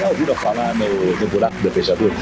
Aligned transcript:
Já 0.00 0.08
ouviram 0.08 0.34
falar 0.34 0.74
no, 0.76 1.20
no 1.20 1.26
buraco 1.26 1.62
da 1.62 1.70
fechadura? 1.70 2.14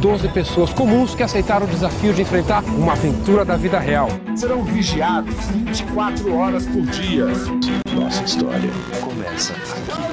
12 0.00 0.28
pessoas 0.28 0.72
comuns 0.72 1.14
que 1.14 1.22
aceitaram 1.22 1.66
o 1.66 1.68
desafio 1.68 2.14
de 2.14 2.22
enfrentar 2.22 2.64
uma 2.64 2.92
aventura 2.92 3.44
da 3.44 3.56
vida 3.56 3.78
real. 3.78 4.08
Serão 4.34 4.64
vigiados 4.64 5.34
24 5.48 6.34
horas 6.34 6.64
por 6.64 6.80
dia. 6.86 7.26
Nossa 7.92 8.24
história 8.24 8.70
começa 9.02 9.52
aqui. 9.52 10.08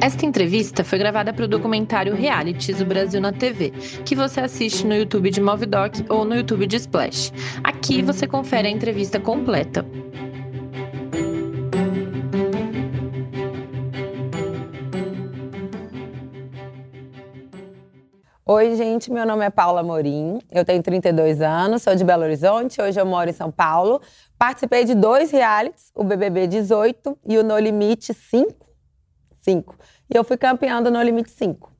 Esta 0.00 0.24
entrevista 0.24 0.82
foi 0.82 0.98
gravada 0.98 1.30
para 1.30 1.44
o 1.44 1.48
documentário 1.48 2.14
Realities 2.14 2.80
o 2.80 2.86
Brasil 2.86 3.20
na 3.20 3.32
TV, 3.32 3.70
que 4.06 4.16
você 4.16 4.40
assiste 4.40 4.86
no 4.86 4.94
YouTube 4.94 5.30
de 5.30 5.42
Movidoc 5.42 6.06
ou 6.08 6.24
no 6.24 6.36
YouTube 6.36 6.66
de 6.66 6.76
Splash. 6.76 7.30
Aqui 7.62 8.00
você 8.00 8.26
confere 8.26 8.66
a 8.66 8.70
entrevista 8.70 9.20
completa. 9.20 9.84
Oi, 18.52 18.74
gente, 18.74 19.12
meu 19.12 19.24
nome 19.24 19.44
é 19.44 19.48
Paula 19.48 19.80
Morim, 19.80 20.40
eu 20.50 20.64
tenho 20.64 20.82
32 20.82 21.40
anos, 21.40 21.82
sou 21.82 21.94
de 21.94 22.02
Belo 22.02 22.24
Horizonte, 22.24 22.82
hoje 22.82 23.00
eu 23.00 23.06
moro 23.06 23.30
em 23.30 23.32
São 23.32 23.48
Paulo. 23.48 24.02
Participei 24.36 24.84
de 24.84 24.92
dois 24.92 25.30
realities, 25.30 25.92
o 25.94 26.02
BBB 26.02 26.48
18 26.48 27.16
e 27.28 27.38
o 27.38 27.44
No 27.44 27.56
Limite 27.56 28.12
5. 28.12 28.52
5. 29.40 29.76
E 30.12 30.16
eu 30.18 30.24
fui 30.24 30.36
campeã 30.36 30.82
do 30.82 30.90
No 30.90 31.00
Limite 31.00 31.30
5. 31.30 31.70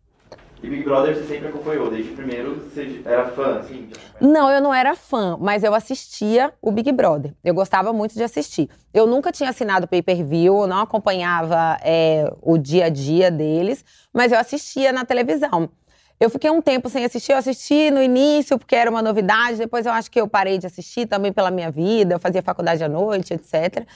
E 0.62 0.70
Big 0.70 0.84
Brother 0.84 1.16
você 1.16 1.24
sempre 1.24 1.48
acompanhou, 1.48 1.90
desde 1.90 2.12
o 2.12 2.14
primeiro 2.14 2.60
você 2.60 3.02
era 3.04 3.26
fã, 3.30 3.58
assim? 3.58 3.88
Não, 4.20 4.48
eu 4.48 4.60
não 4.60 4.72
era 4.72 4.94
fã, 4.94 5.36
mas 5.40 5.64
eu 5.64 5.74
assistia 5.74 6.54
o 6.62 6.70
Big 6.70 6.92
Brother. 6.92 7.34
Eu 7.42 7.52
gostava 7.52 7.92
muito 7.92 8.14
de 8.14 8.22
assistir. 8.22 8.70
Eu 8.94 9.08
nunca 9.08 9.32
tinha 9.32 9.50
assinado 9.50 9.88
pay-per-view, 9.88 10.68
não 10.68 10.78
acompanhava 10.78 11.78
é, 11.82 12.32
o 12.40 12.56
dia 12.56 12.84
a 12.84 12.88
dia 12.88 13.28
deles, 13.28 13.84
mas 14.12 14.30
eu 14.30 14.38
assistia 14.38 14.92
na 14.92 15.04
televisão. 15.04 15.68
Eu 16.20 16.28
fiquei 16.28 16.50
um 16.50 16.60
tempo 16.60 16.90
sem 16.90 17.02
assistir. 17.02 17.32
Eu 17.32 17.38
assisti 17.38 17.90
no 17.90 18.02
início 18.02 18.58
porque 18.58 18.76
era 18.76 18.90
uma 18.90 19.00
novidade. 19.00 19.56
Depois 19.56 19.86
eu 19.86 19.92
acho 19.92 20.10
que 20.10 20.20
eu 20.20 20.28
parei 20.28 20.58
de 20.58 20.66
assistir 20.66 21.06
também 21.06 21.32
pela 21.32 21.50
minha 21.50 21.70
vida. 21.70 22.14
Eu 22.14 22.20
fazia 22.20 22.42
faculdade 22.42 22.84
à 22.84 22.88
noite, 22.90 23.32
etc. 23.32 23.86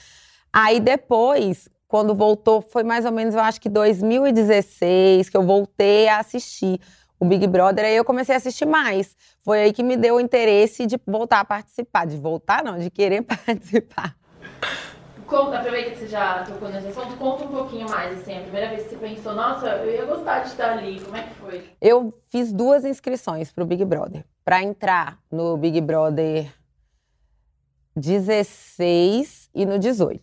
Aí 0.50 0.81
depois, 0.81 1.69
quando 1.86 2.14
voltou, 2.14 2.62
foi 2.62 2.83
mais 2.83 3.05
ou 3.05 3.12
menos, 3.12 3.34
eu 3.34 3.41
acho 3.42 3.61
que 3.61 3.69
2016 3.69 5.28
que 5.28 5.36
eu 5.36 5.42
voltei 5.42 6.08
a 6.08 6.19
assistir 6.19 6.81
o 7.20 7.27
Big 7.27 7.47
Brother. 7.47 7.84
Aí 7.84 7.97
eu 7.97 8.05
comecei 8.06 8.34
a 8.34 8.38
assistir 8.38 8.64
mais. 8.64 9.14
Foi 9.42 9.61
aí 9.61 9.72
que 9.75 9.83
me 9.83 9.94
deu 9.94 10.14
o 10.14 10.20
interesse 10.20 10.86
de 10.86 10.98
voltar 11.06 11.41
a 11.41 11.44
participar. 11.44 12.06
De 12.06 12.16
voltar, 12.16 12.64
não, 12.64 12.78
de 12.78 12.91
querer 12.91 13.20
participar. 13.44 14.16
Conta, 15.35 15.59
aproveita 15.59 15.91
que 15.91 15.97
você 15.97 16.07
já 16.07 16.45
tocou 16.45 16.69
nesse 16.69 16.87
assunto, 16.87 17.17
conta 17.17 17.43
um 17.43 17.49
pouquinho 17.49 17.91
mais, 17.91 18.21
assim, 18.21 18.39
a 18.39 18.43
primeira 18.43 18.69
vez 18.69 18.85
que 18.85 18.91
você 18.91 18.97
pensou, 18.97 19.35
nossa, 19.35 19.67
eu 19.67 19.93
ia 19.93 20.05
gostar 20.05 20.43
de 20.43 20.51
estar 20.51 20.75
ali, 20.75 21.01
como 21.01 21.17
é 21.17 21.25
que 21.25 21.35
foi? 21.35 21.71
Eu 21.81 22.15
fiz 22.29 22.53
duas 22.53 22.85
inscrições 22.85 23.51
para 23.51 23.65
o 23.65 23.67
Big 23.67 23.85
Brother. 23.85 24.25
Para 24.45 24.62
entrar 24.62 25.19
no 25.33 25.57
Big 25.57 25.81
Brother 25.81 26.55
16 27.97 29.51
e 29.53 29.67
no 29.67 29.77
18. 29.77 30.23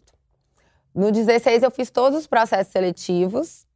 No 0.95 1.11
16 1.11 1.63
eu 1.63 1.71
fiz 1.71 1.89
todos 1.89 2.17
os 2.17 2.25
processos 2.25 2.71
seletivos 2.71 3.67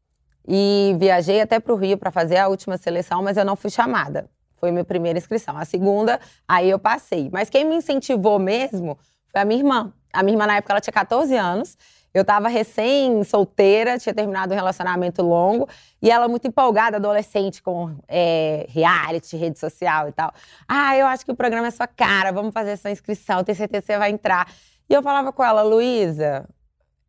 e 0.48 0.96
viajei 0.98 1.42
até 1.42 1.60
para 1.60 1.74
o 1.74 1.76
Rio 1.76 1.98
para 1.98 2.12
fazer 2.12 2.38
a 2.38 2.48
última 2.48 2.78
seleção, 2.78 3.22
mas 3.22 3.36
eu 3.36 3.44
não 3.44 3.58
fui 3.58 3.70
chamada. 3.70 4.30
Foi 4.56 4.72
minha 4.72 4.86
primeira 4.86 5.20
inscrição. 5.20 5.58
A 5.58 5.66
segunda, 5.66 6.18
aí 6.48 6.70
eu 6.70 6.80
passei. 6.80 7.30
Mas 7.30 7.50
quem 7.50 7.66
me 7.66 7.76
incentivou 7.76 8.40
mesmo 8.40 8.98
foi 9.36 9.42
a 9.42 9.46
minha 9.46 9.60
irmã. 9.60 9.94
A 10.14 10.24
minha 10.24 10.34
irmã, 10.34 10.48
na 10.48 10.56
época, 10.56 10.72
ela 10.72 10.80
tinha 10.80 10.94
14 10.94 11.36
anos. 11.36 11.78
Eu 12.14 12.22
estava 12.22 12.48
recém-solteira, 12.48 14.00
tinha 14.00 14.16
terminado 14.16 14.54
um 14.54 14.56
relacionamento 14.56 15.22
longo. 15.22 15.68
E 16.02 16.10
ela 16.10 16.30
muito 16.30 16.48
empolgada, 16.48 16.96
adolescente, 16.96 17.62
com 17.62 17.98
é, 18.08 18.66
reality, 18.70 19.36
rede 19.36 19.60
social 19.60 20.08
e 20.08 20.14
tal. 20.14 20.32
Ah, 20.66 20.96
eu 20.96 21.06
acho 21.06 21.26
que 21.26 21.32
o 21.34 21.36
programa 21.36 21.68
é 21.68 21.72
sua 21.72 21.86
cara, 21.86 22.32
vamos 22.32 22.54
fazer 22.54 22.72
essa 22.72 22.90
inscrição, 22.90 23.44
tenho 23.44 23.58
certeza 23.58 23.82
que 23.82 23.88
você 23.88 23.98
vai 23.98 24.12
entrar. 24.12 24.50
E 24.90 24.94
eu 24.94 25.04
falava 25.04 25.34
com 25.34 25.44
ela, 25.44 25.62
Luísa, 25.64 26.48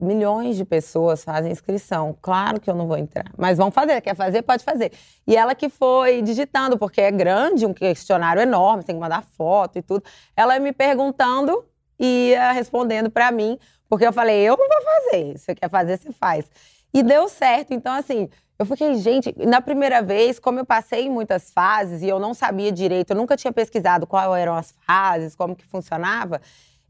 milhões 0.00 0.56
de 0.56 0.64
pessoas 0.64 1.22
fazem 1.22 1.52
inscrição. 1.52 2.18
Claro 2.20 2.58
que 2.58 2.68
eu 2.68 2.74
não 2.74 2.88
vou 2.88 2.98
entrar, 2.98 3.30
mas 3.38 3.56
vão 3.56 3.70
fazer. 3.70 4.00
Quer 4.00 4.16
fazer? 4.16 4.42
Pode 4.42 4.64
fazer. 4.64 4.90
E 5.24 5.36
ela 5.36 5.54
que 5.54 5.68
foi 5.68 6.22
digitando, 6.22 6.76
porque 6.76 7.00
é 7.00 7.12
grande, 7.12 7.64
um 7.64 7.72
questionário 7.72 8.42
enorme, 8.42 8.82
tem 8.82 8.96
que 8.96 9.00
mandar 9.00 9.22
foto 9.22 9.78
e 9.78 9.82
tudo. 9.82 10.02
Ela 10.36 10.58
me 10.58 10.72
perguntando 10.72 11.64
ia 11.98 12.52
respondendo 12.52 13.10
para 13.10 13.30
mim, 13.30 13.58
porque 13.88 14.06
eu 14.06 14.12
falei, 14.12 14.40
eu 14.40 14.56
não 14.56 14.68
vou 14.68 14.82
fazer, 14.82 15.38
você 15.38 15.54
quer 15.54 15.70
fazer, 15.70 15.98
você 15.98 16.12
faz. 16.12 16.50
E 16.92 17.02
deu 17.02 17.28
certo, 17.28 17.72
então 17.72 17.92
assim, 17.92 18.28
eu 18.58 18.64
fiquei, 18.64 18.94
gente, 18.96 19.34
na 19.38 19.60
primeira 19.60 20.00
vez, 20.02 20.38
como 20.38 20.58
eu 20.58 20.64
passei 20.64 21.06
em 21.06 21.10
muitas 21.10 21.50
fases 21.50 22.02
e 22.02 22.08
eu 22.08 22.18
não 22.18 22.32
sabia 22.32 22.72
direito, 22.72 23.10
eu 23.10 23.16
nunca 23.16 23.36
tinha 23.36 23.52
pesquisado 23.52 24.06
quais 24.06 24.30
eram 24.40 24.54
as 24.54 24.72
fases, 24.86 25.34
como 25.34 25.54
que 25.54 25.64
funcionava, 25.64 26.40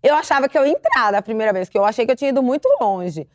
eu 0.03 0.15
achava 0.15 0.49
que 0.49 0.57
eu 0.57 0.65
ia 0.65 0.73
entrar 0.73 1.11
da 1.11 1.21
primeira 1.21 1.53
vez, 1.53 1.69
que 1.69 1.77
eu 1.77 1.85
achei 1.85 2.07
que 2.07 2.13
eu 2.13 2.17
tinha 2.17 2.31
ido 2.31 2.43
muito 2.43 2.69
longe. 2.81 3.29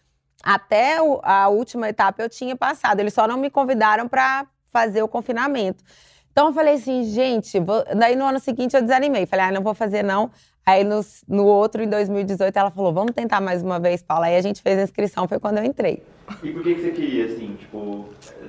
Até 0.44 0.98
a 1.24 1.50
última 1.50 1.90
etapa 1.90 2.22
eu 2.24 2.30
tinha 2.30 2.56
passado, 2.56 3.00
eles 3.00 3.14
só 3.14 3.28
não 3.28 3.38
me 3.38 3.50
convidaram 3.50 4.08
para 4.08 4.48
fazer 4.72 5.04
o 5.04 5.08
confinamento. 5.08 5.84
Então 6.32 6.48
eu 6.48 6.54
falei 6.54 6.76
assim, 6.76 7.04
gente, 7.04 7.60
vou... 7.60 7.84
daí 7.96 8.16
no 8.16 8.26
ano 8.26 8.40
seguinte 8.40 8.76
eu 8.76 8.82
desanimei. 8.82 9.26
Falei, 9.26 9.48
ah, 9.48 9.52
não 9.52 9.62
vou 9.62 9.74
fazer 9.74 10.02
não. 10.02 10.32
Aí 10.66 10.84
no, 10.84 11.02
no 11.28 11.46
outro, 11.46 11.82
em 11.82 11.90
2018, 11.90 12.56
ela 12.56 12.70
falou, 12.70 12.94
vamos 12.94 13.14
tentar 13.14 13.42
mais 13.42 13.64
uma 13.64 13.80
vez, 13.80 14.04
Paula. 14.04 14.28
Aí 14.28 14.36
a 14.36 14.42
gente 14.42 14.62
fez 14.62 14.78
a 14.78 14.84
inscrição, 14.84 15.28
foi 15.28 15.40
quando 15.40 15.58
eu 15.58 15.64
entrei. 15.64 16.04
E 16.44 16.52
por 16.52 16.62
que, 16.62 16.76
que 16.76 16.82
você 16.82 16.92
queria, 16.92 17.26
assim, 17.26 17.56
tipo, 17.60 18.06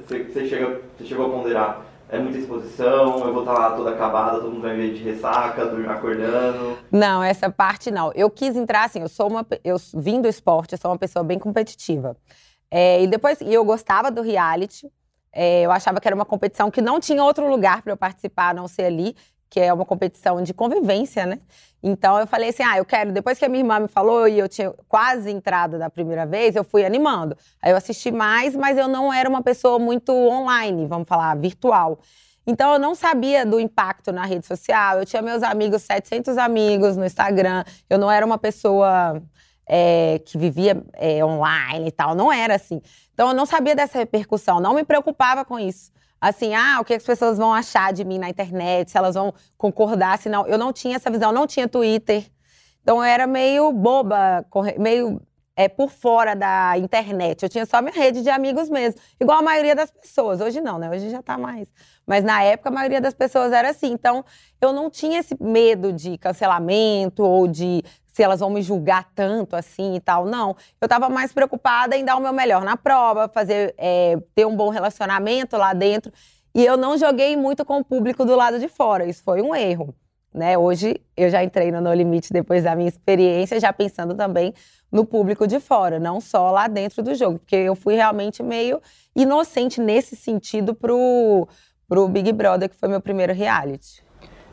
você, 0.06 0.24
você, 0.24 0.46
chega, 0.46 0.80
você 0.96 1.06
chegou 1.06 1.26
a 1.26 1.30
ponderar, 1.30 1.86
é 2.10 2.18
muita 2.18 2.38
exposição, 2.38 3.24
eu 3.24 3.32
vou 3.32 3.42
estar 3.42 3.54
lá 3.54 3.70
toda 3.74 3.90
acabada, 3.90 4.40
todo 4.40 4.52
mundo 4.52 4.62
vai 4.62 4.76
ver 4.76 4.92
de 4.92 5.02
ressaca, 5.02 5.62
acordando? 5.90 6.78
Não, 6.90 7.22
essa 7.22 7.50
parte 7.50 7.90
não. 7.90 8.12
Eu 8.14 8.28
quis 8.28 8.54
entrar, 8.54 8.84
assim, 8.84 9.00
eu 9.00 9.08
sou 9.08 9.30
uma, 9.30 9.46
eu 9.64 9.76
vim 9.94 10.20
do 10.20 10.28
esporte, 10.28 10.72
eu 10.72 10.78
sou 10.78 10.90
uma 10.90 10.98
pessoa 10.98 11.24
bem 11.24 11.38
competitiva. 11.38 12.14
É, 12.70 13.02
e 13.02 13.06
depois, 13.06 13.40
e 13.40 13.52
eu 13.52 13.64
gostava 13.64 14.10
do 14.10 14.20
reality, 14.20 14.92
é, 15.32 15.62
eu 15.62 15.72
achava 15.72 15.98
que 15.98 16.06
era 16.06 16.14
uma 16.14 16.26
competição 16.26 16.70
que 16.70 16.82
não 16.82 17.00
tinha 17.00 17.24
outro 17.24 17.48
lugar 17.48 17.80
para 17.80 17.92
eu 17.92 17.96
participar 17.96 18.50
a 18.50 18.54
não 18.54 18.68
ser 18.68 18.84
ali, 18.84 19.16
que 19.52 19.60
é 19.60 19.70
uma 19.70 19.84
competição 19.84 20.42
de 20.42 20.54
convivência, 20.54 21.26
né? 21.26 21.38
Então 21.82 22.18
eu 22.18 22.26
falei 22.26 22.48
assim: 22.48 22.62
ah, 22.62 22.78
eu 22.78 22.86
quero. 22.86 23.12
Depois 23.12 23.38
que 23.38 23.44
a 23.44 23.50
minha 23.50 23.60
irmã 23.60 23.80
me 23.80 23.86
falou 23.86 24.26
e 24.26 24.38
eu 24.38 24.48
tinha 24.48 24.72
quase 24.88 25.30
entrado 25.30 25.78
da 25.78 25.90
primeira 25.90 26.24
vez, 26.24 26.56
eu 26.56 26.64
fui 26.64 26.86
animando. 26.86 27.36
Aí 27.60 27.70
eu 27.70 27.76
assisti 27.76 28.10
mais, 28.10 28.56
mas 28.56 28.78
eu 28.78 28.88
não 28.88 29.12
era 29.12 29.28
uma 29.28 29.42
pessoa 29.42 29.78
muito 29.78 30.10
online, 30.10 30.86
vamos 30.86 31.06
falar, 31.06 31.36
virtual. 31.36 31.98
Então 32.46 32.72
eu 32.72 32.78
não 32.78 32.94
sabia 32.94 33.44
do 33.44 33.60
impacto 33.60 34.10
na 34.10 34.24
rede 34.24 34.46
social. 34.46 35.00
Eu 35.00 35.04
tinha 35.04 35.20
meus 35.20 35.42
amigos, 35.42 35.82
700 35.82 36.38
amigos 36.38 36.96
no 36.96 37.04
Instagram. 37.04 37.62
Eu 37.90 37.98
não 37.98 38.10
era 38.10 38.24
uma 38.24 38.38
pessoa 38.38 39.22
é, 39.68 40.18
que 40.24 40.38
vivia 40.38 40.82
é, 40.94 41.22
online 41.22 41.88
e 41.88 41.92
tal. 41.92 42.14
Não 42.14 42.32
era 42.32 42.54
assim. 42.54 42.80
Então 43.12 43.28
eu 43.28 43.34
não 43.34 43.44
sabia 43.44 43.76
dessa 43.76 43.98
repercussão, 43.98 44.60
não 44.60 44.72
me 44.72 44.82
preocupava 44.82 45.44
com 45.44 45.58
isso. 45.58 45.92
Assim, 46.22 46.54
ah, 46.54 46.78
o 46.80 46.84
que 46.84 46.94
as 46.94 47.02
pessoas 47.02 47.36
vão 47.36 47.52
achar 47.52 47.92
de 47.92 48.04
mim 48.04 48.16
na 48.16 48.28
internet, 48.30 48.92
se 48.92 48.96
elas 48.96 49.16
vão 49.16 49.34
concordar, 49.58 50.16
se 50.18 50.28
não. 50.28 50.46
Eu 50.46 50.56
não 50.56 50.72
tinha 50.72 50.94
essa 50.94 51.10
visão, 51.10 51.32
não 51.32 51.48
tinha 51.48 51.66
Twitter. 51.66 52.30
Então 52.80 52.98
eu 52.98 53.02
era 53.02 53.26
meio 53.26 53.72
boba, 53.72 54.46
meio 54.78 55.20
é, 55.56 55.68
por 55.68 55.90
fora 55.90 56.36
da 56.36 56.78
internet. 56.78 57.42
Eu 57.42 57.48
tinha 57.48 57.66
só 57.66 57.82
minha 57.82 57.92
rede 57.92 58.22
de 58.22 58.30
amigos 58.30 58.70
mesmo. 58.70 59.00
Igual 59.20 59.40
a 59.40 59.42
maioria 59.42 59.74
das 59.74 59.90
pessoas. 59.90 60.40
Hoje 60.40 60.60
não, 60.60 60.78
né? 60.78 60.88
Hoje 60.90 61.10
já 61.10 61.20
tá 61.20 61.36
mais. 61.36 61.68
Mas 62.06 62.22
na 62.22 62.40
época 62.44 62.68
a 62.68 62.72
maioria 62.72 63.00
das 63.00 63.14
pessoas 63.14 63.52
era 63.52 63.70
assim. 63.70 63.90
Então 63.92 64.24
eu 64.60 64.72
não 64.72 64.88
tinha 64.88 65.18
esse 65.18 65.36
medo 65.40 65.92
de 65.92 66.16
cancelamento 66.18 67.24
ou 67.24 67.48
de 67.48 67.82
se 68.12 68.22
elas 68.22 68.40
vão 68.40 68.50
me 68.50 68.62
julgar 68.62 69.08
tanto 69.14 69.56
assim 69.56 69.96
e 69.96 70.00
tal. 70.00 70.26
Não. 70.26 70.54
Eu 70.80 70.86
estava 70.86 71.08
mais 71.08 71.32
preocupada 71.32 71.96
em 71.96 72.04
dar 72.04 72.16
o 72.16 72.20
meu 72.20 72.32
melhor 72.32 72.62
na 72.62 72.76
prova, 72.76 73.28
fazer, 73.28 73.74
é, 73.78 74.18
ter 74.34 74.46
um 74.46 74.54
bom 74.54 74.68
relacionamento 74.68 75.56
lá 75.56 75.72
dentro. 75.72 76.12
E 76.54 76.64
eu 76.64 76.76
não 76.76 76.98
joguei 76.98 77.36
muito 77.36 77.64
com 77.64 77.78
o 77.78 77.84
público 77.84 78.24
do 78.24 78.36
lado 78.36 78.58
de 78.58 78.68
fora. 78.68 79.06
Isso 79.06 79.22
foi 79.22 79.40
um 79.40 79.54
erro. 79.54 79.94
Né? 80.32 80.56
Hoje 80.56 81.00
eu 81.16 81.28
já 81.30 81.42
entrei 81.42 81.70
no 81.70 81.80
No 81.80 81.92
Limite 81.92 82.32
depois 82.32 82.64
da 82.64 82.74
minha 82.74 82.88
experiência, 82.88 83.60
já 83.60 83.72
pensando 83.72 84.14
também 84.14 84.54
no 84.90 85.04
público 85.06 85.46
de 85.46 85.58
fora, 85.58 85.98
não 85.98 86.20
só 86.20 86.50
lá 86.50 86.68
dentro 86.68 87.02
do 87.02 87.14
jogo, 87.14 87.38
porque 87.38 87.56
eu 87.56 87.74
fui 87.74 87.94
realmente 87.94 88.42
meio 88.42 88.80
inocente 89.16 89.80
nesse 89.80 90.14
sentido 90.14 90.74
pro, 90.74 91.48
pro 91.88 92.08
Big 92.08 92.30
Brother, 92.32 92.68
que 92.68 92.76
foi 92.76 92.90
meu 92.90 93.00
primeiro 93.00 93.32
reality. 93.32 94.04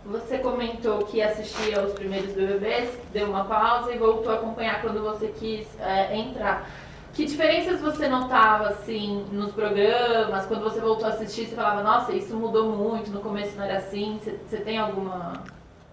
Você 0.05 0.39
comentou 0.39 0.99
que 1.05 1.21
assistia 1.21 1.81
aos 1.81 1.93
primeiros 1.93 2.33
BBBs, 2.33 2.97
deu 3.11 3.27
uma 3.27 3.45
pausa 3.45 3.93
e 3.93 3.97
voltou 3.97 4.31
a 4.31 4.35
acompanhar 4.35 4.81
quando 4.81 5.01
você 5.03 5.27
quis 5.27 5.67
é, 5.79 6.15
entrar. 6.17 6.67
Que 7.13 7.25
diferenças 7.25 7.81
você 7.81 8.07
notava, 8.07 8.69
assim, 8.69 9.25
nos 9.31 9.51
programas? 9.51 10.45
Quando 10.45 10.63
você 10.63 10.79
voltou 10.79 11.05
a 11.05 11.09
assistir, 11.09 11.47
você 11.47 11.55
falava, 11.55 11.83
nossa, 11.83 12.13
isso 12.13 12.35
mudou 12.35 12.71
muito, 12.75 13.11
no 13.11 13.19
começo 13.19 13.57
não 13.57 13.63
era 13.63 13.77
assim. 13.77 14.19
Você, 14.47 14.57
tem 14.57 14.77
alguma... 14.77 15.43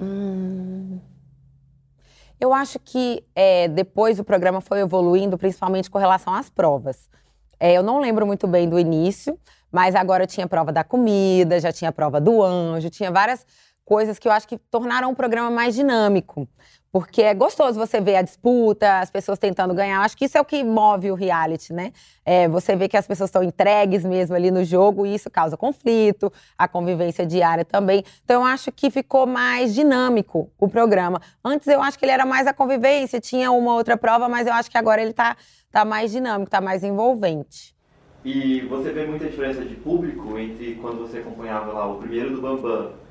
Hum... 0.00 1.00
Eu 2.38 2.52
acho 2.52 2.78
que 2.78 3.24
é, 3.34 3.66
depois 3.66 4.20
o 4.20 4.24
programa 4.24 4.60
foi 4.60 4.80
evoluindo, 4.80 5.38
principalmente 5.38 5.90
com 5.90 5.98
relação 5.98 6.34
às 6.34 6.50
provas. 6.50 7.08
É, 7.58 7.72
eu 7.72 7.82
não 7.82 7.98
lembro 7.98 8.26
muito 8.26 8.46
bem 8.46 8.68
do 8.68 8.78
início, 8.78 9.38
mas 9.72 9.94
agora 9.94 10.26
tinha 10.26 10.46
prova 10.46 10.70
da 10.70 10.84
comida, 10.84 11.58
já 11.58 11.72
tinha 11.72 11.90
prova 11.90 12.20
do 12.20 12.42
anjo, 12.42 12.90
tinha 12.90 13.10
várias 13.10 13.46
coisas 13.86 14.18
que 14.18 14.26
eu 14.26 14.32
acho 14.32 14.48
que 14.48 14.58
tornaram 14.58 15.10
o 15.10 15.16
programa 15.16 15.48
mais 15.48 15.74
dinâmico. 15.74 16.46
Porque 16.90 17.22
é 17.22 17.34
gostoso 17.34 17.78
você 17.78 18.00
ver 18.00 18.16
a 18.16 18.22
disputa, 18.22 19.00
as 19.00 19.10
pessoas 19.10 19.38
tentando 19.38 19.74
ganhar. 19.74 20.00
Acho 20.00 20.16
que 20.16 20.24
isso 20.24 20.36
é 20.36 20.40
o 20.40 20.44
que 20.44 20.64
move 20.64 21.10
o 21.10 21.14
reality, 21.14 21.72
né? 21.72 21.92
É, 22.24 22.48
você 22.48 22.74
vê 22.74 22.88
que 22.88 22.96
as 22.96 23.06
pessoas 23.06 23.28
estão 23.28 23.42
entregues 23.42 24.04
mesmo 24.04 24.34
ali 24.34 24.50
no 24.50 24.64
jogo 24.64 25.06
e 25.06 25.14
isso 25.14 25.30
causa 25.30 25.56
conflito, 25.56 26.32
a 26.56 26.66
convivência 26.66 27.26
diária 27.26 27.64
também. 27.64 28.02
Então 28.24 28.42
eu 28.42 28.46
acho 28.46 28.72
que 28.72 28.90
ficou 28.90 29.26
mais 29.26 29.74
dinâmico 29.74 30.50
o 30.58 30.68
programa. 30.68 31.20
Antes 31.44 31.68
eu 31.68 31.82
acho 31.82 31.98
que 31.98 32.04
ele 32.04 32.12
era 32.12 32.26
mais 32.26 32.46
a 32.46 32.54
convivência, 32.54 33.20
tinha 33.20 33.52
uma 33.52 33.74
outra 33.74 33.96
prova, 33.96 34.28
mas 34.28 34.46
eu 34.46 34.54
acho 34.54 34.70
que 34.70 34.78
agora 34.78 35.00
ele 35.00 35.10
está 35.10 35.36
tá 35.70 35.84
mais 35.84 36.10
dinâmico, 36.10 36.48
está 36.48 36.60
mais 36.60 36.82
envolvente. 36.82 37.76
E 38.24 38.62
você 38.62 38.90
vê 38.90 39.06
muita 39.06 39.26
diferença 39.26 39.62
de 39.62 39.76
público 39.76 40.36
entre 40.38 40.74
quando 40.76 40.98
você 41.06 41.18
acompanhava 41.18 41.72
lá 41.72 41.86
o 41.86 41.98
primeiro 41.98 42.34
do 42.34 42.40
Bambam, 42.40 43.05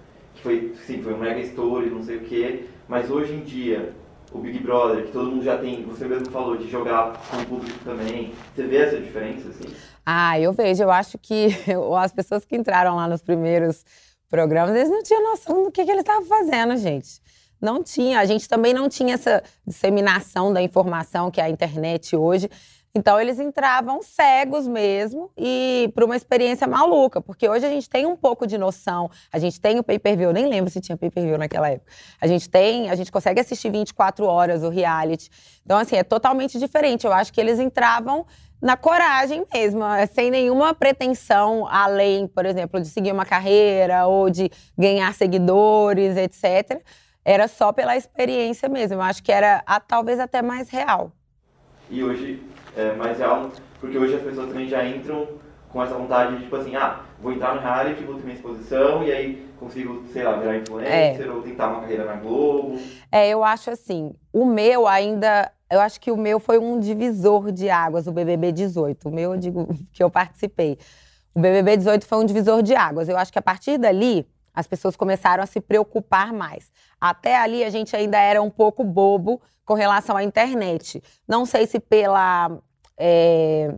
foi, 0.45 0.75
sim, 0.85 1.01
foi 1.01 1.15
um 1.15 1.17
mega 1.17 1.39
story, 1.41 1.89
não 1.89 2.03
sei 2.03 2.17
o 2.17 2.21
quê, 2.21 2.67
mas 2.87 3.09
hoje 3.09 3.33
em 3.33 3.39
dia, 3.39 3.93
o 4.31 4.37
Big 4.37 4.59
Brother, 4.59 5.05
que 5.05 5.11
todo 5.11 5.31
mundo 5.31 5.43
já 5.43 5.57
tem, 5.57 5.83
você 5.83 6.07
mesmo 6.07 6.29
falou, 6.29 6.55
de 6.55 6.69
jogar 6.69 7.19
com 7.31 7.37
o 7.37 7.45
público 7.45 7.79
também, 7.83 8.31
você 8.53 8.67
vê 8.67 8.77
essa 8.77 8.97
diferença, 8.97 9.49
assim? 9.49 9.73
Ah, 10.05 10.39
eu 10.39 10.53
vejo. 10.53 10.83
Eu 10.83 10.91
acho 10.91 11.17
que 11.17 11.47
as 11.99 12.13
pessoas 12.13 12.45
que 12.45 12.55
entraram 12.55 12.95
lá 12.95 13.07
nos 13.07 13.23
primeiros 13.23 13.83
programas, 14.29 14.75
eles 14.75 14.89
não 14.89 15.01
tinham 15.01 15.23
noção 15.23 15.63
do 15.63 15.71
que, 15.71 15.83
que 15.83 15.89
eles 15.89 16.03
estavam 16.03 16.25
fazendo, 16.25 16.77
gente. 16.77 17.19
Não 17.59 17.81
tinha. 17.81 18.19
A 18.19 18.25
gente 18.25 18.47
também 18.47 18.71
não 18.71 18.87
tinha 18.87 19.15
essa 19.15 19.41
disseminação 19.65 20.53
da 20.53 20.61
informação 20.61 21.31
que 21.31 21.41
é 21.41 21.45
a 21.45 21.49
internet 21.49 22.15
hoje. 22.15 22.47
Então 22.97 23.19
eles 23.19 23.41
entravam 23.41 24.01
cegos 24.01 24.65
mesmo 24.65 25.29
e 25.37 25.91
para 25.93 26.05
uma 26.05 26.15
experiência 26.15 26.65
maluca, 26.65 27.19
porque 27.19 27.47
hoje 27.47 27.65
a 27.65 27.69
gente 27.69 27.89
tem 27.89 28.05
um 28.05 28.15
pouco 28.15 28.47
de 28.47 28.57
noção, 28.57 29.11
a 29.33 29.37
gente 29.37 29.59
tem 29.59 29.77
o 29.77 29.83
pay-per-view, 29.83 30.31
nem 30.31 30.47
lembro 30.47 30.71
se 30.71 30.79
tinha 30.79 30.95
pay-per-view 30.95 31.37
naquela 31.37 31.69
época. 31.69 31.91
A 32.21 32.25
gente 32.25 32.49
tem, 32.49 32.89
a 32.89 32.95
gente 32.95 33.11
consegue 33.11 33.41
assistir 33.41 33.69
24 33.69 34.25
horas 34.25 34.63
o 34.63 34.69
reality. 34.69 35.29
Então 35.65 35.77
assim, 35.77 35.97
é 35.97 36.05
totalmente 36.05 36.57
diferente. 36.57 37.05
Eu 37.05 37.11
acho 37.11 37.33
que 37.33 37.41
eles 37.41 37.59
entravam 37.59 38.25
na 38.61 38.77
coragem 38.77 39.45
mesmo, 39.53 39.83
é, 39.83 40.05
sem 40.05 40.31
nenhuma 40.31 40.73
pretensão 40.73 41.67
além, 41.67 42.25
por 42.29 42.45
exemplo, 42.45 42.79
de 42.79 42.87
seguir 42.87 43.11
uma 43.11 43.25
carreira 43.25 44.07
ou 44.07 44.29
de 44.29 44.49
ganhar 44.77 45.13
seguidores, 45.13 46.15
etc. 46.15 46.81
Era 47.25 47.49
só 47.49 47.73
pela 47.73 47.97
experiência 47.97 48.69
mesmo. 48.69 48.95
Eu 48.95 49.01
acho 49.01 49.21
que 49.21 49.33
era 49.33 49.61
a, 49.65 49.81
talvez 49.81 50.17
até 50.17 50.41
mais 50.41 50.69
real. 50.69 51.11
E 51.89 52.01
hoje 52.01 52.54
é, 52.75 52.93
mais 52.93 53.17
real, 53.17 53.51
porque 53.79 53.97
hoje 53.97 54.15
as 54.15 54.21
pessoas 54.21 54.49
também 54.49 54.67
já 54.67 54.85
entram 54.85 55.27
com 55.69 55.83
essa 55.83 55.95
vontade 55.95 56.37
de, 56.37 56.43
tipo 56.43 56.55
assim, 56.55 56.75
ah, 56.75 57.01
vou 57.19 57.33
entrar 57.33 57.53
no 57.53 57.61
reality, 57.61 58.03
vou 58.03 58.15
ter 58.15 58.23
minha 58.23 58.35
exposição 58.35 59.03
e 59.03 59.11
aí 59.11 59.45
consigo, 59.59 60.05
sei 60.11 60.23
lá, 60.23 60.37
virar 60.37 60.57
influencer 60.57 61.27
é. 61.27 61.31
ou 61.31 61.41
tentar 61.41 61.67
uma 61.67 61.81
carreira 61.81 62.05
na 62.05 62.15
Globo. 62.15 62.79
É, 63.11 63.27
eu 63.27 63.43
acho 63.43 63.69
assim, 63.69 64.13
o 64.31 64.45
meu 64.45 64.87
ainda, 64.87 65.51
eu 65.69 65.81
acho 65.81 65.99
que 65.99 66.11
o 66.11 66.17
meu 66.17 66.39
foi 66.39 66.59
um 66.59 66.79
divisor 66.79 67.51
de 67.51 67.69
águas, 67.69 68.07
o 68.07 68.11
BBB 68.13 68.51
18, 68.53 69.09
o 69.09 69.11
meu 69.11 69.33
eu 69.33 69.37
digo 69.37 69.67
que 69.91 70.01
eu 70.01 70.09
participei. 70.09 70.77
O 71.33 71.41
BBB 71.41 71.75
18 71.77 72.05
foi 72.05 72.19
um 72.19 72.25
divisor 72.25 72.63
de 72.63 72.73
águas. 72.73 73.09
Eu 73.09 73.17
acho 73.17 73.33
que 73.33 73.39
a 73.39 73.41
partir 73.41 73.77
dali, 73.77 74.25
as 74.53 74.65
pessoas 74.65 74.95
começaram 74.95 75.43
a 75.43 75.45
se 75.45 75.59
preocupar 75.59 76.31
mais. 76.31 76.71
Até 76.99 77.37
ali 77.37 77.63
a 77.63 77.69
gente 77.69 77.95
ainda 77.95 78.19
era 78.19 78.41
um 78.41 78.49
pouco 78.49 78.83
bobo 78.83 79.41
com 79.63 79.73
relação 79.73 80.15
à 80.15 80.23
internet. 80.23 81.03
Não 81.27 81.45
sei 81.45 81.65
se 81.65 81.79
pela 81.79 82.57
é, 82.97 83.73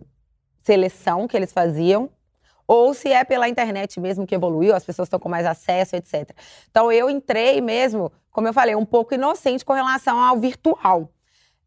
seleção 0.63 1.27
que 1.27 1.35
eles 1.35 1.51
faziam, 1.51 2.09
ou 2.67 2.93
se 2.93 3.09
é 3.09 3.23
pela 3.23 3.47
internet 3.47 3.99
mesmo 3.99 4.27
que 4.27 4.35
evoluiu, 4.35 4.75
as 4.75 4.83
pessoas 4.83 5.07
estão 5.07 5.19
com 5.19 5.29
mais 5.29 5.45
acesso, 5.45 5.95
etc. 5.95 6.31
Então 6.69 6.91
eu 6.91 7.09
entrei 7.09 7.61
mesmo, 7.61 8.11
como 8.29 8.47
eu 8.47 8.53
falei, 8.53 8.75
um 8.75 8.85
pouco 8.85 9.13
inocente 9.13 9.63
com 9.63 9.73
relação 9.73 10.19
ao 10.19 10.37
virtual. 10.37 11.09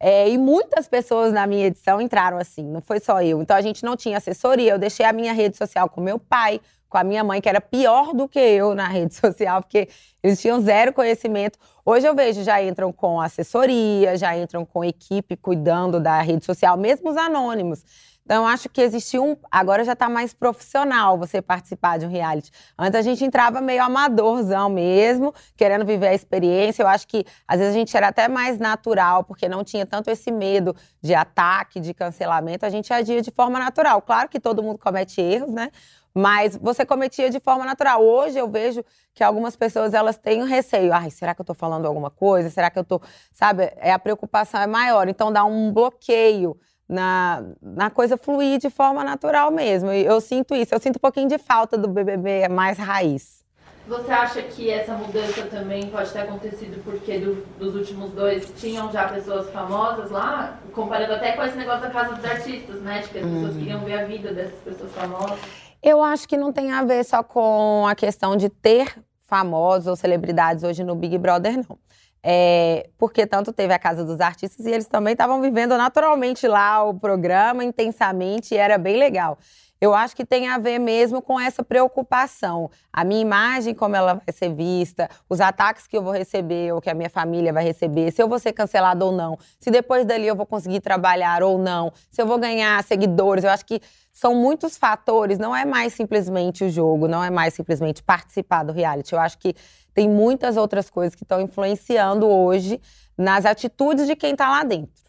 É, 0.03 0.31
e 0.31 0.39
muitas 0.39 0.89
pessoas 0.89 1.31
na 1.31 1.47
minha 1.47 1.67
edição 1.67 2.01
entraram 2.01 2.39
assim, 2.39 2.65
não 2.65 2.81
foi 2.81 2.99
só 2.99 3.23
eu. 3.23 3.43
Então 3.43 3.55
a 3.55 3.61
gente 3.61 3.85
não 3.85 3.95
tinha 3.95 4.17
assessoria, 4.17 4.73
eu 4.73 4.79
deixei 4.79 5.05
a 5.05 5.13
minha 5.13 5.35
rede 5.35 5.59
social 5.59 5.91
com 5.91 6.01
meu 6.01 6.19
pai, 6.19 6.59
com 6.89 6.97
a 6.97 7.05
minha 7.05 7.23
mãe, 7.23 7.39
que 7.39 7.49
era 7.49 7.61
pior 7.61 8.15
do 8.15 8.27
que 8.27 8.39
eu 8.39 8.75
na 8.75 8.89
rede 8.89 9.15
social, 9.15 9.61
porque 9.61 9.89
eles 10.23 10.41
tinham 10.41 10.59
zero 10.61 10.95
conhecimento. 10.95 11.59
Hoje 11.85 12.07
eu 12.07 12.15
vejo, 12.15 12.43
já 12.43 12.63
entram 12.63 12.91
com 12.93 13.21
assessoria, 13.21 14.17
já 14.17 14.37
entram 14.37 14.65
com 14.65 14.83
equipe 14.83 15.37
cuidando 15.37 16.01
da 16.01 16.23
rede 16.23 16.47
social, 16.47 16.79
mesmo 16.79 17.11
os 17.11 17.17
anônimos. 17.19 17.85
Então, 18.25 18.45
eu 18.45 18.49
acho 18.49 18.69
que 18.69 18.81
existe 18.81 19.19
um. 19.19 19.37
Agora 19.51 19.85
já 19.85 19.95
está 19.95 20.09
mais 20.09 20.33
profissional 20.33 21.19
você 21.19 21.43
participar 21.43 21.99
de 21.99 22.07
um 22.07 22.09
reality. 22.09 22.51
Antes 22.79 22.99
a 22.99 23.03
gente 23.03 23.25
entrava 23.25 23.61
meio 23.61 23.83
amadorzão 23.83 24.69
mesmo, 24.69 25.35
querendo 25.57 25.85
viver 25.85 26.09
a 26.09 26.15
experiência. 26.15 26.83
Eu 26.83 26.89
acho 26.89 27.09
que 27.09 27.25
às 27.47 27.59
vezes 27.59 27.75
a 27.75 27.79
gente 27.79 27.97
era 27.97 28.09
até 28.09 28.29
mais 28.29 28.59
natural, 28.59 29.25
porque 29.25 29.49
não 29.49 29.65
tinha 29.65 29.85
tanto 29.85 30.11
esse 30.11 30.31
medo 30.31 30.77
de 31.03 31.15
ataque, 31.15 31.81
de 31.81 31.93
cancelamento. 31.93 32.65
A 32.65 32.71
gente 32.71 32.93
agia 32.93 33.21
de 33.21 33.31
forma 33.31 33.59
natural. 33.59 34.01
Claro 34.03 34.29
que 34.29 34.39
todo 34.39 34.63
mundo 34.63 34.79
comete 34.79 35.21
erros, 35.21 35.51
né? 35.53 35.71
Mas 36.15 36.57
você 36.57 36.85
cometia 36.85 37.31
de 37.31 37.39
forma 37.39 37.65
natural. 37.65 38.03
Hoje 38.03 38.39
eu 38.39 38.49
vejo 38.49 38.85
que 39.15 39.23
algumas 39.23 39.57
pessoas 39.57 39.95
elas 39.95 40.19
têm 40.19 40.43
um 40.43 40.47
receio. 40.47 40.93
Ai, 40.93 41.11
será 41.11 41.35
que 41.35 41.41
eu 41.41 41.45
estou 41.45 41.55
falando 41.55 41.87
alguma 41.87 42.11
coisa? 42.11 42.51
Será 42.51 42.71
que 42.71 42.79
eu 42.79 42.83
estou. 42.83 43.01
Sabe? 43.33 43.73
É, 43.77 43.93
a 43.93 43.99
preocupação 43.99 44.61
é 44.61 44.67
maior. 44.67 45.09
Então 45.09 45.33
dá 45.33 45.45
um 45.45 45.73
bloqueio 45.73 46.57
na, 46.91 47.45
na 47.63 47.89
coisa 47.89 48.17
fluir 48.17 48.59
de 48.59 48.69
forma 48.69 49.05
natural 49.05 49.51
mesmo. 49.53 49.93
E 49.93 50.05
eu 50.05 50.21
sinto 50.21 50.55
isso. 50.55 50.75
Eu 50.75 50.81
sinto 50.81 50.97
um 50.97 51.01
pouquinho 51.01 51.29
de 51.29 51.39
falta 51.39 51.79
do 51.79 51.89
BBB 51.89 52.49
mais 52.49 52.77
raiz. 52.77 53.41
Você 53.87 54.11
acha 54.11 54.43
que 54.43 54.71
essa 54.71 54.93
mudança 54.95 55.43
também 55.47 55.87
pode 55.87 56.13
ter 56.13 56.21
acontecido 56.21 56.83
porque 56.85 57.19
do, 57.19 57.45
dos 57.59 57.75
últimos 57.75 58.11
dois 58.13 58.53
tinham 58.57 58.91
já 58.93 59.09
pessoas 59.09 59.51
famosas 59.51 60.11
lá? 60.11 60.59
Comparando 60.73 61.15
até 61.15 61.33
com 61.33 61.43
esse 61.43 61.57
negócio 61.57 61.83
da 61.83 61.91
Casa 61.91 62.15
dos 62.15 62.25
Artistas, 62.25 62.83
né? 62.83 63.01
De 63.01 63.09
que 63.09 63.19
as 63.19 63.25
uhum. 63.25 63.35
pessoas 63.35 63.57
queriam 63.57 63.81
ver 63.81 64.01
a 64.01 64.05
vida 64.05 64.33
dessas 64.33 64.59
pessoas 64.61 64.93
famosas. 64.93 65.39
Eu 65.83 66.03
acho 66.03 66.29
que 66.29 66.37
não 66.37 66.53
tem 66.53 66.73
a 66.73 66.85
ver 66.85 67.05
só 67.05 67.23
com 67.23 67.87
a 67.87 67.95
questão 67.95 68.37
de 68.37 68.49
ter 68.49 68.95
famosos 69.27 69.87
ou 69.87 69.97
celebridades 69.97 70.63
hoje 70.63 70.85
no 70.85 70.95
Big 70.95 71.17
Brother, 71.17 71.57
não. 71.57 71.79
É, 72.23 72.91
porque 72.99 73.27
tanto 73.27 73.53
teve 73.53 73.73
a 73.73 73.79
Casa 73.79 74.05
dos 74.05 74.21
Artistas 74.21 74.67
e 74.67 74.71
eles 74.71 74.87
também 74.87 75.13
estavam 75.13 75.41
vivendo 75.41 75.77
naturalmente 75.77 76.47
lá 76.47 76.83
o 76.83 76.93
programa, 76.95 77.65
intensamente, 77.65 78.55
e 78.55 78.59
era 78.59 78.77
bem 78.77 78.99
legal. 78.99 79.39
Eu 79.81 79.95
acho 79.95 80.15
que 80.15 80.27
tem 80.27 80.47
a 80.47 80.59
ver 80.59 80.79
mesmo 80.79 81.23
com 81.23 81.41
essa 81.41 81.65
preocupação. 81.65 82.71
A 82.93 83.03
minha 83.03 83.23
imagem, 83.23 83.75
como 83.75 83.97
ela 83.97 84.13
vai 84.15 84.31
ser 84.31 84.53
vista, 84.55 85.09
os 85.27 85.41
ataques 85.41 85.87
que 85.87 85.97
eu 85.97 86.03
vou 86.03 86.13
receber 86.13 86.75
ou 86.75 86.83
que 86.83 86.91
a 86.91 86.95
minha 86.95 87.09
família 87.09 87.51
vai 87.51 87.65
receber, 87.65 88.13
se 88.13 88.23
eu 88.23 88.29
vou 88.29 88.39
ser 88.39 88.53
cancelado 88.53 89.07
ou 89.07 89.13
não, 89.13 89.39
se 89.59 89.71
depois 89.71 90.05
dali 90.05 90.27
eu 90.27 90.37
vou 90.37 90.45
conseguir 90.45 90.81
trabalhar 90.81 91.43
ou 91.43 91.57
não, 91.57 91.91
se 92.11 92.21
eu 92.21 92.27
vou 92.27 92.39
ganhar 92.39 92.83
seguidores. 92.85 93.43
Eu 93.43 93.51
acho 93.51 93.65
que 93.65 93.81
são 94.13 94.35
muitos 94.35 94.77
fatores, 94.77 95.39
não 95.39 95.57
é 95.57 95.65
mais 95.65 95.95
simplesmente 95.95 96.63
o 96.65 96.69
jogo, 96.69 97.09
não 97.09 97.25
é 97.25 97.31
mais 97.31 97.55
simplesmente 97.55 98.03
participar 98.03 98.65
do 98.65 98.73
reality. 98.73 99.15
Eu 99.15 99.21
acho 99.21 99.39
que 99.39 99.55
tem 99.95 100.09
muitas 100.09 100.57
outras 100.57 100.89
coisas 100.89 101.15
que 101.15 101.25
estão 101.25 101.41
influenciando 101.41 102.27
hoje 102.27 102.81
nas 103.17 103.45
atitudes 103.45 104.07
de 104.07 104.17
quem 104.17 104.33
está 104.33 104.49
lá 104.49 104.63
dentro. 104.63 105.01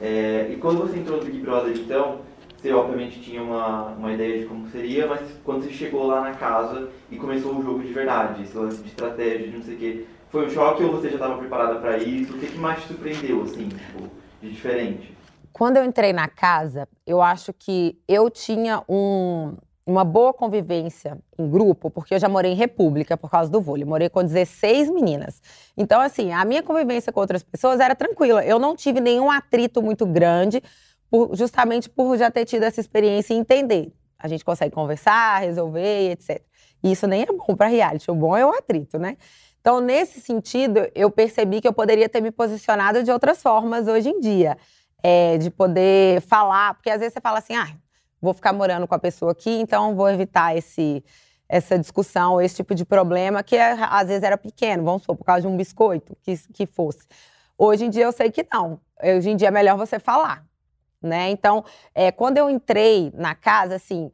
É, 0.00 0.48
e 0.50 0.56
quando 0.56 0.78
você 0.78 0.98
entrou 0.98 1.18
no 1.18 1.24
Big 1.24 1.40
Brother, 1.40 1.76
então, 1.76 2.20
você 2.56 2.72
obviamente 2.72 3.20
tinha 3.20 3.42
uma, 3.42 3.86
uma 3.88 4.12
ideia 4.12 4.40
de 4.40 4.46
como 4.46 4.68
seria, 4.68 5.06
mas 5.06 5.20
quando 5.44 5.64
você 5.64 5.72
chegou 5.72 6.06
lá 6.06 6.20
na 6.20 6.34
casa 6.34 6.88
e 7.10 7.16
começou 7.16 7.56
o 7.56 7.62
jogo 7.62 7.82
de 7.82 7.92
verdade, 7.92 8.42
esse 8.42 8.56
lance 8.56 8.82
de 8.82 8.88
estratégia, 8.88 9.48
de 9.48 9.56
não 9.56 9.62
sei 9.62 9.74
o 9.74 9.78
quê, 9.78 10.06
foi 10.30 10.46
um 10.46 10.50
choque 10.50 10.84
ou 10.84 10.92
você 10.92 11.08
já 11.08 11.14
estava 11.14 11.38
preparada 11.38 11.80
para 11.80 11.98
isso? 11.98 12.34
O 12.34 12.38
que, 12.38 12.46
que 12.46 12.58
mais 12.58 12.82
te 12.82 12.88
surpreendeu, 12.88 13.42
assim, 13.42 13.68
tipo, 13.68 14.08
de 14.40 14.50
diferente? 14.50 15.16
Quando 15.52 15.78
eu 15.78 15.84
entrei 15.84 16.12
na 16.12 16.28
casa, 16.28 16.86
eu 17.06 17.20
acho 17.20 17.52
que 17.52 17.98
eu 18.06 18.30
tinha 18.30 18.82
um, 18.88 19.56
uma 19.88 20.04
boa 20.04 20.34
convivência 20.34 21.18
em 21.38 21.48
grupo, 21.48 21.90
porque 21.90 22.14
eu 22.14 22.18
já 22.18 22.28
morei 22.28 22.52
em 22.52 22.54
república 22.54 23.16
por 23.16 23.30
causa 23.30 23.50
do 23.50 23.58
vôlei. 23.58 23.86
Morei 23.86 24.10
com 24.10 24.22
16 24.22 24.90
meninas. 24.90 25.40
Então, 25.74 25.98
assim, 25.98 26.30
a 26.30 26.44
minha 26.44 26.62
convivência 26.62 27.10
com 27.10 27.20
outras 27.20 27.42
pessoas 27.42 27.80
era 27.80 27.96
tranquila. 27.96 28.44
Eu 28.44 28.58
não 28.58 28.76
tive 28.76 29.00
nenhum 29.00 29.30
atrito 29.30 29.80
muito 29.80 30.04
grande, 30.04 30.62
por, 31.10 31.34
justamente 31.34 31.88
por 31.88 32.18
já 32.18 32.30
ter 32.30 32.44
tido 32.44 32.64
essa 32.64 32.78
experiência 32.78 33.32
e 33.32 33.38
entender. 33.38 33.90
A 34.18 34.28
gente 34.28 34.44
consegue 34.44 34.74
conversar, 34.74 35.38
resolver, 35.38 36.10
etc. 36.10 36.42
E 36.84 36.92
isso 36.92 37.06
nem 37.06 37.22
é 37.22 37.26
bom 37.26 37.56
para 37.56 37.68
reality. 37.68 38.10
O 38.10 38.14
bom 38.14 38.36
é 38.36 38.44
o 38.44 38.50
atrito, 38.50 38.98
né? 38.98 39.16
Então, 39.58 39.80
nesse 39.80 40.20
sentido, 40.20 40.86
eu 40.94 41.10
percebi 41.10 41.62
que 41.62 41.68
eu 41.68 41.72
poderia 41.72 42.10
ter 42.10 42.20
me 42.20 42.30
posicionado 42.30 43.02
de 43.02 43.10
outras 43.10 43.42
formas 43.42 43.88
hoje 43.88 44.10
em 44.10 44.20
dia. 44.20 44.58
É, 45.02 45.38
de 45.38 45.48
poder 45.48 46.20
falar, 46.22 46.74
porque 46.74 46.90
às 46.90 46.98
vezes 46.98 47.14
você 47.14 47.20
fala 47.20 47.38
assim, 47.38 47.54
ah, 47.54 47.68
vou 48.20 48.34
ficar 48.34 48.52
morando 48.52 48.86
com 48.86 48.94
a 48.94 48.98
pessoa 48.98 49.32
aqui, 49.32 49.50
então 49.50 49.94
vou 49.94 50.08
evitar 50.08 50.56
esse, 50.56 51.04
essa 51.48 51.78
discussão, 51.78 52.40
esse 52.40 52.56
tipo 52.56 52.74
de 52.74 52.84
problema, 52.84 53.42
que 53.42 53.56
é, 53.56 53.72
às 53.72 54.08
vezes 54.08 54.22
era 54.22 54.36
pequeno, 54.36 54.84
vamos 54.84 55.02
supor, 55.02 55.16
por 55.16 55.24
causa 55.24 55.42
de 55.42 55.46
um 55.48 55.56
biscoito, 55.56 56.16
que, 56.22 56.36
que 56.52 56.66
fosse. 56.66 57.06
Hoje 57.56 57.86
em 57.86 57.90
dia 57.90 58.04
eu 58.04 58.12
sei 58.12 58.30
que 58.30 58.46
não. 58.52 58.80
Hoje 59.02 59.30
em 59.30 59.36
dia 59.36 59.48
é 59.48 59.50
melhor 59.50 59.76
você 59.76 59.98
falar, 59.98 60.44
né? 61.02 61.30
Então, 61.30 61.64
é, 61.94 62.12
quando 62.12 62.38
eu 62.38 62.48
entrei 62.50 63.12
na 63.14 63.34
casa, 63.34 63.76
assim, 63.76 64.10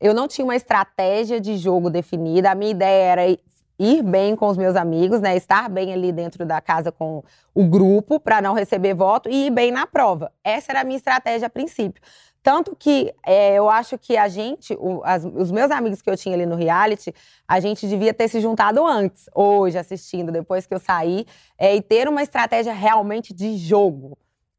eu 0.00 0.12
não 0.12 0.28
tinha 0.28 0.44
uma 0.44 0.56
estratégia 0.56 1.40
de 1.40 1.56
jogo 1.56 1.88
definida. 1.88 2.50
A 2.50 2.54
minha 2.54 2.70
ideia 2.70 3.04
era 3.04 3.38
ir 3.78 4.02
bem 4.02 4.36
com 4.36 4.46
os 4.48 4.56
meus 4.56 4.76
amigos, 4.76 5.20
né? 5.20 5.36
Estar 5.36 5.68
bem 5.68 5.92
ali 5.92 6.12
dentro 6.12 6.44
da 6.44 6.60
casa 6.60 6.92
com 6.92 7.22
o 7.54 7.64
grupo 7.64 8.20
para 8.20 8.40
não 8.40 8.54
receber 8.54 8.94
voto 8.94 9.28
e 9.28 9.46
ir 9.46 9.50
bem 9.50 9.70
na 9.70 9.86
prova. 9.86 10.30
Essa 10.42 10.72
era 10.72 10.80
a 10.82 10.84
minha 10.84 10.96
estratégia 10.96 11.46
a 11.46 11.50
princípio. 11.50 12.02
Tanto 12.44 12.76
que 12.76 13.10
é, 13.24 13.54
eu 13.54 13.70
acho 13.70 13.96
que 13.96 14.18
a 14.18 14.28
gente, 14.28 14.76
o, 14.78 15.00
as, 15.02 15.24
os 15.24 15.50
meus 15.50 15.70
amigos 15.70 16.02
que 16.02 16.10
eu 16.10 16.16
tinha 16.16 16.34
ali 16.34 16.44
no 16.44 16.56
reality, 16.56 17.10
a 17.48 17.58
gente 17.58 17.88
devia 17.88 18.12
ter 18.12 18.28
se 18.28 18.38
juntado 18.38 18.86
antes, 18.86 19.30
hoje, 19.34 19.78
assistindo, 19.78 20.30
depois 20.30 20.66
que 20.66 20.74
eu 20.74 20.78
saí, 20.78 21.24
é, 21.56 21.74
e 21.74 21.80
ter 21.80 22.06
uma 22.06 22.22
estratégia 22.22 22.74
realmente 22.74 23.32
de 23.32 23.56
jogo. 23.56 24.18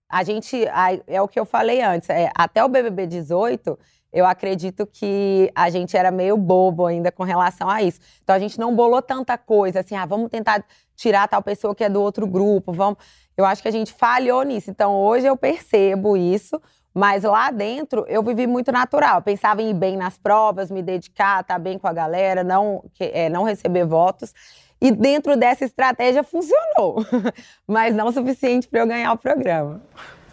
A 0.10 0.24
gente, 0.24 0.68
a, 0.70 1.00
é 1.06 1.22
o 1.22 1.28
que 1.28 1.40
eu 1.40 1.46
falei 1.46 1.80
antes, 1.84 2.10
é, 2.10 2.32
até 2.36 2.66
o 2.66 2.68
BBB 2.68 3.06
18, 3.06 3.78
eu 4.12 4.26
acredito 4.26 4.88
que 4.88 5.52
a 5.54 5.70
gente 5.70 5.96
era 5.96 6.10
meio 6.10 6.36
bobo 6.38 6.88
ainda 6.88 7.12
com 7.12 7.22
relação 7.24 7.70
a 7.70 7.84
isso. 7.84 8.00
Então 8.24 8.36
a 8.36 8.40
gente 8.40 8.60
não 8.60 8.76
bolou 8.76 9.00
tanta 9.00 9.38
coisa, 9.38 9.82
assim, 9.82 9.96
ah, 9.96 10.08
vamos 10.08 10.32
tentar 10.32 10.66
tirar 10.96 11.28
tal 11.28 11.44
pessoa 11.44 11.76
que 11.76 11.84
é 11.84 11.90
do 11.90 12.02
outro 12.02 12.26
grupo, 12.26 12.74
vamos. 12.74 12.98
Eu 13.38 13.46
acho 13.46 13.62
que 13.62 13.68
a 13.68 13.72
gente 13.72 13.94
falhou 13.94 14.42
nisso. 14.42 14.72
Então 14.72 14.96
hoje 14.96 15.28
eu 15.28 15.38
percebo 15.38 16.18
isso, 16.18 16.60
mas 16.96 17.24
lá 17.24 17.52
dentro 17.52 18.06
eu 18.08 18.24
vivi 18.24 18.48
muito 18.48 18.72
natural. 18.72 19.22
Pensava 19.22 19.62
em 19.62 19.72
ir 19.72 19.74
bem 19.74 19.98
nas 19.98 20.18
provas, 20.18 20.72
me 20.72 20.82
dedicar, 20.82 21.42
estar 21.42 21.56
tá 21.56 21.60
bem 21.60 21.78
com 21.78 21.90
a 21.90 21.94
galera, 21.94 22.42
não, 22.42 22.86
é, 22.98 23.28
não 23.28 23.44
receber 23.44 23.86
votos. 23.86 24.34
E 24.80 24.92
dentro 24.92 25.36
dessa 25.36 25.66
estratégia 25.66 26.24
funcionou, 26.24 27.06
mas 27.68 27.94
não 27.94 28.08
o 28.08 28.12
suficiente 28.14 28.68
para 28.68 28.80
eu 28.80 28.88
ganhar 28.88 29.12
o 29.12 29.18
programa. 29.18 29.82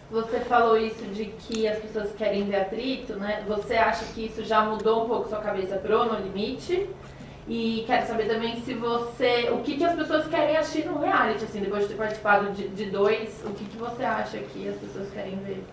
Você 0.09 0.39
falou 0.41 0.77
isso 0.77 1.03
de 1.07 1.25
que 1.25 1.67
as 1.67 1.79
pessoas 1.79 2.13
querem 2.13 2.45
ver 2.45 2.61
atrito, 2.61 3.15
né? 3.15 3.43
Você 3.47 3.75
acha 3.75 4.05
que 4.13 4.27
isso 4.27 4.43
já 4.45 4.63
mudou 4.63 5.03
um 5.03 5.07
pouco 5.07 5.27
sua 5.27 5.39
cabeça 5.39 5.75
pro 5.77 6.05
No 6.05 6.19
Limite? 6.19 6.89
E 7.47 7.83
quero 7.85 8.07
saber 8.07 8.27
também 8.27 8.61
se 8.61 8.73
você. 8.73 9.49
O 9.51 9.61
que, 9.61 9.75
que 9.75 9.83
as 9.83 9.95
pessoas 9.95 10.27
querem 10.27 10.55
assistir 10.55 10.85
no 10.85 10.99
reality, 10.99 11.43
assim, 11.43 11.59
depois 11.59 11.83
de 11.83 11.89
ter 11.89 11.95
participado 11.95 12.51
de, 12.51 12.69
de 12.69 12.85
dois, 12.85 13.43
o 13.43 13.49
que, 13.49 13.65
que 13.65 13.77
você 13.77 14.03
acha 14.03 14.37
que 14.37 14.67
as 14.69 14.75
pessoas 14.77 15.09
querem 15.11 15.35
ver? 15.39 15.65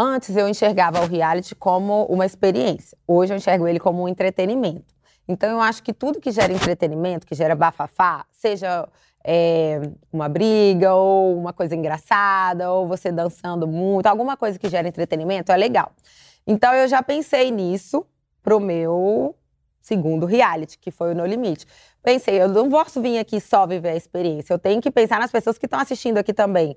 Antes 0.00 0.36
eu 0.36 0.48
enxergava 0.48 1.00
o 1.00 1.08
reality 1.08 1.56
como 1.56 2.04
uma 2.04 2.24
experiência. 2.24 2.96
Hoje 3.04 3.32
eu 3.32 3.36
enxergo 3.36 3.66
ele 3.66 3.80
como 3.80 4.04
um 4.04 4.06
entretenimento. 4.06 4.94
Então 5.26 5.50
eu 5.50 5.60
acho 5.60 5.82
que 5.82 5.92
tudo 5.92 6.20
que 6.20 6.30
gera 6.30 6.52
entretenimento, 6.52 7.26
que 7.26 7.34
gera 7.34 7.56
bafafá, 7.56 8.24
seja 8.30 8.88
é, 9.24 9.80
uma 10.12 10.28
briga 10.28 10.94
ou 10.94 11.36
uma 11.36 11.52
coisa 11.52 11.74
engraçada 11.74 12.70
ou 12.70 12.86
você 12.86 13.10
dançando 13.10 13.66
muito, 13.66 14.06
alguma 14.06 14.36
coisa 14.36 14.56
que 14.56 14.68
gera 14.68 14.86
entretenimento 14.86 15.50
é 15.50 15.56
legal. 15.56 15.90
Então 16.46 16.72
eu 16.72 16.86
já 16.86 17.02
pensei 17.02 17.50
nisso 17.50 18.06
pro 18.40 18.60
meu 18.60 19.34
segundo 19.80 20.26
reality, 20.26 20.78
que 20.78 20.92
foi 20.92 21.10
o 21.10 21.14
No 21.14 21.26
Limite. 21.26 21.66
Pensei, 22.04 22.40
eu 22.40 22.48
não 22.48 22.68
posso 22.68 23.02
vir 23.02 23.18
aqui 23.18 23.40
só 23.40 23.66
viver 23.66 23.90
a 23.90 23.96
experiência, 23.96 24.52
eu 24.52 24.58
tenho 24.60 24.80
que 24.80 24.92
pensar 24.92 25.18
nas 25.18 25.32
pessoas 25.32 25.58
que 25.58 25.66
estão 25.66 25.80
assistindo 25.80 26.18
aqui 26.18 26.32
também. 26.32 26.76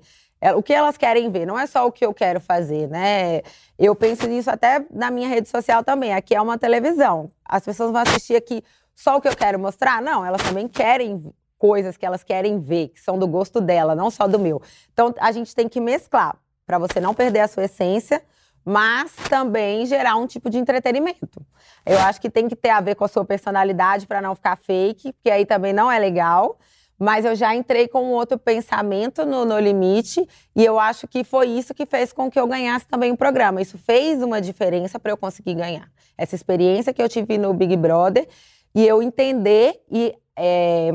O 0.56 0.62
que 0.62 0.72
elas 0.72 0.96
querem 0.96 1.30
ver, 1.30 1.46
não 1.46 1.56
é 1.56 1.66
só 1.68 1.86
o 1.86 1.92
que 1.92 2.04
eu 2.04 2.12
quero 2.12 2.40
fazer, 2.40 2.88
né? 2.88 3.42
Eu 3.78 3.94
penso 3.94 4.26
nisso 4.26 4.50
até 4.50 4.84
na 4.90 5.08
minha 5.08 5.28
rede 5.28 5.48
social 5.48 5.84
também. 5.84 6.12
Aqui 6.12 6.34
é 6.34 6.40
uma 6.40 6.58
televisão. 6.58 7.30
As 7.44 7.64
pessoas 7.64 7.92
vão 7.92 8.00
assistir 8.00 8.34
aqui 8.34 8.62
só 8.94 9.16
o 9.16 9.20
que 9.20 9.28
eu 9.28 9.36
quero 9.36 9.58
mostrar? 9.58 10.02
Não, 10.02 10.24
elas 10.24 10.42
também 10.42 10.66
querem 10.66 11.32
coisas 11.58 11.96
que 11.96 12.04
elas 12.04 12.24
querem 12.24 12.58
ver, 12.58 12.88
que 12.88 13.00
são 13.00 13.16
do 13.16 13.28
gosto 13.28 13.60
dela, 13.60 13.94
não 13.94 14.10
só 14.10 14.26
do 14.26 14.36
meu. 14.36 14.60
Então 14.92 15.14
a 15.20 15.30
gente 15.30 15.54
tem 15.54 15.68
que 15.68 15.80
mesclar 15.80 16.36
para 16.66 16.76
você 16.76 17.00
não 17.00 17.14
perder 17.14 17.40
a 17.40 17.46
sua 17.48 17.66
essência, 17.66 18.20
mas 18.64 19.14
também 19.28 19.86
gerar 19.86 20.16
um 20.16 20.26
tipo 20.26 20.50
de 20.50 20.58
entretenimento. 20.58 21.44
Eu 21.86 21.98
acho 22.00 22.20
que 22.20 22.28
tem 22.28 22.48
que 22.48 22.56
ter 22.56 22.70
a 22.70 22.80
ver 22.80 22.96
com 22.96 23.04
a 23.04 23.08
sua 23.08 23.24
personalidade 23.24 24.08
para 24.08 24.20
não 24.20 24.34
ficar 24.34 24.56
fake, 24.56 25.12
porque 25.12 25.30
aí 25.30 25.46
também 25.46 25.72
não 25.72 25.90
é 25.90 25.98
legal. 26.00 26.58
Mas 27.02 27.24
eu 27.24 27.34
já 27.34 27.52
entrei 27.52 27.88
com 27.88 28.00
um 28.04 28.12
outro 28.12 28.38
pensamento 28.38 29.26
no, 29.26 29.44
no 29.44 29.58
limite 29.58 30.24
e 30.54 30.64
eu 30.64 30.78
acho 30.78 31.08
que 31.08 31.24
foi 31.24 31.48
isso 31.48 31.74
que 31.74 31.84
fez 31.84 32.12
com 32.12 32.30
que 32.30 32.38
eu 32.38 32.46
ganhasse 32.46 32.86
também 32.86 33.10
o 33.10 33.16
programa. 33.16 33.60
Isso 33.60 33.76
fez 33.76 34.22
uma 34.22 34.40
diferença 34.40 35.00
para 35.00 35.10
eu 35.10 35.16
conseguir 35.16 35.56
ganhar. 35.56 35.90
Essa 36.16 36.36
experiência 36.36 36.94
que 36.94 37.02
eu 37.02 37.08
tive 37.08 37.38
no 37.38 37.52
Big 37.52 37.76
Brother 37.76 38.28
e 38.72 38.86
eu 38.86 39.02
entender 39.02 39.82
e 39.90 40.16
é, 40.36 40.92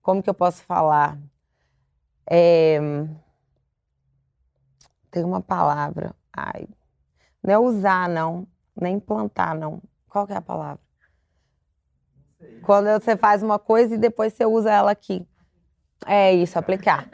como 0.00 0.22
que 0.22 0.30
eu 0.30 0.34
posso 0.34 0.62
falar? 0.62 1.18
É, 2.30 2.78
tem 5.10 5.24
uma 5.24 5.40
palavra. 5.40 6.14
Ai, 6.32 6.68
não 7.42 7.52
é 7.52 7.58
usar, 7.58 8.08
não. 8.08 8.46
Nem 8.80 9.00
plantar, 9.00 9.56
não. 9.56 9.82
Qual 10.08 10.28
que 10.28 10.32
é 10.32 10.36
a 10.36 10.40
palavra? 10.40 10.78
Quando 12.62 12.86
você 12.86 13.16
faz 13.16 13.42
uma 13.42 13.58
coisa 13.58 13.96
e 13.96 13.98
depois 13.98 14.32
você 14.32 14.46
usa 14.46 14.70
ela 14.70 14.92
aqui. 14.92 15.26
É 16.06 16.32
isso, 16.32 16.58
aplicar. 16.58 17.08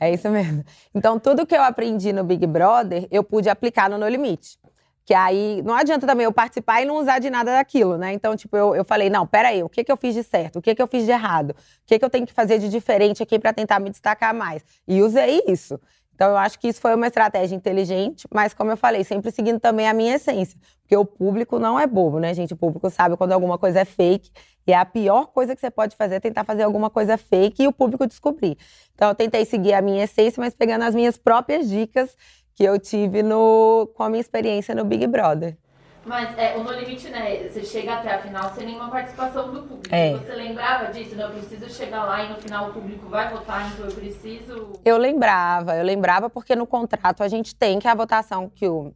É 0.00 0.12
isso 0.12 0.28
mesmo. 0.28 0.64
Então, 0.94 1.18
tudo 1.18 1.46
que 1.46 1.54
eu 1.54 1.62
aprendi 1.62 2.12
no 2.12 2.24
Big 2.24 2.46
Brother, 2.46 3.06
eu 3.10 3.22
pude 3.22 3.48
aplicar 3.48 3.88
no 3.88 3.96
No 3.98 4.08
Limite. 4.08 4.58
Que 5.04 5.14
aí 5.14 5.62
não 5.62 5.74
adianta 5.74 6.06
também 6.06 6.24
eu 6.24 6.32
participar 6.32 6.80
e 6.80 6.84
não 6.84 6.96
usar 6.96 7.18
de 7.18 7.28
nada 7.28 7.52
daquilo, 7.52 7.98
né? 7.98 8.12
Então, 8.12 8.36
tipo, 8.36 8.56
eu, 8.56 8.74
eu 8.74 8.84
falei, 8.84 9.10
não, 9.10 9.26
peraí, 9.26 9.62
o 9.62 9.68
que, 9.68 9.82
que 9.82 9.90
eu 9.90 9.96
fiz 9.96 10.14
de 10.14 10.22
certo? 10.22 10.58
O 10.58 10.62
que, 10.62 10.74
que 10.74 10.82
eu 10.82 10.86
fiz 10.86 11.04
de 11.04 11.10
errado? 11.10 11.50
O 11.50 11.54
que, 11.86 11.98
que 11.98 12.04
eu 12.04 12.10
tenho 12.10 12.26
que 12.26 12.32
fazer 12.32 12.58
de 12.58 12.68
diferente 12.68 13.22
aqui 13.22 13.38
para 13.38 13.52
tentar 13.52 13.80
me 13.80 13.90
destacar 13.90 14.32
mais? 14.32 14.64
E 14.86 15.02
usei 15.02 15.42
isso. 15.48 15.78
Então, 16.14 16.30
eu 16.30 16.36
acho 16.36 16.58
que 16.58 16.68
isso 16.68 16.80
foi 16.80 16.94
uma 16.94 17.06
estratégia 17.06 17.56
inteligente, 17.56 18.26
mas, 18.32 18.54
como 18.54 18.70
eu 18.70 18.76
falei, 18.76 19.02
sempre 19.02 19.30
seguindo 19.30 19.58
também 19.58 19.88
a 19.88 19.94
minha 19.94 20.16
essência. 20.16 20.58
Porque 20.82 20.96
o 20.96 21.04
público 21.04 21.58
não 21.58 21.78
é 21.78 21.86
bobo, 21.86 22.18
né, 22.18 22.34
gente? 22.34 22.52
O 22.52 22.56
público 22.56 22.88
sabe 22.90 23.16
quando 23.16 23.32
alguma 23.32 23.58
coisa 23.58 23.80
é 23.80 23.84
fake. 23.84 24.30
E 24.66 24.72
a 24.72 24.84
pior 24.84 25.26
coisa 25.26 25.54
que 25.54 25.60
você 25.60 25.70
pode 25.70 25.96
fazer 25.96 26.16
é 26.16 26.20
tentar 26.20 26.44
fazer 26.44 26.62
alguma 26.62 26.90
coisa 26.90 27.16
fake 27.16 27.64
e 27.64 27.66
o 27.66 27.72
público 27.72 28.06
descobrir. 28.06 28.56
Então, 28.94 29.08
eu 29.08 29.14
tentei 29.14 29.44
seguir 29.44 29.72
a 29.72 29.82
minha 29.82 30.04
essência, 30.04 30.40
mas 30.40 30.54
pegando 30.54 30.82
as 30.82 30.94
minhas 30.94 31.16
próprias 31.16 31.68
dicas 31.68 32.16
que 32.54 32.62
eu 32.62 32.78
tive 32.78 33.22
no, 33.22 33.90
com 33.94 34.02
a 34.02 34.08
minha 34.08 34.20
experiência 34.20 34.74
no 34.74 34.84
Big 34.84 35.06
Brother. 35.06 35.56
Mas 36.04 36.36
é, 36.36 36.56
o 36.56 36.64
No 36.64 36.72
Limite, 36.72 37.08
né? 37.08 37.48
Você 37.48 37.62
chega 37.64 37.94
até 37.94 38.14
a 38.14 38.18
final 38.18 38.52
sem 38.54 38.66
nenhuma 38.66 38.90
participação 38.90 39.52
do 39.52 39.62
público. 39.62 39.94
É. 39.94 40.12
Você 40.14 40.34
lembrava 40.34 40.92
disso? 40.92 41.14
Não, 41.14 41.24
eu 41.24 41.30
preciso 41.30 41.70
chegar 41.70 42.04
lá 42.04 42.24
e 42.24 42.28
no 42.28 42.36
final 42.36 42.70
o 42.70 42.72
público 42.72 43.08
vai 43.08 43.30
votar, 43.30 43.72
então 43.72 43.86
eu 43.86 43.92
preciso. 43.92 44.80
Eu 44.84 44.98
lembrava, 44.98 45.76
eu 45.76 45.84
lembrava 45.84 46.28
porque 46.28 46.56
no 46.56 46.66
contrato 46.66 47.22
a 47.22 47.28
gente 47.28 47.54
tem 47.54 47.78
que 47.78 47.86
a 47.86 47.94
votação 47.94 48.48
que 48.48 48.66
o 48.66 48.92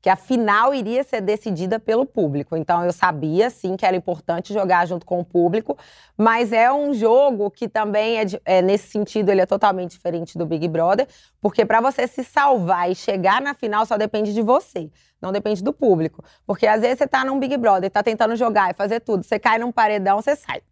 que 0.00 0.08
a 0.08 0.16
final 0.16 0.74
iria 0.74 1.02
ser 1.02 1.20
decidida 1.20 1.78
pelo 1.80 2.06
público. 2.06 2.56
Então 2.56 2.84
eu 2.84 2.92
sabia 2.92 3.50
sim 3.50 3.76
que 3.76 3.84
era 3.84 3.96
importante 3.96 4.52
jogar 4.52 4.86
junto 4.86 5.04
com 5.04 5.20
o 5.20 5.24
público, 5.24 5.76
mas 6.16 6.52
é 6.52 6.72
um 6.72 6.94
jogo 6.94 7.50
que 7.50 7.68
também 7.68 8.20
é, 8.20 8.24
é 8.44 8.62
nesse 8.62 8.88
sentido 8.88 9.30
ele 9.30 9.40
é 9.40 9.46
totalmente 9.46 9.92
diferente 9.92 10.38
do 10.38 10.46
Big 10.46 10.68
Brother, 10.68 11.08
porque 11.40 11.64
para 11.64 11.80
você 11.80 12.06
se 12.06 12.22
salvar 12.22 12.90
e 12.90 12.94
chegar 12.94 13.40
na 13.40 13.54
final 13.54 13.84
só 13.84 13.96
depende 13.96 14.32
de 14.32 14.42
você, 14.42 14.90
não 15.20 15.32
depende 15.32 15.62
do 15.62 15.72
público. 15.72 16.22
Porque 16.46 16.66
às 16.66 16.80
vezes 16.80 16.98
você 16.98 17.06
tá 17.06 17.24
num 17.24 17.38
Big 17.38 17.56
Brother, 17.56 17.90
tá 17.90 18.02
tentando 18.02 18.36
jogar 18.36 18.70
e 18.70 18.74
fazer 18.74 19.00
tudo, 19.00 19.24
você 19.24 19.38
cai 19.38 19.58
num 19.58 19.72
paredão, 19.72 20.20
você 20.20 20.36
sai. 20.36 20.62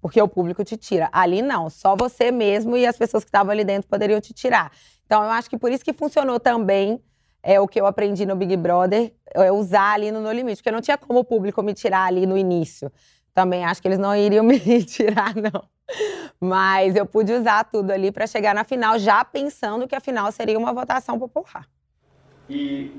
Porque 0.00 0.20
o 0.20 0.28
público 0.28 0.62
te 0.62 0.76
tira. 0.76 1.08
Ali 1.10 1.40
não, 1.40 1.70
só 1.70 1.96
você 1.96 2.30
mesmo 2.30 2.76
e 2.76 2.86
as 2.86 2.94
pessoas 2.94 3.24
que 3.24 3.28
estavam 3.28 3.52
ali 3.52 3.64
dentro 3.64 3.88
poderiam 3.88 4.20
te 4.20 4.34
tirar. 4.34 4.70
Então 5.06 5.22
eu 5.22 5.30
acho 5.30 5.48
que 5.48 5.56
por 5.56 5.72
isso 5.72 5.84
que 5.84 5.92
funcionou 5.92 6.38
também 6.38 7.00
é 7.44 7.60
o 7.60 7.68
que 7.68 7.78
eu 7.78 7.86
aprendi 7.86 8.24
no 8.24 8.34
Big 8.34 8.56
Brother, 8.56 9.12
é 9.34 9.52
usar 9.52 9.92
ali 9.92 10.10
no 10.10 10.20
No 10.20 10.32
Limite, 10.32 10.56
porque 10.56 10.70
não 10.70 10.80
tinha 10.80 10.96
como 10.96 11.18
o 11.18 11.24
público 11.24 11.62
me 11.62 11.74
tirar 11.74 12.06
ali 12.06 12.24
no 12.24 12.38
início. 12.38 12.90
Também 13.34 13.64
acho 13.64 13.82
que 13.82 13.88
eles 13.88 13.98
não 13.98 14.16
iriam 14.16 14.42
me 14.44 14.58
tirar, 14.82 15.34
não. 15.36 15.68
Mas 16.40 16.96
eu 16.96 17.04
pude 17.04 17.32
usar 17.32 17.64
tudo 17.64 17.90
ali 17.90 18.10
para 18.10 18.26
chegar 18.26 18.54
na 18.54 18.64
final, 18.64 18.98
já 18.98 19.22
pensando 19.22 19.86
que 19.86 19.94
a 19.94 20.00
final 20.00 20.32
seria 20.32 20.58
uma 20.58 20.72
votação 20.72 21.18
popular. 21.18 21.68
E 22.48 22.90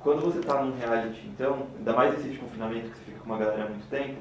quando 0.00 0.22
você 0.22 0.40
está 0.40 0.60
num 0.60 0.76
reality, 0.76 1.28
então, 1.28 1.68
ainda 1.78 1.92
mais 1.92 2.14
esse 2.18 2.36
confinamento 2.36 2.90
que 2.90 2.98
você 2.98 3.04
fica 3.04 3.20
com 3.20 3.26
uma 3.26 3.38
galera 3.38 3.66
há 3.66 3.68
muito 3.68 3.88
tempo, 3.88 4.20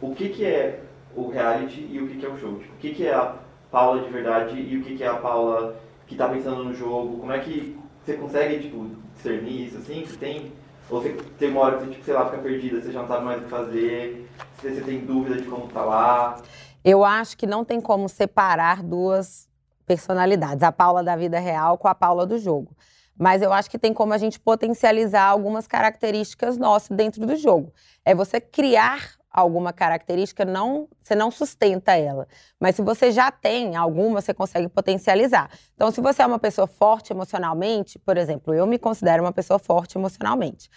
o 0.00 0.14
que, 0.14 0.28
que 0.28 0.44
é 0.44 0.84
o 1.16 1.28
reality 1.28 1.88
e 1.90 2.00
o 2.00 2.06
que, 2.06 2.18
que 2.18 2.26
é 2.26 2.28
o 2.28 2.38
show? 2.38 2.58
Tipo, 2.60 2.74
o 2.74 2.76
que, 2.76 2.94
que 2.94 3.06
é 3.06 3.14
a 3.14 3.34
Paula 3.72 4.04
de 4.04 4.10
verdade 4.10 4.60
e 4.60 4.78
o 4.78 4.84
que, 4.84 4.96
que 4.96 5.02
é 5.02 5.08
a 5.08 5.16
Paula 5.16 5.76
que 6.06 6.14
está 6.14 6.28
pensando 6.28 6.62
no 6.62 6.72
jogo? 6.72 7.18
Como 7.18 7.32
é 7.32 7.40
que 7.40 7.76
você 8.06 8.14
consegue, 8.14 8.60
tipo, 8.60 8.88
discernir 9.16 9.66
isso, 9.66 9.78
assim? 9.78 10.06
Você 10.06 10.16
tem... 10.16 10.52
Ou 10.88 11.02
você 11.02 11.12
tem 11.36 11.50
uma 11.50 11.60
hora 11.62 11.78
que 11.78 11.84
você, 11.84 11.90
tipo, 11.90 12.04
sei 12.04 12.14
lá, 12.14 12.26
fica 12.26 12.38
perdida, 12.38 12.80
você 12.80 12.92
já 12.92 13.00
não 13.00 13.08
sabe 13.08 13.24
mais 13.24 13.40
o 13.40 13.44
que 13.44 13.50
fazer, 13.50 14.30
se 14.60 14.70
você 14.70 14.80
tem 14.82 15.04
dúvida 15.04 15.36
de 15.36 15.48
como 15.48 15.66
tá 15.66 15.84
lá? 15.84 16.40
Eu 16.84 17.04
acho 17.04 17.36
que 17.36 17.44
não 17.44 17.64
tem 17.64 17.80
como 17.80 18.08
separar 18.08 18.84
duas 18.84 19.48
personalidades, 19.84 20.62
a 20.62 20.70
Paula 20.70 21.02
da 21.02 21.16
vida 21.16 21.40
real 21.40 21.76
com 21.76 21.88
a 21.88 21.94
Paula 21.94 22.24
do 22.24 22.38
jogo. 22.38 22.76
Mas 23.18 23.42
eu 23.42 23.52
acho 23.52 23.68
que 23.68 23.78
tem 23.78 23.92
como 23.92 24.12
a 24.12 24.18
gente 24.18 24.38
potencializar 24.38 25.24
algumas 25.24 25.66
características 25.66 26.56
nossas 26.56 26.96
dentro 26.96 27.26
do 27.26 27.34
jogo. 27.34 27.72
É 28.04 28.14
você 28.14 28.40
criar 28.40 29.16
alguma 29.36 29.70
característica, 29.70 30.46
não, 30.46 30.88
você 30.98 31.14
não 31.14 31.30
sustenta 31.30 31.94
ela. 31.94 32.26
Mas 32.58 32.74
se 32.74 32.82
você 32.82 33.12
já 33.12 33.30
tem 33.30 33.76
alguma, 33.76 34.22
você 34.22 34.32
consegue 34.32 34.66
potencializar. 34.66 35.50
Então, 35.74 35.90
se 35.90 36.00
você 36.00 36.22
é 36.22 36.26
uma 36.26 36.38
pessoa 36.38 36.66
forte 36.66 37.12
emocionalmente, 37.12 37.98
por 37.98 38.16
exemplo, 38.16 38.54
eu 38.54 38.66
me 38.66 38.78
considero 38.78 39.22
uma 39.22 39.32
pessoa 39.32 39.58
forte 39.58 39.98
emocionalmente. 39.98 40.70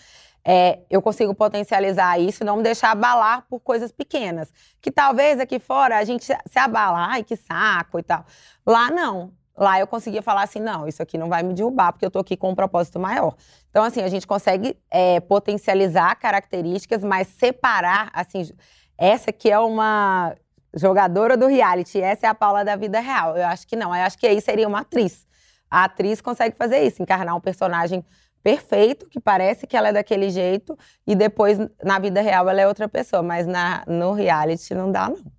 É, 0.43 0.79
eu 0.89 1.01
consigo 1.01 1.33
potencializar 1.33 2.19
isso 2.19 2.43
e 2.43 2.45
não 2.45 2.57
me 2.57 2.63
deixar 2.63 2.91
abalar 2.91 3.45
por 3.49 3.61
coisas 3.61 3.91
pequenas. 3.93 4.51
Que 4.81 4.91
talvez 4.91 5.39
aqui 5.39 5.57
fora 5.59 5.97
a 5.97 6.03
gente 6.03 6.25
se 6.25 6.59
abala, 6.59 7.07
ai 7.11 7.23
que 7.23 7.37
saco 7.37 7.97
e 7.97 8.03
tal. 8.03 8.25
Lá 8.65 8.91
não. 8.91 9.31
Lá 9.59 9.77
eu 9.77 9.85
conseguia 9.85 10.21
falar 10.21 10.43
assim, 10.43 10.61
não, 10.61 10.87
isso 10.87 11.03
aqui 11.03 11.17
não 11.17 11.27
vai 11.27 11.43
me 11.43 11.53
derrubar, 11.53 11.91
porque 11.91 12.05
eu 12.05 12.09
tô 12.09 12.19
aqui 12.19 12.37
com 12.37 12.49
um 12.49 12.55
propósito 12.55 12.97
maior. 12.97 13.35
Então, 13.69 13.83
assim, 13.83 14.01
a 14.01 14.07
gente 14.07 14.25
consegue 14.25 14.79
é, 14.89 15.19
potencializar 15.19 16.15
características, 16.15 17.03
mas 17.03 17.27
separar, 17.27 18.09
assim, 18.13 18.49
essa 18.97 19.33
que 19.33 19.51
é 19.51 19.59
uma 19.59 20.33
jogadora 20.73 21.35
do 21.35 21.45
reality, 21.45 21.99
essa 21.99 22.25
é 22.25 22.29
a 22.29 22.33
Paula 22.33 22.63
da 22.63 22.77
vida 22.77 23.01
real. 23.01 23.35
Eu 23.35 23.47
acho 23.47 23.67
que 23.67 23.75
não, 23.75 23.93
eu 23.93 24.03
acho 24.03 24.17
que 24.17 24.25
aí 24.25 24.39
seria 24.39 24.65
uma 24.65 24.79
atriz. 24.79 25.27
A 25.69 25.83
atriz 25.83 26.21
consegue 26.21 26.55
fazer 26.55 26.79
isso, 26.79 27.01
encarnar 27.01 27.35
um 27.35 27.41
personagem 27.41 28.05
perfeito, 28.41 29.09
que 29.09 29.19
parece 29.19 29.67
que 29.67 29.75
ela 29.75 29.89
é 29.89 29.91
daquele 29.91 30.29
jeito, 30.29 30.77
e 31.05 31.15
depois, 31.15 31.57
na 31.83 31.99
vida 31.99 32.21
real, 32.21 32.47
ela 32.47 32.61
é 32.61 32.67
outra 32.67 32.87
pessoa, 32.87 33.21
mas 33.21 33.45
na, 33.45 33.83
no 33.85 34.13
reality 34.13 34.73
não 34.73 34.89
dá, 34.89 35.09
não. 35.09 35.38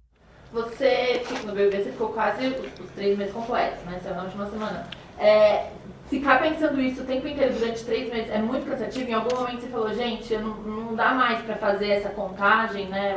Você, 0.53 1.23
no 1.45 1.53
BBB, 1.53 1.85
você 1.85 1.93
ficou 1.93 2.09
quase 2.09 2.49
os, 2.49 2.91
três 2.95 3.17
meses 3.17 3.33
completos, 3.33 3.83
né? 3.85 4.01
Saiu 4.03 4.17
na 4.17 4.25
última 4.25 4.51
semana. 4.51 4.87
É, 5.19 5.71
ficar 6.09 6.41
pensando 6.41 6.81
isso 6.81 7.03
o 7.03 7.07
tempo 7.07 7.29
inteiro 7.29 7.55
durante 7.55 7.85
três 7.85 8.13
meses 8.13 8.31
é 8.31 8.39
muito 8.39 8.69
cansativo. 8.69 9.09
Em 9.09 9.15
algum 9.15 9.37
momento 9.37 9.61
você 9.61 9.69
falou, 9.69 9.95
gente, 9.95 10.37
não, 10.37 10.55
não 10.57 10.95
dá 10.95 11.15
mais 11.15 11.41
para 11.43 11.55
fazer 11.55 11.91
essa 11.91 12.09
contagem, 12.09 12.89
né? 12.89 13.17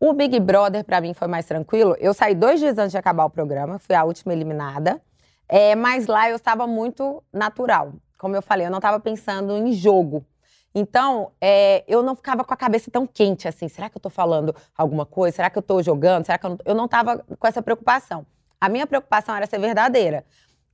O... 0.00 0.08
o 0.08 0.12
Big 0.12 0.38
Brother, 0.38 0.84
para 0.84 1.00
mim, 1.00 1.14
foi 1.14 1.26
mais 1.26 1.46
tranquilo. 1.46 1.96
Eu 1.98 2.14
saí 2.14 2.34
dois 2.34 2.60
dias 2.60 2.78
antes 2.78 2.92
de 2.92 2.98
acabar 2.98 3.24
o 3.24 3.30
programa, 3.30 3.78
fui 3.80 3.96
a 3.96 4.04
última 4.04 4.32
eliminada. 4.32 5.00
É, 5.48 5.74
mas 5.74 6.06
lá 6.06 6.30
eu 6.30 6.36
estava 6.36 6.66
muito 6.66 7.22
natural. 7.32 7.92
Como 8.16 8.36
eu 8.36 8.40
falei, 8.40 8.66
eu 8.66 8.70
não 8.70 8.78
estava 8.78 9.00
pensando 9.00 9.56
em 9.56 9.72
jogo. 9.72 10.24
Então, 10.74 11.32
é, 11.40 11.84
eu 11.86 12.02
não 12.02 12.14
ficava 12.14 12.44
com 12.44 12.54
a 12.54 12.56
cabeça 12.56 12.90
tão 12.90 13.06
quente 13.06 13.46
assim. 13.46 13.68
Será 13.68 13.90
que 13.90 13.96
eu 13.96 13.98
estou 13.98 14.10
falando 14.10 14.54
alguma 14.76 15.04
coisa? 15.04 15.36
Será 15.36 15.50
que 15.50 15.58
eu 15.58 15.60
estou 15.60 15.82
jogando? 15.82 16.24
Será 16.24 16.38
que 16.38 16.46
eu 16.46 16.50
não... 16.50 16.58
Eu 16.64 16.74
não 16.74 16.84
estava 16.86 17.18
com 17.38 17.46
essa 17.46 17.62
preocupação. 17.62 18.26
A 18.60 18.68
minha 18.68 18.86
preocupação 18.86 19.34
era 19.34 19.46
ser 19.46 19.58
verdadeira 19.58 20.24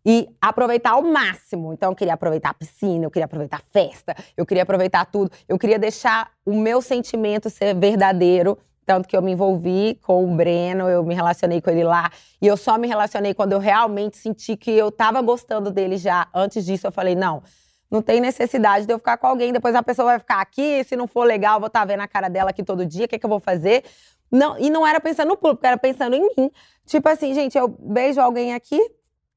e 0.04 0.28
aproveitar 0.40 0.92
ao 0.92 1.02
máximo. 1.02 1.72
Então, 1.72 1.90
eu 1.90 1.96
queria 1.96 2.14
aproveitar 2.14 2.50
a 2.50 2.54
piscina, 2.54 3.04
eu 3.04 3.10
queria 3.10 3.24
aproveitar 3.24 3.58
a 3.58 3.72
festa, 3.72 4.14
eu 4.36 4.46
queria 4.46 4.62
aproveitar 4.62 5.04
tudo. 5.06 5.30
Eu 5.48 5.58
queria 5.58 5.78
deixar 5.78 6.30
o 6.46 6.54
meu 6.54 6.80
sentimento 6.80 7.50
ser 7.50 7.74
verdadeiro. 7.74 8.58
Tanto 8.86 9.06
que 9.06 9.14
eu 9.14 9.20
me 9.20 9.32
envolvi 9.32 9.98
com 10.02 10.24
o 10.24 10.34
Breno, 10.34 10.88
eu 10.88 11.04
me 11.04 11.14
relacionei 11.14 11.60
com 11.60 11.68
ele 11.68 11.84
lá. 11.84 12.10
E 12.40 12.46
eu 12.46 12.56
só 12.56 12.78
me 12.78 12.88
relacionei 12.88 13.34
quando 13.34 13.52
eu 13.52 13.58
realmente 13.58 14.16
senti 14.16 14.56
que 14.56 14.70
eu 14.70 14.88
estava 14.88 15.20
gostando 15.20 15.70
dele 15.70 15.98
já. 15.98 16.26
Antes 16.32 16.64
disso, 16.64 16.86
eu 16.86 16.92
falei: 16.92 17.14
não, 17.14 17.42
não 17.90 18.02
tem 18.02 18.20
necessidade 18.20 18.86
de 18.86 18.92
eu 18.92 18.98
ficar 18.98 19.16
com 19.16 19.26
alguém. 19.26 19.52
Depois 19.52 19.74
a 19.74 19.82
pessoa 19.82 20.06
vai 20.06 20.18
ficar 20.18 20.40
aqui, 20.40 20.84
se 20.84 20.96
não 20.96 21.06
for 21.06 21.24
legal, 21.24 21.58
vou 21.58 21.68
estar 21.68 21.80
tá 21.80 21.86
vendo 21.86 22.00
a 22.00 22.08
cara 22.08 22.28
dela 22.28 22.50
aqui 22.50 22.62
todo 22.62 22.84
dia, 22.84 23.06
o 23.06 23.08
que, 23.08 23.16
é 23.16 23.18
que 23.18 23.24
eu 23.24 23.30
vou 23.30 23.40
fazer? 23.40 23.84
Não, 24.30 24.58
e 24.58 24.68
não 24.68 24.86
era 24.86 25.00
pensando 25.00 25.28
no 25.28 25.36
público, 25.36 25.66
era 25.66 25.78
pensando 25.78 26.14
em 26.14 26.20
mim. 26.20 26.50
Tipo 26.86 27.08
assim, 27.08 27.32
gente, 27.32 27.56
eu 27.56 27.68
beijo 27.68 28.20
alguém 28.20 28.54
aqui, 28.54 28.80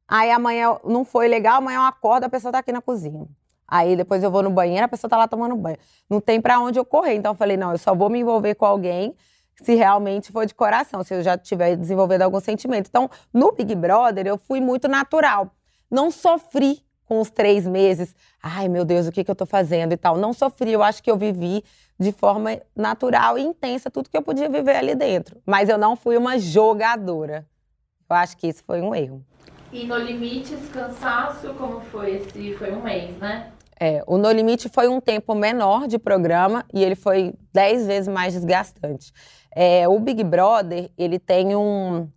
aí 0.07 0.29
amanhã 0.31 0.77
não 0.83 1.05
foi 1.05 1.27
legal, 1.27 1.57
amanhã 1.57 1.77
eu 1.77 1.83
acordo, 1.83 2.25
a 2.25 2.29
pessoa 2.29 2.51
tá 2.51 2.59
aqui 2.59 2.71
na 2.71 2.81
cozinha. 2.81 3.25
Aí 3.67 3.95
depois 3.95 4.21
eu 4.21 4.29
vou 4.29 4.43
no 4.43 4.49
banheiro, 4.49 4.83
a 4.83 4.87
pessoa 4.89 5.09
tá 5.09 5.17
lá 5.17 5.29
tomando 5.29 5.55
banho. 5.55 5.77
Não 6.09 6.19
tem 6.19 6.41
para 6.41 6.59
onde 6.59 6.77
eu 6.77 6.83
correr. 6.83 7.13
Então 7.13 7.31
eu 7.31 7.35
falei, 7.37 7.55
não, 7.55 7.71
eu 7.71 7.77
só 7.77 7.95
vou 7.95 8.09
me 8.09 8.19
envolver 8.19 8.53
com 8.55 8.65
alguém 8.65 9.15
se 9.63 9.75
realmente 9.75 10.31
for 10.31 10.45
de 10.45 10.53
coração, 10.53 11.03
se 11.03 11.13
eu 11.13 11.23
já 11.23 11.37
tiver 11.37 11.77
desenvolvido 11.77 12.23
algum 12.23 12.39
sentimento. 12.39 12.87
Então, 12.89 13.09
no 13.33 13.51
Big 13.51 13.73
Brother, 13.75 14.27
eu 14.27 14.37
fui 14.37 14.59
muito 14.59 14.87
natural. 14.87 15.55
Não 15.89 16.11
sofri 16.11 16.83
com 17.11 17.19
os 17.19 17.29
três 17.29 17.67
meses, 17.67 18.15
ai 18.41 18.69
meu 18.69 18.85
Deus, 18.85 19.05
o 19.05 19.11
que, 19.11 19.21
que 19.21 19.29
eu 19.29 19.35
tô 19.35 19.45
fazendo 19.45 19.91
e 19.91 19.97
tal. 19.97 20.15
Não 20.15 20.31
sofri, 20.31 20.71
eu 20.71 20.81
acho 20.81 21.03
que 21.03 21.11
eu 21.11 21.17
vivi 21.17 21.61
de 21.99 22.13
forma 22.13 22.57
natural 22.73 23.37
e 23.37 23.41
intensa 23.41 23.91
tudo 23.91 24.09
que 24.09 24.15
eu 24.15 24.21
podia 24.21 24.47
viver 24.47 24.77
ali 24.77 24.95
dentro. 24.95 25.41
Mas 25.45 25.67
eu 25.67 25.77
não 25.77 25.97
fui 25.97 26.15
uma 26.15 26.39
jogadora. 26.39 27.45
Eu 28.09 28.15
acho 28.15 28.37
que 28.37 28.47
isso 28.47 28.63
foi 28.63 28.79
um 28.79 28.95
erro. 28.95 29.21
E 29.73 29.85
no 29.85 29.97
limite, 29.97 30.53
esse 30.53 30.67
cansaço, 30.67 31.53
como 31.55 31.81
foi 31.81 32.15
esse? 32.15 32.53
Foi 32.53 32.71
um 32.71 32.81
mês, 32.81 33.17
né? 33.17 33.51
É, 33.77 34.01
o 34.07 34.17
No 34.17 34.31
Limite 34.31 34.69
foi 34.69 34.87
um 34.87 35.01
tempo 35.01 35.35
menor 35.35 35.87
de 35.87 35.99
programa 35.99 36.63
e 36.73 36.81
ele 36.81 36.95
foi 36.95 37.33
dez 37.51 37.85
vezes 37.85 38.07
mais 38.07 38.33
desgastante. 38.33 39.11
É, 39.53 39.85
o 39.85 39.99
Big 39.99 40.23
Brother, 40.23 40.89
ele 40.97 41.19
tem 41.19 41.57
um 41.57 42.07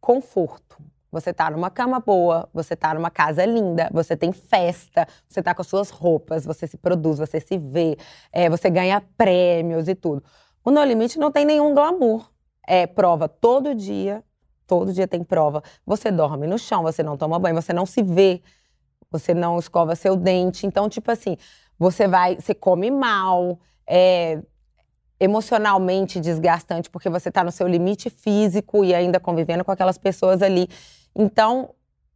conforto. 0.00 0.89
Você 1.10 1.32
tá 1.32 1.50
numa 1.50 1.70
cama 1.70 1.98
boa, 2.00 2.48
você 2.54 2.76
tá 2.76 2.94
numa 2.94 3.10
casa 3.10 3.44
linda, 3.44 3.90
você 3.92 4.16
tem 4.16 4.32
festa, 4.32 5.06
você 5.28 5.42
tá 5.42 5.54
com 5.54 5.62
as 5.62 5.66
suas 5.66 5.90
roupas, 5.90 6.44
você 6.44 6.66
se 6.66 6.76
produz, 6.76 7.18
você 7.18 7.40
se 7.40 7.58
vê, 7.58 7.96
é, 8.32 8.48
você 8.48 8.70
ganha 8.70 9.02
prêmios 9.16 9.88
e 9.88 9.94
tudo. 9.94 10.22
O 10.64 10.70
No 10.70 10.84
Limite 10.84 11.18
não 11.18 11.32
tem 11.32 11.44
nenhum 11.44 11.74
glamour. 11.74 12.30
É 12.66 12.86
prova 12.86 13.28
todo 13.28 13.74
dia, 13.74 14.22
todo 14.66 14.92
dia 14.92 15.08
tem 15.08 15.24
prova. 15.24 15.62
Você 15.84 16.12
dorme 16.12 16.46
no 16.46 16.58
chão, 16.58 16.82
você 16.82 17.02
não 17.02 17.16
toma 17.16 17.38
banho, 17.38 17.60
você 17.60 17.72
não 17.72 17.84
se 17.84 18.02
vê, 18.02 18.40
você 19.10 19.34
não 19.34 19.58
escova 19.58 19.96
seu 19.96 20.14
dente. 20.14 20.66
Então, 20.66 20.88
tipo 20.88 21.10
assim, 21.10 21.36
você 21.76 22.06
vai, 22.06 22.36
você 22.36 22.54
come 22.54 22.90
mal, 22.90 23.58
é 23.84 24.40
emocionalmente 25.18 26.18
desgastante, 26.18 26.88
porque 26.88 27.10
você 27.10 27.30
tá 27.30 27.44
no 27.44 27.52
seu 27.52 27.66
limite 27.66 28.08
físico 28.08 28.84
e 28.84 28.94
ainda 28.94 29.20
convivendo 29.20 29.64
com 29.64 29.70
aquelas 29.70 29.98
pessoas 29.98 30.40
ali. 30.40 30.68
Então, 31.14 31.70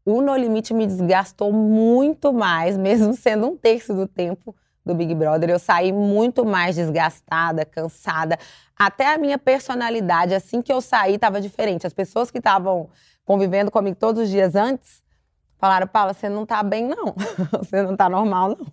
o 0.04 0.20
No 0.20 0.36
Limite 0.36 0.74
me 0.74 0.86
desgastou 0.86 1.52
muito 1.52 2.32
mais, 2.32 2.76
mesmo 2.78 3.14
sendo 3.14 3.48
um 3.48 3.56
terço 3.56 3.94
do 3.94 4.06
tempo 4.06 4.54
do 4.84 4.94
Big 4.94 5.14
Brother. 5.14 5.50
Eu 5.50 5.58
saí 5.58 5.92
muito 5.92 6.44
mais 6.44 6.76
desgastada, 6.76 7.64
cansada. 7.64 8.38
Até 8.76 9.14
a 9.14 9.18
minha 9.18 9.38
personalidade, 9.38 10.34
assim 10.34 10.60
que 10.60 10.72
eu 10.72 10.80
saí, 10.80 11.14
estava 11.14 11.40
diferente. 11.40 11.86
As 11.86 11.94
pessoas 11.94 12.30
que 12.30 12.38
estavam 12.38 12.90
convivendo 13.24 13.70
comigo 13.70 13.96
todos 13.96 14.24
os 14.24 14.28
dias 14.28 14.54
antes 14.54 15.02
falaram: 15.58 15.86
Paula, 15.86 16.12
você 16.12 16.28
não 16.28 16.42
está 16.42 16.62
bem, 16.62 16.86
não. 16.86 17.14
você 17.58 17.82
não 17.82 17.92
está 17.92 18.08
normal, 18.08 18.50
não. 18.50 18.66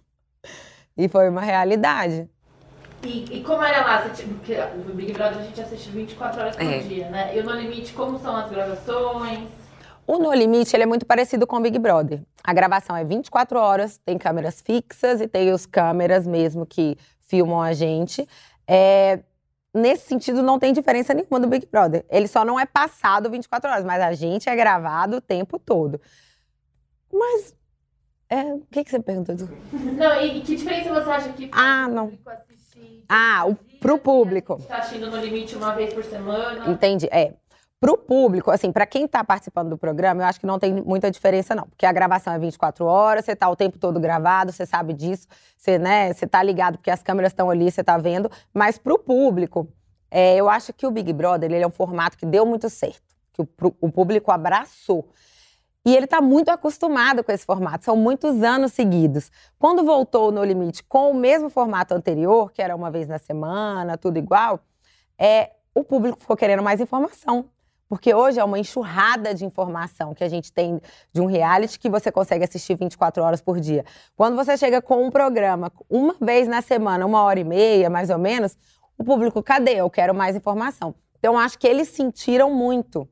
E 0.97 1.07
foi 1.07 1.29
uma 1.29 1.41
realidade. 1.41 2.29
E, 3.03 3.39
e, 3.39 3.43
como 3.43 3.63
era 3.63 3.81
lá? 3.81 4.07
Você, 4.07 4.23
porque 4.23 4.53
o 4.53 4.93
Big 4.93 5.13
Brother 5.13 5.39
a 5.39 5.43
gente 5.43 5.59
assiste 5.59 5.89
24 5.89 6.39
horas 6.39 6.55
por 6.55 6.65
é. 6.65 6.79
dia, 6.79 7.09
né? 7.09 7.35
E 7.35 7.39
o 7.39 7.43
No 7.43 7.53
Limite, 7.53 7.93
como 7.93 8.19
são 8.19 8.35
as 8.35 8.49
gravações? 8.49 9.60
O 10.07 10.17
No 10.17 10.33
Limite 10.33 10.75
ele 10.75 10.83
é 10.83 10.85
muito 10.85 11.05
parecido 11.05 11.45
com 11.47 11.57
o 11.57 11.61
Big 11.61 11.77
Brother. 11.79 12.21
A 12.43 12.53
gravação 12.53 12.95
é 12.95 13.03
24 13.03 13.57
horas, 13.59 13.97
tem 13.97 14.17
câmeras 14.17 14.61
fixas 14.61 15.21
e 15.21 15.27
tem 15.27 15.51
os 15.51 15.65
câmeras 15.65 16.27
mesmo 16.27 16.65
que 16.65 16.97
filmam 17.21 17.61
a 17.61 17.73
gente. 17.73 18.27
É, 18.67 19.19
nesse 19.73 20.07
sentido, 20.07 20.41
não 20.41 20.59
tem 20.59 20.73
diferença 20.73 21.13
nenhuma 21.13 21.39
do 21.39 21.47
Big 21.47 21.67
Brother. 21.67 22.05
Ele 22.09 22.27
só 22.27 22.43
não 22.43 22.59
é 22.59 22.65
passado 22.65 23.29
24 23.29 23.69
horas, 23.69 23.85
mas 23.85 24.01
a 24.01 24.13
gente 24.13 24.49
é 24.49 24.55
gravado 24.55 25.17
o 25.17 25.21
tempo 25.21 25.57
todo. 25.57 25.99
Mas. 27.11 27.55
É, 28.29 28.43
o 28.53 28.65
que, 28.71 28.85
que 28.85 28.89
você 28.89 28.99
perguntou? 28.99 29.35
Não, 29.73 30.21
e 30.21 30.39
que 30.39 30.55
diferença 30.55 30.93
você 30.93 31.09
acha 31.09 31.33
que 31.33 31.49
ah, 31.51 31.89
não. 31.89 32.13
Ah, 33.09 33.45
o, 33.45 33.55
pro 33.77 33.97
público. 33.97 34.57
Está 34.57 34.77
assistindo 34.77 35.11
no 35.11 35.17
limite 35.17 35.53
uma 35.55 35.73
vez 35.73 35.93
por 35.93 36.03
semana. 36.03 36.69
Entendi. 36.71 37.09
É. 37.11 37.33
Para 37.81 37.93
o 37.93 37.97
público, 37.97 38.51
assim, 38.51 38.71
para 38.71 38.85
quem 38.85 39.05
está 39.05 39.23
participando 39.23 39.69
do 39.69 39.77
programa, 39.77 40.21
eu 40.21 40.27
acho 40.27 40.39
que 40.39 40.45
não 40.45 40.59
tem 40.59 40.71
muita 40.71 41.09
diferença, 41.09 41.55
não. 41.55 41.65
Porque 41.65 41.83
a 41.83 41.91
gravação 41.91 42.31
é 42.31 42.37
24 42.37 42.85
horas, 42.85 43.25
você 43.25 43.31
está 43.31 43.49
o 43.49 43.55
tempo 43.55 43.79
todo 43.79 43.99
gravado, 43.99 44.51
você 44.51 44.67
sabe 44.67 44.93
disso, 44.93 45.27
você, 45.57 45.79
né, 45.79 46.13
tá 46.13 46.43
ligado 46.43 46.77
porque 46.77 46.91
as 46.91 47.01
câmeras 47.01 47.31
estão 47.31 47.49
ali, 47.49 47.71
você 47.71 47.81
está 47.81 47.97
vendo. 47.97 48.29
Mas 48.53 48.77
para 48.77 48.93
o 48.93 48.99
público, 48.99 49.67
é, 50.11 50.35
eu 50.35 50.47
acho 50.47 50.71
que 50.73 50.85
o 50.85 50.91
Big 50.91 51.11
Brother 51.11 51.51
ele 51.51 51.63
é 51.63 51.67
um 51.67 51.71
formato 51.71 52.19
que 52.19 52.25
deu 52.25 52.45
muito 52.45 52.69
certo, 52.69 53.15
que 53.33 53.41
o, 53.41 53.47
o 53.81 53.91
público 53.91 54.31
abraçou. 54.31 55.09
E 55.83 55.95
ele 55.95 56.05
está 56.05 56.21
muito 56.21 56.49
acostumado 56.49 57.23
com 57.23 57.31
esse 57.31 57.47
formato, 57.47 57.83
são 57.83 57.95
muitos 57.97 58.43
anos 58.43 58.73
seguidos. 58.73 59.31
Quando 59.57 59.83
voltou 59.83 60.31
no 60.31 60.43
Limite 60.43 60.83
com 60.83 61.09
o 61.09 61.15
mesmo 61.15 61.49
formato 61.49 61.95
anterior, 61.95 62.51
que 62.51 62.61
era 62.61 62.75
uma 62.75 62.91
vez 62.91 63.07
na 63.07 63.17
semana, 63.17 63.97
tudo 63.97 64.19
igual, 64.19 64.59
é, 65.17 65.53
o 65.73 65.83
público 65.83 66.19
ficou 66.19 66.37
querendo 66.37 66.61
mais 66.61 66.79
informação. 66.79 67.49
Porque 67.91 68.15
hoje 68.15 68.39
é 68.39 68.43
uma 68.45 68.57
enxurrada 68.57 69.33
de 69.33 69.43
informação 69.43 70.13
que 70.13 70.23
a 70.23 70.29
gente 70.29 70.49
tem 70.49 70.79
de 71.11 71.19
um 71.19 71.25
reality 71.25 71.77
que 71.77 71.89
você 71.89 72.09
consegue 72.09 72.45
assistir 72.45 72.73
24 72.73 73.21
horas 73.21 73.41
por 73.41 73.59
dia. 73.59 73.83
Quando 74.15 74.37
você 74.37 74.55
chega 74.55 74.81
com 74.81 75.05
um 75.05 75.11
programa 75.11 75.69
uma 75.89 76.15
vez 76.21 76.47
na 76.47 76.61
semana, 76.61 77.05
uma 77.05 77.21
hora 77.21 77.41
e 77.41 77.43
meia, 77.43 77.89
mais 77.89 78.09
ou 78.09 78.17
menos, 78.17 78.57
o 78.97 79.03
público, 79.03 79.43
cadê? 79.43 79.73
Eu 79.73 79.89
quero 79.89 80.15
mais 80.15 80.37
informação. 80.37 80.95
Então, 81.19 81.37
acho 81.37 81.59
que 81.59 81.67
eles 81.67 81.89
sentiram 81.89 82.49
muito. 82.49 83.05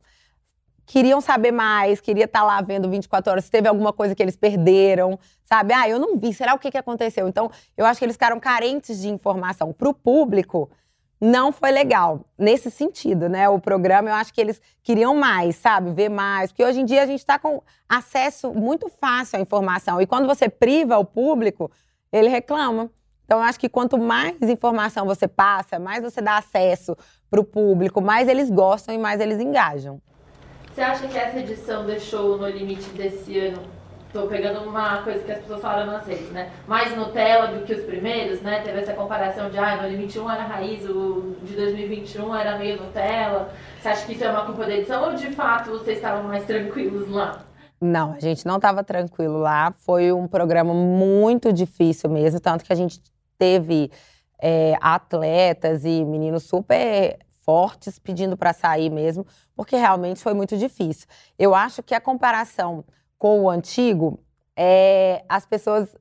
Queriam 0.86 1.20
saber 1.20 1.52
mais, 1.52 2.00
queria 2.00 2.24
estar 2.24 2.44
lá 2.44 2.62
vendo 2.62 2.90
24 2.90 3.32
horas, 3.32 3.44
se 3.44 3.52
teve 3.52 3.68
alguma 3.68 3.92
coisa 3.92 4.16
que 4.16 4.24
eles 4.24 4.38
perderam, 4.38 5.20
sabe? 5.44 5.74
Ah, 5.74 5.90
eu 5.90 6.00
não 6.00 6.16
vi, 6.16 6.34
será 6.34 6.54
o 6.54 6.58
que, 6.58 6.72
que 6.72 6.78
aconteceu? 6.78 7.28
Então, 7.28 7.52
eu 7.76 7.86
acho 7.86 8.00
que 8.00 8.06
eles 8.06 8.16
ficaram 8.16 8.40
carentes 8.40 9.02
de 9.02 9.10
informação. 9.10 9.74
Para 9.74 9.90
o 9.90 9.94
público, 9.94 10.72
não 11.20 11.52
foi 11.52 11.72
legal 11.72 12.26
nesse 12.38 12.72
sentido, 12.72 13.28
né? 13.28 13.50
O 13.50 13.60
programa, 13.60 14.10
eu 14.10 14.16
acho 14.16 14.34
que 14.34 14.40
eles 14.40 14.62
queriam 14.82 15.16
mais, 15.16 15.58
sabe? 15.58 15.92
Ver 15.92 16.10
mais, 16.10 16.52
porque 16.52 16.64
hoje 16.64 16.80
em 16.80 16.86
dia 16.86 17.04
a 17.04 17.06
gente 17.06 17.20
está 17.20 17.38
com 17.38 17.62
acesso 17.88 18.54
muito 18.54 18.90
fácil 18.90 19.38
à 19.38 19.42
informação 19.42 20.02
e 20.02 20.08
quando 20.08 20.28
você 20.28 20.48
priva 20.48 20.98
o 20.98 21.06
público, 21.06 21.70
ele 22.12 22.30
reclama. 22.30 22.90
Então, 23.26 23.38
eu 23.38 23.44
acho 23.44 23.60
que 23.60 23.70
quanto 23.70 23.98
mais 23.98 24.42
informação 24.42 25.06
você 25.06 25.28
passa, 25.28 25.78
mais 25.78 26.02
você 26.02 26.20
dá 26.20 26.38
acesso 26.38 26.98
para 27.30 27.40
o 27.40 27.44
público, 27.44 28.02
mais 28.02 28.28
eles 28.28 28.50
gostam 28.50 28.96
e 28.96 28.98
mais 28.98 29.22
eles 29.22 29.40
engajam. 29.40 30.02
Você 30.74 30.82
acha 30.82 31.08
que 31.08 31.18
essa 31.18 31.38
edição 31.38 31.86
deixou 31.86 32.38
no 32.38 32.48
limite 32.48 32.90
desse 32.90 33.38
ano 33.38 33.62
Tô 34.12 34.26
pegando 34.26 34.68
uma 34.68 35.04
coisa 35.04 35.24
que 35.24 35.32
as 35.32 35.38
pessoas 35.38 35.62
falaram 35.62 35.92
nas 35.92 36.08
redes, 36.08 36.32
né? 36.32 36.52
Mais 36.68 36.96
Nutella 36.98 37.48
do 37.50 37.64
que 37.64 37.74
os 37.74 37.86
primeiros, 37.86 38.42
né? 38.42 38.62
Teve 38.62 38.80
essa 38.80 38.94
comparação 38.94 39.52
de, 39.52 39.58
ah, 39.60 39.84
no 39.84 39.88
Limite 39.88 40.18
1 40.18 40.32
era 40.32 40.44
raiz, 40.44 40.84
o 40.84 41.36
de 41.44 41.56
2021 41.56 42.36
era 42.36 42.58
meio 42.58 42.82
Nutella. 42.82 43.50
Você 43.80 43.88
acha 43.88 44.06
que 44.08 44.14
isso 44.14 44.24
é 44.24 44.32
uma 44.32 44.46
culpa 44.46 44.66
da 44.66 44.76
edição 44.76 45.10
ou 45.10 45.14
de 45.14 45.32
fato 45.32 45.70
vocês 45.70 45.98
estavam 45.98 46.24
mais 46.24 46.44
tranquilos 46.46 47.08
lá? 47.12 47.46
Não, 47.80 48.14
a 48.14 48.20
gente 48.20 48.48
não 48.48 48.56
estava 48.56 48.84
tranquilo 48.84 49.38
lá. 49.38 49.74
Foi 49.78 50.12
um 50.12 50.28
programa 50.28 50.74
muito 50.74 51.54
difícil 51.54 52.10
mesmo, 52.10 52.40
tanto 52.40 52.66
que 52.66 52.74
a 52.74 52.76
gente 52.76 53.00
teve 53.38 53.92
é, 54.42 54.76
atletas 54.82 55.86
e 55.86 56.04
meninos 56.04 56.44
super 56.44 57.20
fortes 57.46 58.00
pedindo 58.00 58.36
para 58.36 58.54
sair 58.54 58.90
mesmo, 58.90 59.26
porque 59.56 59.76
realmente 59.76 60.20
foi 60.20 60.34
muito 60.34 60.58
difícil. 60.58 61.08
Eu 61.38 61.54
acho 61.54 61.84
que 61.84 61.94
a 61.94 62.02
comparação 62.02 62.84
com 63.20 63.42
o 63.42 63.50
antigo, 63.50 64.20
é, 64.56 65.24
as 65.28 65.46
pessoas. 65.46 65.96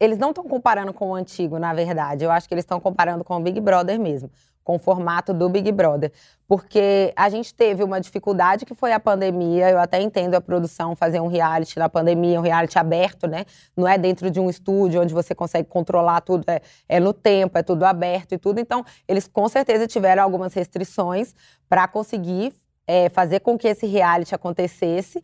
Eles 0.00 0.16
não 0.16 0.30
estão 0.30 0.44
comparando 0.44 0.92
com 0.92 1.10
o 1.10 1.14
antigo, 1.14 1.58
na 1.58 1.74
verdade. 1.74 2.24
Eu 2.24 2.30
acho 2.30 2.46
que 2.46 2.54
eles 2.54 2.62
estão 2.62 2.78
comparando 2.78 3.24
com 3.24 3.36
o 3.36 3.40
Big 3.40 3.60
Brother 3.60 3.98
mesmo, 3.98 4.30
com 4.62 4.76
o 4.76 4.78
formato 4.78 5.34
do 5.34 5.48
Big 5.48 5.72
Brother. 5.72 6.12
Porque 6.46 7.12
a 7.16 7.28
gente 7.28 7.52
teve 7.52 7.82
uma 7.82 8.00
dificuldade 8.00 8.64
que 8.64 8.76
foi 8.76 8.92
a 8.92 9.00
pandemia. 9.00 9.68
Eu 9.68 9.80
até 9.80 10.00
entendo 10.00 10.36
a 10.36 10.40
produção 10.40 10.94
fazer 10.94 11.18
um 11.18 11.26
reality 11.26 11.80
na 11.80 11.88
pandemia, 11.88 12.38
um 12.38 12.42
reality 12.44 12.78
aberto, 12.78 13.26
né? 13.26 13.44
Não 13.76 13.88
é 13.88 13.98
dentro 13.98 14.30
de 14.30 14.38
um 14.38 14.48
estúdio 14.48 15.02
onde 15.02 15.12
você 15.12 15.34
consegue 15.34 15.68
controlar 15.68 16.20
tudo, 16.20 16.44
é, 16.48 16.60
é 16.88 17.00
no 17.00 17.12
tempo, 17.12 17.58
é 17.58 17.62
tudo 17.64 17.82
aberto 17.82 18.34
e 18.34 18.38
tudo. 18.38 18.60
Então, 18.60 18.84
eles 19.08 19.26
com 19.26 19.48
certeza 19.48 19.88
tiveram 19.88 20.22
algumas 20.22 20.54
restrições 20.54 21.34
para 21.68 21.88
conseguir 21.88 22.54
é, 22.86 23.08
fazer 23.10 23.40
com 23.40 23.58
que 23.58 23.68
esse 23.68 23.86
reality 23.86 24.34
acontecesse. 24.34 25.20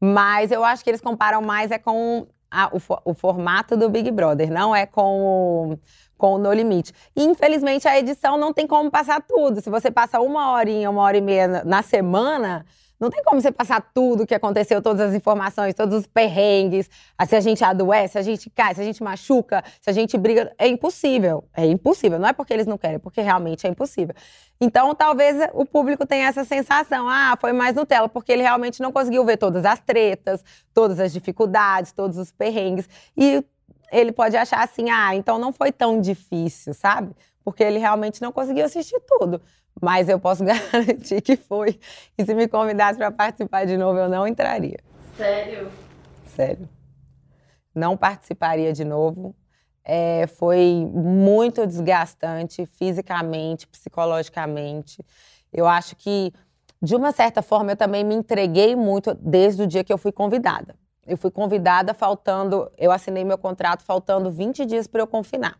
Mas 0.00 0.50
eu 0.50 0.64
acho 0.64 0.84
que 0.84 0.90
eles 0.90 1.00
comparam 1.00 1.42
mais 1.42 1.70
é 1.70 1.78
com 1.78 2.26
a, 2.50 2.68
o, 2.68 2.80
o, 3.10 3.14
formato 3.14 3.76
do 3.76 3.88
Big 3.88 4.10
Brother, 4.10 4.50
não 4.50 4.74
é 4.74 4.86
com 4.86 5.72
o, 5.72 5.78
com 6.16 6.34
o 6.34 6.38
No 6.38 6.52
Limite. 6.52 6.92
Infelizmente, 7.16 7.86
a 7.86 7.98
edição 7.98 8.38
não 8.38 8.52
tem 8.52 8.66
como 8.66 8.90
passar 8.90 9.20
tudo. 9.20 9.60
Se 9.60 9.68
você 9.68 9.90
passa 9.90 10.20
uma 10.20 10.52
horinha, 10.52 10.90
uma 10.90 11.02
hora 11.02 11.16
e 11.16 11.20
meia 11.20 11.64
na 11.64 11.82
semana, 11.82 12.64
não 13.00 13.10
tem 13.10 13.22
como 13.22 13.40
você 13.40 13.52
passar 13.52 13.80
tudo 13.94 14.24
o 14.24 14.26
que 14.26 14.34
aconteceu, 14.34 14.82
todas 14.82 15.08
as 15.08 15.14
informações, 15.14 15.74
todos 15.74 16.00
os 16.00 16.06
perrengues, 16.06 16.90
se 17.26 17.36
a 17.36 17.40
gente 17.40 17.62
adoece, 17.62 18.12
se 18.12 18.18
a 18.18 18.22
gente 18.22 18.50
cai, 18.50 18.74
se 18.74 18.80
a 18.80 18.84
gente 18.84 19.02
machuca, 19.02 19.62
se 19.80 19.88
a 19.88 19.92
gente 19.92 20.18
briga. 20.18 20.52
É 20.58 20.66
impossível. 20.66 21.44
É 21.54 21.64
impossível. 21.64 22.18
Não 22.18 22.28
é 22.28 22.32
porque 22.32 22.52
eles 22.52 22.66
não 22.66 22.76
querem, 22.76 22.96
é 22.96 22.98
porque 22.98 23.20
realmente 23.20 23.66
é 23.66 23.70
impossível. 23.70 24.14
Então, 24.60 24.94
talvez 24.94 25.36
o 25.54 25.64
público 25.64 26.04
tenha 26.04 26.26
essa 26.26 26.44
sensação, 26.44 27.08
ah, 27.08 27.36
foi 27.40 27.52
mais 27.52 27.76
Nutella, 27.76 28.08
porque 28.08 28.32
ele 28.32 28.42
realmente 28.42 28.82
não 28.82 28.90
conseguiu 28.90 29.24
ver 29.24 29.36
todas 29.36 29.64
as 29.64 29.78
tretas, 29.78 30.44
todas 30.74 30.98
as 30.98 31.12
dificuldades, 31.12 31.92
todos 31.92 32.18
os 32.18 32.32
perrengues. 32.32 32.88
E 33.16 33.44
ele 33.92 34.10
pode 34.10 34.36
achar 34.36 34.62
assim, 34.64 34.90
ah, 34.90 35.14
então 35.14 35.38
não 35.38 35.52
foi 35.52 35.70
tão 35.70 36.00
difícil, 36.00 36.74
sabe? 36.74 37.14
Porque 37.48 37.64
ele 37.64 37.78
realmente 37.78 38.20
não 38.20 38.30
conseguiu 38.30 38.66
assistir 38.66 39.00
tudo. 39.06 39.40
Mas 39.80 40.06
eu 40.06 40.20
posso 40.20 40.44
garantir 40.44 41.22
que 41.22 41.34
foi. 41.34 41.80
E 42.18 42.22
se 42.22 42.34
me 42.34 42.46
convidasse 42.46 42.98
para 42.98 43.10
participar 43.10 43.64
de 43.64 43.74
novo, 43.74 43.98
eu 43.98 44.06
não 44.06 44.28
entraria. 44.28 44.76
Sério? 45.16 45.72
Sério. 46.36 46.68
Não 47.74 47.96
participaria 47.96 48.70
de 48.74 48.84
novo. 48.84 49.34
É, 49.82 50.26
foi 50.26 50.86
muito 50.92 51.66
desgastante 51.66 52.66
fisicamente, 52.66 53.66
psicologicamente. 53.66 55.02
Eu 55.50 55.66
acho 55.66 55.96
que, 55.96 56.30
de 56.82 56.94
uma 56.94 57.12
certa 57.12 57.40
forma, 57.40 57.72
eu 57.72 57.76
também 57.76 58.04
me 58.04 58.14
entreguei 58.14 58.76
muito 58.76 59.14
desde 59.14 59.62
o 59.62 59.66
dia 59.66 59.82
que 59.82 59.92
eu 59.92 59.96
fui 59.96 60.12
convidada. 60.12 60.76
Eu 61.06 61.16
fui 61.16 61.30
convidada 61.30 61.94
faltando, 61.94 62.70
eu 62.76 62.92
assinei 62.92 63.24
meu 63.24 63.38
contrato 63.38 63.82
faltando 63.82 64.30
20 64.30 64.66
dias 64.66 64.86
para 64.86 65.00
eu 65.00 65.06
confinar. 65.06 65.58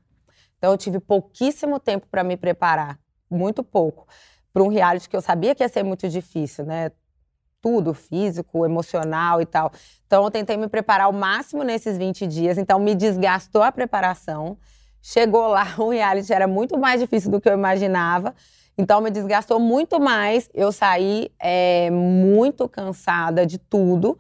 Então, 0.58 0.72
eu 0.72 0.76
tive 0.76 0.98
pouquíssimo 1.00 1.78
tempo 1.78 2.06
para 2.10 2.22
me 2.22 2.36
preparar 2.36 2.98
muito 3.30 3.62
pouco, 3.62 4.06
para 4.52 4.62
um 4.62 4.68
reality 4.68 5.08
que 5.08 5.16
eu 5.16 5.20
sabia 5.20 5.54
que 5.54 5.62
ia 5.62 5.68
ser 5.68 5.82
muito 5.82 6.08
difícil, 6.08 6.64
né? 6.64 6.90
Tudo, 7.60 7.94
físico, 7.94 8.64
emocional 8.64 9.40
e 9.40 9.46
tal. 9.46 9.72
Então, 10.06 10.24
eu 10.24 10.30
tentei 10.30 10.56
me 10.56 10.68
preparar 10.68 11.08
o 11.08 11.12
máximo 11.12 11.62
nesses 11.62 11.96
20 11.96 12.26
dias, 12.26 12.58
então 12.58 12.78
me 12.78 12.94
desgastou 12.94 13.62
a 13.62 13.70
preparação. 13.70 14.58
Chegou 15.00 15.46
lá, 15.48 15.74
o 15.78 15.90
reality 15.90 16.32
era 16.32 16.46
muito 16.46 16.76
mais 16.78 17.00
difícil 17.00 17.30
do 17.30 17.40
que 17.40 17.48
eu 17.48 17.54
imaginava. 17.54 18.34
Então, 18.76 19.00
me 19.00 19.10
desgastou 19.10 19.58
muito 19.58 20.00
mais. 20.00 20.48
Eu 20.54 20.70
saí 20.70 21.30
é, 21.38 21.90
muito 21.90 22.68
cansada 22.68 23.44
de 23.44 23.58
tudo. 23.58 24.18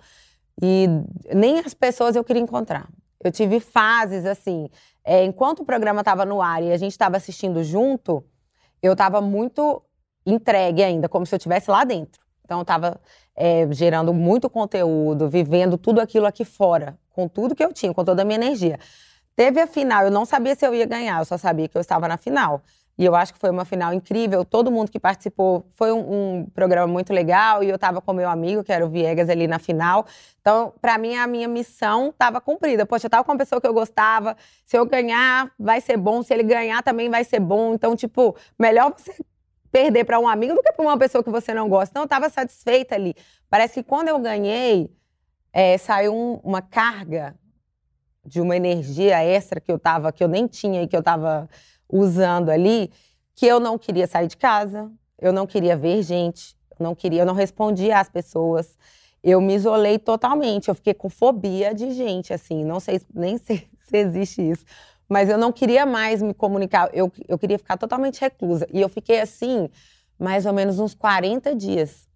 E 0.60 0.88
nem 1.32 1.60
as 1.60 1.74
pessoas 1.74 2.16
eu 2.16 2.24
queria 2.24 2.42
encontrar. 2.42 2.88
Eu 3.22 3.32
tive 3.32 3.60
fases 3.60 4.24
assim. 4.24 4.68
É, 5.04 5.24
enquanto 5.24 5.60
o 5.60 5.64
programa 5.64 6.00
estava 6.00 6.24
no 6.24 6.40
ar 6.40 6.62
e 6.62 6.72
a 6.72 6.76
gente 6.76 6.92
estava 6.92 7.16
assistindo 7.16 7.62
junto, 7.64 8.24
eu 8.82 8.92
estava 8.92 9.20
muito 9.20 9.82
entregue 10.24 10.82
ainda, 10.82 11.08
como 11.08 11.24
se 11.24 11.34
eu 11.34 11.38
estivesse 11.38 11.70
lá 11.70 11.84
dentro. 11.84 12.20
Então, 12.44 12.58
eu 12.58 12.62
estava 12.62 13.00
é, 13.36 13.66
gerando 13.72 14.12
muito 14.12 14.48
conteúdo, 14.48 15.28
vivendo 15.28 15.76
tudo 15.76 16.00
aquilo 16.00 16.26
aqui 16.26 16.44
fora, 16.44 16.98
com 17.10 17.28
tudo 17.28 17.54
que 17.54 17.64
eu 17.64 17.72
tinha, 17.72 17.92
com 17.92 18.04
toda 18.04 18.22
a 18.22 18.24
minha 18.24 18.36
energia. 18.36 18.78
Teve 19.36 19.60
a 19.60 19.66
final, 19.66 20.04
eu 20.04 20.10
não 20.10 20.24
sabia 20.24 20.54
se 20.54 20.66
eu 20.66 20.74
ia 20.74 20.86
ganhar, 20.86 21.20
eu 21.20 21.24
só 21.24 21.38
sabia 21.38 21.68
que 21.68 21.76
eu 21.76 21.80
estava 21.80 22.08
na 22.08 22.16
final. 22.16 22.62
E 22.98 23.04
eu 23.04 23.14
acho 23.14 23.32
que 23.32 23.38
foi 23.38 23.50
uma 23.50 23.64
final 23.64 23.94
incrível. 23.94 24.44
Todo 24.44 24.72
mundo 24.72 24.90
que 24.90 24.98
participou 24.98 25.64
foi 25.70 25.92
um, 25.92 26.40
um 26.40 26.46
programa 26.46 26.92
muito 26.92 27.12
legal. 27.12 27.62
E 27.62 27.68
eu 27.68 27.76
estava 27.76 28.00
com 28.00 28.12
meu 28.12 28.28
amigo, 28.28 28.64
que 28.64 28.72
era 28.72 28.84
o 28.84 28.88
Viegas, 28.88 29.28
ali 29.28 29.46
na 29.46 29.60
final. 29.60 30.04
Então, 30.40 30.74
para 30.80 30.98
mim, 30.98 31.14
a 31.14 31.24
minha 31.24 31.46
missão 31.46 32.08
estava 32.08 32.40
cumprida. 32.40 32.84
Poxa, 32.84 33.06
eu 33.06 33.08
estava 33.08 33.22
com 33.22 33.30
uma 33.30 33.38
pessoa 33.38 33.60
que 33.60 33.68
eu 33.68 33.72
gostava. 33.72 34.36
Se 34.66 34.76
eu 34.76 34.84
ganhar, 34.84 35.48
vai 35.56 35.80
ser 35.80 35.96
bom. 35.96 36.24
Se 36.24 36.34
ele 36.34 36.42
ganhar, 36.42 36.82
também 36.82 37.08
vai 37.08 37.22
ser 37.22 37.38
bom. 37.38 37.72
Então, 37.72 37.94
tipo, 37.94 38.34
melhor 38.58 38.92
você 38.96 39.14
perder 39.70 40.02
para 40.02 40.18
um 40.18 40.26
amigo 40.26 40.54
do 40.54 40.62
que 40.62 40.72
para 40.72 40.84
uma 40.84 40.98
pessoa 40.98 41.22
que 41.22 41.30
você 41.30 41.54
não 41.54 41.68
gosta. 41.68 41.92
Então, 41.92 42.02
eu 42.02 42.06
estava 42.06 42.28
satisfeita 42.28 42.96
ali. 42.96 43.14
Parece 43.48 43.74
que 43.74 43.82
quando 43.84 44.08
eu 44.08 44.18
ganhei, 44.18 44.90
é, 45.52 45.78
saiu 45.78 46.12
um, 46.12 46.40
uma 46.42 46.60
carga 46.60 47.36
de 48.24 48.40
uma 48.40 48.56
energia 48.56 49.22
extra 49.22 49.60
que 49.60 49.70
eu 49.70 49.78
tava, 49.78 50.12
que 50.12 50.22
eu 50.24 50.28
nem 50.28 50.48
tinha 50.48 50.82
e 50.82 50.88
que 50.88 50.96
eu 50.96 51.00
estava 51.00 51.48
usando 51.88 52.50
ali 52.50 52.90
que 53.34 53.46
eu 53.46 53.60
não 53.60 53.78
queria 53.78 54.06
sair 54.06 54.26
de 54.26 54.36
casa, 54.36 54.90
eu 55.20 55.32
não 55.32 55.46
queria 55.46 55.76
ver 55.76 56.02
gente, 56.02 56.56
eu 56.78 56.84
não 56.84 56.94
queria, 56.94 57.22
eu 57.22 57.26
não 57.26 57.34
respondia 57.34 57.98
às 57.98 58.08
pessoas. 58.08 58.76
Eu 59.22 59.40
me 59.40 59.54
isolei 59.54 59.98
totalmente, 59.98 60.68
eu 60.68 60.74
fiquei 60.74 60.94
com 60.94 61.08
fobia 61.08 61.74
de 61.74 61.90
gente, 61.92 62.32
assim, 62.32 62.64
não 62.64 62.80
sei, 62.80 63.00
nem 63.14 63.38
sei 63.38 63.68
se 63.88 63.96
existe 63.96 64.42
isso. 64.42 64.64
Mas 65.08 65.28
eu 65.28 65.38
não 65.38 65.50
queria 65.50 65.86
mais 65.86 66.20
me 66.20 66.34
comunicar, 66.34 66.90
eu, 66.92 67.10
eu 67.26 67.38
queria 67.38 67.58
ficar 67.58 67.76
totalmente 67.76 68.20
reclusa. 68.20 68.66
E 68.72 68.80
eu 68.80 68.88
fiquei 68.88 69.20
assim, 69.20 69.68
mais 70.18 70.44
ou 70.44 70.52
menos 70.52 70.78
uns 70.78 70.94
40 70.94 71.54
dias. 71.54 72.06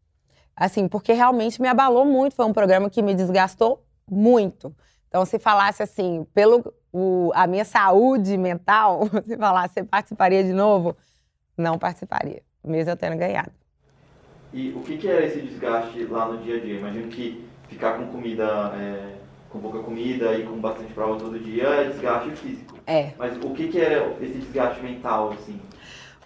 Assim, 0.54 0.86
porque 0.86 1.12
realmente 1.12 1.60
me 1.60 1.68
abalou 1.68 2.04
muito. 2.04 2.36
Foi 2.36 2.44
um 2.44 2.52
programa 2.52 2.90
que 2.90 3.00
me 3.00 3.14
desgastou 3.14 3.82
muito. 4.10 4.74
Então, 5.08 5.24
se 5.24 5.38
falasse 5.38 5.82
assim, 5.82 6.26
pelo 6.34 6.74
o, 6.92 7.32
a 7.34 7.46
minha 7.46 7.64
saúde 7.64 8.36
mental, 8.36 9.08
se 9.26 9.36
falasse, 9.36 9.74
você 9.74 9.84
participaria 9.84 10.44
de 10.44 10.52
novo? 10.52 10.96
Não 11.56 11.78
participaria, 11.78 12.42
mesmo 12.62 12.92
eu 12.92 12.96
tendo 12.96 13.16
ganhado. 13.16 13.52
E 14.52 14.70
o 14.72 14.80
que, 14.80 14.98
que 14.98 15.08
era 15.08 15.24
esse 15.24 15.40
desgaste 15.40 16.04
lá 16.04 16.26
no 16.26 16.42
dia 16.42 16.56
a 16.56 16.60
dia? 16.60 16.78
Imagino 16.78 17.08
que 17.08 17.48
ficar 17.68 17.96
com 17.96 18.06
comida, 18.08 18.44
é, 18.76 19.16
com 19.48 19.58
pouca 19.60 19.78
comida 19.78 20.34
e 20.36 20.44
com 20.44 20.58
bastante 20.58 20.92
prova 20.92 21.18
todo 21.18 21.38
dia 21.38 21.64
é 21.64 21.88
desgaste 21.88 22.30
físico. 22.36 22.78
É. 22.86 23.12
Mas 23.16 23.36
o 23.38 23.50
que, 23.50 23.68
que 23.68 23.80
era 23.80 24.14
esse 24.20 24.38
desgaste 24.38 24.82
mental, 24.82 25.32
assim? 25.32 25.58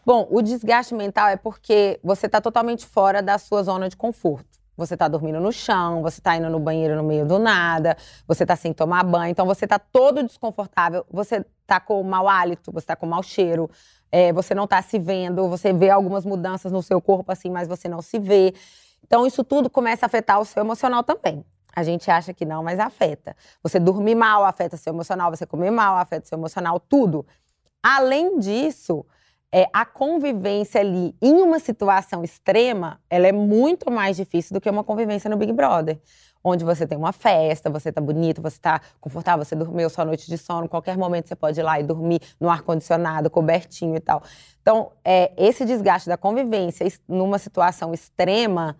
Bom, 0.04 0.26
o 0.30 0.42
desgaste 0.42 0.94
mental 0.94 1.28
é 1.28 1.36
porque 1.36 2.00
você 2.02 2.26
está 2.26 2.40
totalmente 2.40 2.86
fora 2.86 3.22
da 3.22 3.38
sua 3.38 3.62
zona 3.62 3.88
de 3.88 3.96
conforto. 3.96 4.55
Você 4.76 4.94
está 4.94 5.08
dormindo 5.08 5.40
no 5.40 5.52
chão, 5.52 6.02
você 6.02 6.20
está 6.20 6.36
indo 6.36 6.50
no 6.50 6.60
banheiro 6.60 6.96
no 6.96 7.02
meio 7.02 7.24
do 7.24 7.38
nada, 7.38 7.96
você 8.26 8.44
está 8.44 8.54
sem 8.54 8.72
tomar 8.72 9.02
banho, 9.04 9.30
então 9.30 9.46
você 9.46 9.64
está 9.64 9.78
todo 9.78 10.22
desconfortável, 10.22 11.04
você 11.10 11.44
está 11.62 11.80
com 11.80 12.02
mau 12.02 12.28
hálito, 12.28 12.70
você 12.70 12.84
está 12.84 12.94
com 12.94 13.06
mau 13.06 13.22
cheiro, 13.22 13.70
é, 14.12 14.32
você 14.32 14.54
não 14.54 14.64
está 14.64 14.82
se 14.82 14.98
vendo, 14.98 15.48
você 15.48 15.72
vê 15.72 15.90
algumas 15.90 16.24
mudanças 16.24 16.70
no 16.70 16.82
seu 16.82 17.00
corpo 17.00 17.32
assim, 17.32 17.50
mas 17.50 17.66
você 17.66 17.88
não 17.88 18.02
se 18.02 18.18
vê. 18.18 18.54
Então 19.02 19.26
isso 19.26 19.42
tudo 19.42 19.70
começa 19.70 20.04
a 20.04 20.08
afetar 20.08 20.40
o 20.40 20.44
seu 20.44 20.62
emocional 20.62 21.02
também. 21.02 21.44
A 21.74 21.82
gente 21.82 22.10
acha 22.10 22.32
que 22.32 22.44
não, 22.44 22.62
mas 22.62 22.78
afeta. 22.78 23.36
Você 23.62 23.78
dormir 23.78 24.14
mal 24.14 24.44
afeta 24.44 24.76
seu 24.76 24.92
emocional, 24.92 25.30
você 25.30 25.44
comer 25.44 25.70
mal 25.70 25.96
afeta 25.98 26.26
seu 26.26 26.38
emocional, 26.38 26.80
tudo. 26.80 27.26
Além 27.82 28.38
disso, 28.38 29.04
é, 29.52 29.66
a 29.72 29.84
convivência 29.84 30.80
ali 30.80 31.14
em 31.22 31.34
uma 31.34 31.58
situação 31.58 32.22
extrema, 32.22 33.00
ela 33.08 33.26
é 33.26 33.32
muito 33.32 33.90
mais 33.90 34.16
difícil 34.16 34.54
do 34.54 34.60
que 34.60 34.68
uma 34.68 34.84
convivência 34.84 35.30
no 35.30 35.36
Big 35.36 35.52
Brother. 35.52 35.98
Onde 36.42 36.64
você 36.64 36.86
tem 36.86 36.96
uma 36.96 37.12
festa, 37.12 37.68
você 37.68 37.90
tá 37.90 38.00
bonito, 38.00 38.40
você 38.40 38.58
tá 38.60 38.80
confortável, 39.00 39.44
você 39.44 39.56
dormiu 39.56 39.90
sua 39.90 40.04
noite 40.04 40.28
de 40.28 40.38
sono, 40.38 40.68
qualquer 40.68 40.96
momento 40.96 41.26
você 41.26 41.34
pode 41.34 41.58
ir 41.58 41.62
lá 41.62 41.80
e 41.80 41.82
dormir 41.82 42.20
no 42.38 42.48
ar-condicionado, 42.48 43.28
cobertinho 43.28 43.96
e 43.96 44.00
tal. 44.00 44.22
Então, 44.62 44.92
é, 45.04 45.32
esse 45.36 45.64
desgaste 45.64 46.08
da 46.08 46.16
convivência 46.16 46.86
numa 47.08 47.38
situação 47.38 47.92
extrema 47.92 48.76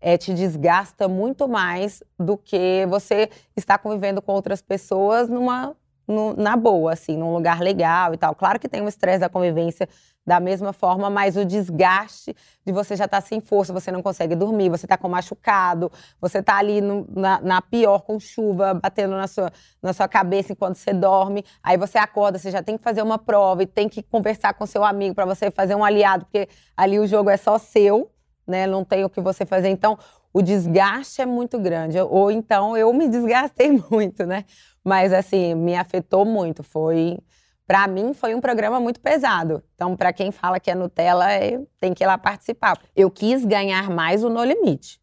é, 0.00 0.18
te 0.18 0.34
desgasta 0.34 1.08
muito 1.08 1.48
mais 1.48 2.02
do 2.18 2.36
que 2.36 2.84
você 2.88 3.30
estar 3.56 3.78
convivendo 3.78 4.20
com 4.20 4.32
outras 4.32 4.60
pessoas 4.60 5.28
numa 5.28 5.76
no, 6.06 6.34
na 6.34 6.56
boa, 6.56 6.92
assim, 6.92 7.16
num 7.16 7.32
lugar 7.32 7.60
legal 7.60 8.14
e 8.14 8.16
tal. 8.16 8.34
Claro 8.34 8.58
que 8.58 8.68
tem 8.68 8.82
o 8.82 8.88
estresse 8.88 9.20
da 9.20 9.28
convivência 9.28 9.88
da 10.26 10.40
mesma 10.40 10.72
forma, 10.72 11.10
mas 11.10 11.36
o 11.36 11.44
desgaste 11.44 12.34
de 12.64 12.72
você 12.72 12.96
já 12.96 13.04
estar 13.04 13.20
tá 13.20 13.26
sem 13.26 13.40
força, 13.40 13.72
você 13.72 13.92
não 13.92 14.02
consegue 14.02 14.34
dormir, 14.34 14.70
você 14.70 14.86
está 14.86 14.96
com 14.96 15.08
machucado, 15.08 15.92
você 16.20 16.38
está 16.38 16.56
ali 16.56 16.80
no, 16.80 17.06
na, 17.10 17.40
na, 17.40 17.60
pior 17.60 18.00
com 18.00 18.18
chuva 18.18 18.72
batendo 18.72 19.16
na 19.16 19.26
sua, 19.26 19.52
na 19.82 19.92
sua 19.92 20.08
cabeça 20.08 20.52
enquanto 20.52 20.76
você 20.76 20.94
dorme, 20.94 21.44
aí 21.62 21.76
você 21.76 21.98
acorda, 21.98 22.38
você 22.38 22.50
já 22.50 22.62
tem 22.62 22.78
que 22.78 22.82
fazer 22.82 23.02
uma 23.02 23.18
prova 23.18 23.62
e 23.62 23.66
tem 23.66 23.88
que 23.88 24.02
conversar 24.02 24.54
com 24.54 24.64
seu 24.64 24.82
amigo 24.82 25.14
para 25.14 25.26
você 25.26 25.50
fazer 25.50 25.74
um 25.74 25.84
aliado, 25.84 26.24
porque 26.24 26.48
ali 26.74 26.98
o 26.98 27.06
jogo 27.06 27.28
é 27.28 27.36
só 27.36 27.58
seu, 27.58 28.10
né? 28.46 28.66
Não 28.66 28.84
tem 28.84 29.04
o 29.04 29.10
que 29.10 29.20
você 29.20 29.44
fazer. 29.44 29.68
Então, 29.68 29.98
o 30.34 30.42
desgaste 30.42 31.22
é 31.22 31.26
muito 31.26 31.60
grande. 31.60 31.96
Ou 32.00 32.28
então 32.28 32.76
eu 32.76 32.92
me 32.92 33.08
desgastei 33.08 33.70
muito, 33.88 34.26
né? 34.26 34.44
Mas 34.82 35.12
assim, 35.12 35.54
me 35.54 35.76
afetou 35.76 36.24
muito. 36.24 36.64
Foi 36.64 37.16
para 37.66 37.86
mim 37.86 38.12
foi 38.12 38.34
um 38.34 38.40
programa 38.40 38.80
muito 38.80 39.00
pesado. 39.00 39.62
Então, 39.74 39.96
para 39.96 40.12
quem 40.12 40.30
fala 40.32 40.60
que 40.60 40.70
é 40.70 40.74
Nutella, 40.74 41.32
é, 41.32 41.60
tem 41.80 41.94
que 41.94 42.04
ir 42.04 42.06
lá 42.06 42.18
participar. 42.18 42.78
Eu 42.94 43.10
quis 43.10 43.44
ganhar 43.44 43.88
mais 43.88 44.22
o 44.24 44.28
No 44.28 44.44
Limite. 44.44 45.00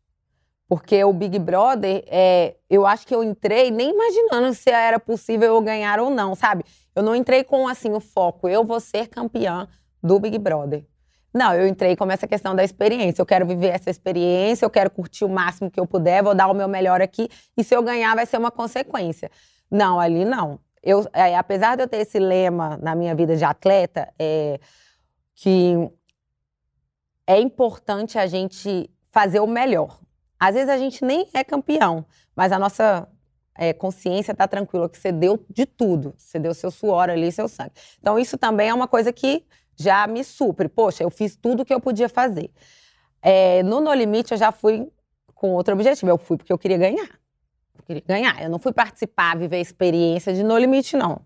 Porque 0.68 1.04
o 1.04 1.12
Big 1.12 1.40
Brother, 1.40 2.04
é, 2.08 2.56
eu 2.70 2.86
acho 2.86 3.06
que 3.08 3.14
eu 3.14 3.24
entrei 3.24 3.72
nem 3.72 3.92
imaginando 3.92 4.54
se 4.54 4.70
era 4.70 5.00
possível 5.00 5.56
eu 5.56 5.62
ganhar 5.62 6.00
ou 6.00 6.10
não, 6.10 6.36
sabe? 6.36 6.64
Eu 6.96 7.04
não 7.04 7.16
entrei 7.16 7.44
com 7.44 7.68
assim 7.68 7.92
o 7.94 8.00
foco, 8.00 8.48
eu 8.48 8.64
vou 8.64 8.80
ser 8.80 9.08
campeã 9.08 9.68
do 10.02 10.20
Big 10.20 10.38
Brother. 10.38 10.86
Não, 11.34 11.54
eu 11.54 11.68
entrei 11.68 11.96
com 11.96 12.10
essa 12.12 12.28
questão 12.28 12.54
da 12.54 12.64
experiência. 12.64 13.22
Eu 13.22 13.26
quero 13.26 13.46
viver 13.46 13.70
essa 13.70 13.90
experiência, 13.90 14.66
eu 14.66 14.70
quero 14.70 14.90
curtir 14.90 15.24
o 15.24 15.30
máximo 15.30 15.72
que 15.72 15.80
eu 15.80 15.88
puder, 15.88 16.22
vou 16.24 16.36
dar 16.36 16.48
o 16.48 16.54
meu 16.54 16.68
melhor 16.68 17.02
aqui, 17.02 17.30
e 17.56 17.64
se 17.64 17.76
eu 17.76 17.82
ganhar 17.82 18.16
vai 18.16 18.26
ser 18.26 18.38
uma 18.38 18.52
consequência. 18.52 19.32
Não, 19.70 20.00
ali 20.00 20.26
não 20.26 20.60
eu, 20.84 21.06
é, 21.14 21.36
apesar 21.36 21.76
de 21.76 21.84
eu 21.84 21.88
ter 21.88 21.98
esse 21.98 22.20
lema 22.20 22.78
na 22.82 22.96
minha 22.96 23.14
vida 23.14 23.36
de 23.36 23.44
atleta, 23.44 24.12
é, 24.18 24.60
que 25.36 25.76
é 27.28 27.40
importante 27.40 28.18
a 28.18 28.26
gente 28.26 28.90
fazer 29.12 29.40
o 29.40 29.48
melhor. 29.48 30.00
Às 30.40 30.56
vezes 30.56 30.70
a 30.70 30.78
gente 30.78 31.06
nem 31.06 31.28
é 31.34 31.44
campeão, 31.44 32.06
mas 32.36 32.52
a 32.52 32.58
nossa 32.58 33.08
é, 33.56 33.74
consciência 33.74 34.32
está 34.32 34.48
tranquila 34.48 34.90
que 34.90 34.98
você 34.98 35.12
deu 35.12 35.46
de 35.50 35.66
tudo, 35.66 36.16
você 36.18 36.40
deu 36.40 36.54
seu 36.54 36.72
suor 36.72 37.10
ali, 37.10 37.32
seu 37.32 37.48
sangue. 37.48 37.74
Então 38.00 38.18
isso 38.18 38.38
também 38.38 38.70
é 38.70 38.74
uma 38.74 38.88
coisa 38.88 39.14
que 39.14 39.46
já 39.82 40.08
me 40.08 40.24
supre. 40.24 40.70
Poxa, 40.70 41.04
eu 41.04 41.10
fiz 41.10 41.36
tudo 41.36 41.64
o 41.64 41.66
que 41.66 41.74
eu 41.74 41.80
podia 41.80 42.08
fazer. 42.08 42.52
É, 43.22 43.64
no 43.64 43.82
No 43.82 43.94
Limite 43.94 44.32
eu 44.32 44.38
já 44.38 44.52
fui 44.52 44.88
com 45.36 45.52
outro 45.52 45.74
objetivo, 45.74 46.10
eu 46.10 46.18
fui 46.18 46.38
porque 46.38 46.54
eu 46.54 46.58
queria 46.58 46.78
ganhar 46.78 47.22
queria 47.92 48.04
ganhar. 48.06 48.42
Eu 48.42 48.50
não 48.50 48.60
fui 48.60 48.72
participar, 48.72 49.38
viver 49.38 49.58
a 49.58 49.60
experiência 49.60 50.34
de 50.34 50.44
No 50.44 50.58
Limite, 50.58 50.96
não. 50.96 51.22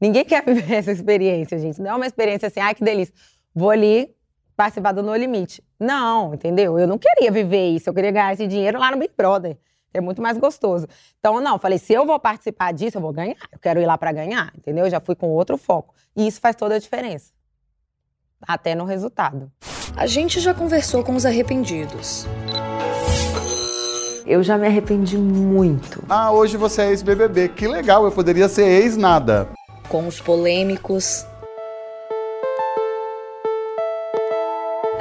Ninguém 0.00 0.24
quer 0.26 0.44
viver 0.44 0.74
essa 0.74 0.92
experiência, 0.92 1.58
gente. 1.58 1.80
Não 1.80 1.90
é 1.90 1.94
uma 1.94 2.06
experiência 2.06 2.48
assim, 2.48 2.60
ai 2.60 2.74
que 2.74 2.84
delícia. 2.84 3.14
Vou 3.54 3.70
ali 3.70 4.14
participar 4.56 4.92
do 4.92 5.02
No 5.02 5.14
Limite. 5.14 5.62
Não, 5.78 6.34
entendeu? 6.34 6.78
Eu 6.78 6.86
não 6.86 6.98
queria 6.98 7.30
viver 7.30 7.70
isso. 7.70 7.88
Eu 7.88 7.94
queria 7.94 8.10
ganhar 8.10 8.32
esse 8.32 8.46
dinheiro 8.46 8.78
lá 8.78 8.90
no 8.90 8.98
Big 8.98 9.12
Brother. 9.16 9.56
É 9.94 10.00
muito 10.00 10.22
mais 10.22 10.38
gostoso. 10.38 10.86
Então, 11.18 11.38
não, 11.40 11.58
falei, 11.58 11.78
se 11.78 11.92
eu 11.92 12.06
vou 12.06 12.18
participar 12.18 12.72
disso, 12.72 12.96
eu 12.96 13.02
vou 13.02 13.12
ganhar. 13.12 13.36
Eu 13.52 13.58
quero 13.58 13.80
ir 13.80 13.86
lá 13.86 13.98
para 13.98 14.10
ganhar, 14.10 14.50
entendeu? 14.56 14.86
Eu 14.86 14.90
já 14.90 15.00
fui 15.00 15.14
com 15.14 15.28
outro 15.28 15.58
foco. 15.58 15.94
E 16.16 16.26
isso 16.26 16.40
faz 16.40 16.56
toda 16.56 16.76
a 16.76 16.78
diferença. 16.78 17.32
Até 18.46 18.74
no 18.74 18.84
resultado. 18.84 19.50
A 19.96 20.06
gente 20.06 20.40
já 20.40 20.54
conversou 20.54 21.02
com 21.04 21.14
os 21.14 21.26
arrependidos. 21.26 22.26
Eu 24.26 24.42
já 24.42 24.56
me 24.56 24.66
arrependi 24.66 25.18
muito. 25.18 26.02
Ah, 26.08 26.30
hoje 26.30 26.56
você 26.56 26.82
é 26.82 26.88
ex-BBB. 26.90 27.48
Que 27.48 27.66
legal, 27.66 28.04
eu 28.04 28.12
poderia 28.12 28.48
ser 28.48 28.64
ex-nada. 28.64 29.48
Com 29.88 30.06
os 30.06 30.20
polêmicos. 30.20 31.26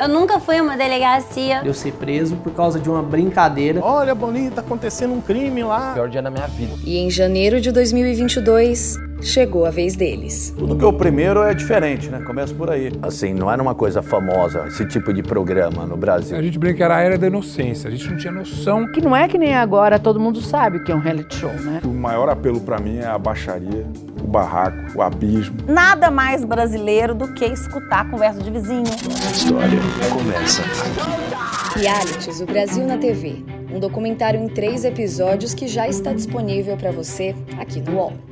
Eu 0.01 0.07
nunca 0.07 0.39
fui 0.39 0.57
a 0.57 0.63
uma 0.63 0.75
delegacia. 0.75 1.61
Eu 1.63 1.75
ser 1.75 1.93
preso 1.93 2.35
por 2.37 2.51
causa 2.53 2.79
de 2.79 2.89
uma 2.89 3.03
brincadeira. 3.03 3.79
Olha, 3.83 4.15
Boninho, 4.15 4.49
tá 4.49 4.61
acontecendo 4.61 5.13
um 5.13 5.21
crime 5.21 5.63
lá. 5.63 5.93
Pior 5.93 6.09
dia 6.09 6.23
da 6.23 6.31
minha 6.31 6.47
vida. 6.47 6.73
E 6.83 6.97
em 6.97 7.11
janeiro 7.11 7.61
de 7.61 7.71
2022, 7.71 8.97
chegou 9.21 9.65
a 9.65 9.69
vez 9.69 9.95
deles. 9.95 10.53
Tudo 10.57 10.75
que 10.75 10.83
é 10.83 10.87
o 10.87 10.93
primeiro 10.93 11.41
é 11.43 11.53
diferente, 11.53 12.09
né? 12.09 12.21
Começa 12.21 12.53
por 12.53 12.69
aí. 12.69 12.91
Assim, 13.01 13.33
não 13.33 13.51
era 13.51 13.61
uma 13.61 13.75
coisa 13.75 14.01
famosa 14.01 14.65
esse 14.67 14.85
tipo 14.85 15.13
de 15.13 15.23
programa 15.23 15.85
no 15.85 15.95
Brasil. 15.95 16.37
A 16.37 16.41
gente 16.41 16.57
brinca 16.57 16.77
que 16.77 16.83
era 16.83 16.97
a 16.97 17.01
era 17.01 17.17
da 17.17 17.27
inocência, 17.27 17.87
a 17.87 17.91
gente 17.91 18.09
não 18.09 18.17
tinha 18.17 18.33
noção. 18.33 18.91
Que 18.91 19.01
não 19.01 19.15
é 19.15 19.27
que 19.27 19.37
nem 19.37 19.55
agora 19.55 19.99
todo 19.99 20.19
mundo 20.19 20.41
sabe 20.41 20.83
que 20.83 20.91
é 20.91 20.95
um 20.95 20.99
reality 20.99 21.35
show, 21.35 21.51
né? 21.51 21.81
O 21.83 21.89
maior 21.89 22.29
apelo 22.29 22.59
para 22.59 22.79
mim 22.79 22.97
é 22.97 23.05
a 23.05 23.17
baixaria, 23.17 23.85
o 24.23 24.27
barraco, 24.27 24.97
o 24.97 25.01
abismo. 25.01 25.57
Nada 25.67 26.09
mais 26.09 26.43
brasileiro 26.43 27.13
do 27.13 27.33
que 27.33 27.45
escutar 27.45 28.01
a 28.01 28.05
conversa 28.05 28.41
de 28.41 28.49
vizinho. 28.49 28.83
Nossa 28.83 29.31
história 29.31 29.79
começa 30.11 30.61
aqui. 30.61 31.79
Realities, 31.79 32.41
o 32.41 32.45
Brasil 32.45 32.85
na 32.85 32.97
TV. 32.97 33.43
Um 33.73 33.79
documentário 33.79 34.39
em 34.39 34.49
três 34.49 34.83
episódios 34.83 35.53
que 35.53 35.67
já 35.67 35.87
está 35.87 36.11
disponível 36.11 36.75
para 36.75 36.91
você 36.91 37.33
aqui 37.57 37.79
no 37.79 37.95
UOL. 37.95 38.30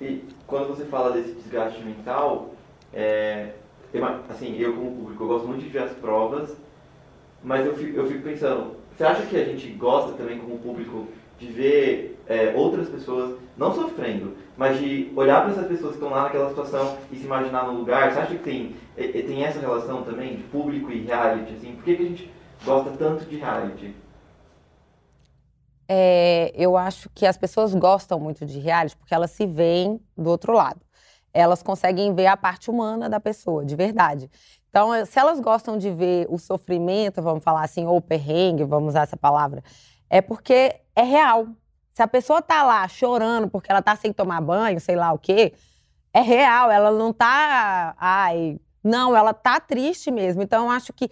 E 0.00 0.24
quando 0.46 0.68
você 0.68 0.84
fala 0.84 1.12
desse 1.12 1.32
desgaste 1.32 1.82
mental, 1.82 2.54
é, 2.92 3.50
assim, 4.28 4.56
eu 4.58 4.74
como 4.74 4.96
público, 4.96 5.24
eu 5.24 5.28
gosto 5.28 5.48
muito 5.48 5.62
de 5.62 5.68
ver 5.68 5.82
as 5.82 5.92
provas, 5.92 6.56
mas 7.42 7.66
eu 7.66 7.74
fico, 7.74 7.96
eu 7.96 8.06
fico 8.06 8.22
pensando, 8.22 8.76
você 8.96 9.04
acha 9.04 9.22
que 9.26 9.36
a 9.36 9.44
gente 9.44 9.68
gosta 9.70 10.12
também 10.12 10.38
como 10.38 10.58
público 10.58 11.06
de 11.38 11.46
ver 11.46 12.18
é, 12.26 12.52
outras 12.56 12.88
pessoas 12.88 13.36
não 13.56 13.72
sofrendo, 13.72 14.34
mas 14.56 14.78
de 14.78 15.10
olhar 15.16 15.42
para 15.42 15.52
essas 15.52 15.66
pessoas 15.66 15.92
que 15.92 15.98
estão 15.98 16.10
lá 16.10 16.24
naquela 16.24 16.48
situação 16.48 16.98
e 17.12 17.16
se 17.16 17.24
imaginar 17.24 17.66
no 17.66 17.78
lugar? 17.78 18.12
Você 18.12 18.18
acha 18.18 18.34
que 18.34 18.42
tem, 18.42 18.74
é, 18.96 19.04
é 19.04 19.22
tem 19.22 19.44
essa 19.44 19.60
relação 19.60 20.02
também 20.02 20.36
de 20.36 20.42
público 20.44 20.90
e 20.90 21.00
reality? 21.00 21.54
Assim? 21.54 21.72
Por 21.72 21.84
que, 21.84 21.96
que 21.96 22.02
a 22.02 22.06
gente 22.06 22.30
gosta 22.64 22.90
tanto 22.98 23.24
de 23.24 23.36
reality? 23.36 23.94
É, 25.88 26.52
eu 26.54 26.76
acho 26.76 27.08
que 27.14 27.26
as 27.26 27.38
pessoas 27.38 27.74
gostam 27.74 28.20
muito 28.20 28.44
de 28.44 28.58
reality 28.58 28.96
porque 28.96 29.14
elas 29.14 29.30
se 29.30 29.46
veem 29.46 29.98
do 30.16 30.28
outro 30.28 30.52
lado. 30.52 30.80
Elas 31.32 31.62
conseguem 31.62 32.14
ver 32.14 32.26
a 32.26 32.36
parte 32.36 32.70
humana 32.70 33.08
da 33.08 33.18
pessoa, 33.18 33.64
de 33.64 33.74
verdade. 33.74 34.30
Então, 34.68 34.90
se 35.06 35.18
elas 35.18 35.40
gostam 35.40 35.78
de 35.78 35.90
ver 35.90 36.26
o 36.28 36.38
sofrimento, 36.38 37.22
vamos 37.22 37.42
falar 37.42 37.64
assim, 37.64 37.86
ou 37.86 37.96
o 37.96 38.02
perrengue, 38.02 38.64
vamos 38.64 38.90
usar 38.90 39.02
essa 39.02 39.16
palavra, 39.16 39.62
é 40.10 40.20
porque 40.20 40.78
é 40.94 41.02
real. 41.02 41.48
Se 41.94 42.02
a 42.02 42.08
pessoa 42.08 42.42
tá 42.42 42.62
lá 42.62 42.86
chorando 42.86 43.48
porque 43.48 43.70
ela 43.72 43.82
tá 43.82 43.96
sem 43.96 44.12
tomar 44.12 44.40
banho, 44.40 44.78
sei 44.80 44.94
lá 44.94 45.12
o 45.12 45.18
quê, 45.18 45.54
é 46.12 46.20
real, 46.20 46.70
ela 46.70 46.90
não 46.92 47.12
tá, 47.12 47.94
ai, 47.98 48.60
não, 48.84 49.16
ela 49.16 49.32
tá 49.32 49.58
triste 49.58 50.10
mesmo. 50.10 50.42
Então, 50.42 50.66
eu 50.66 50.70
acho 50.70 50.92
que 50.92 51.10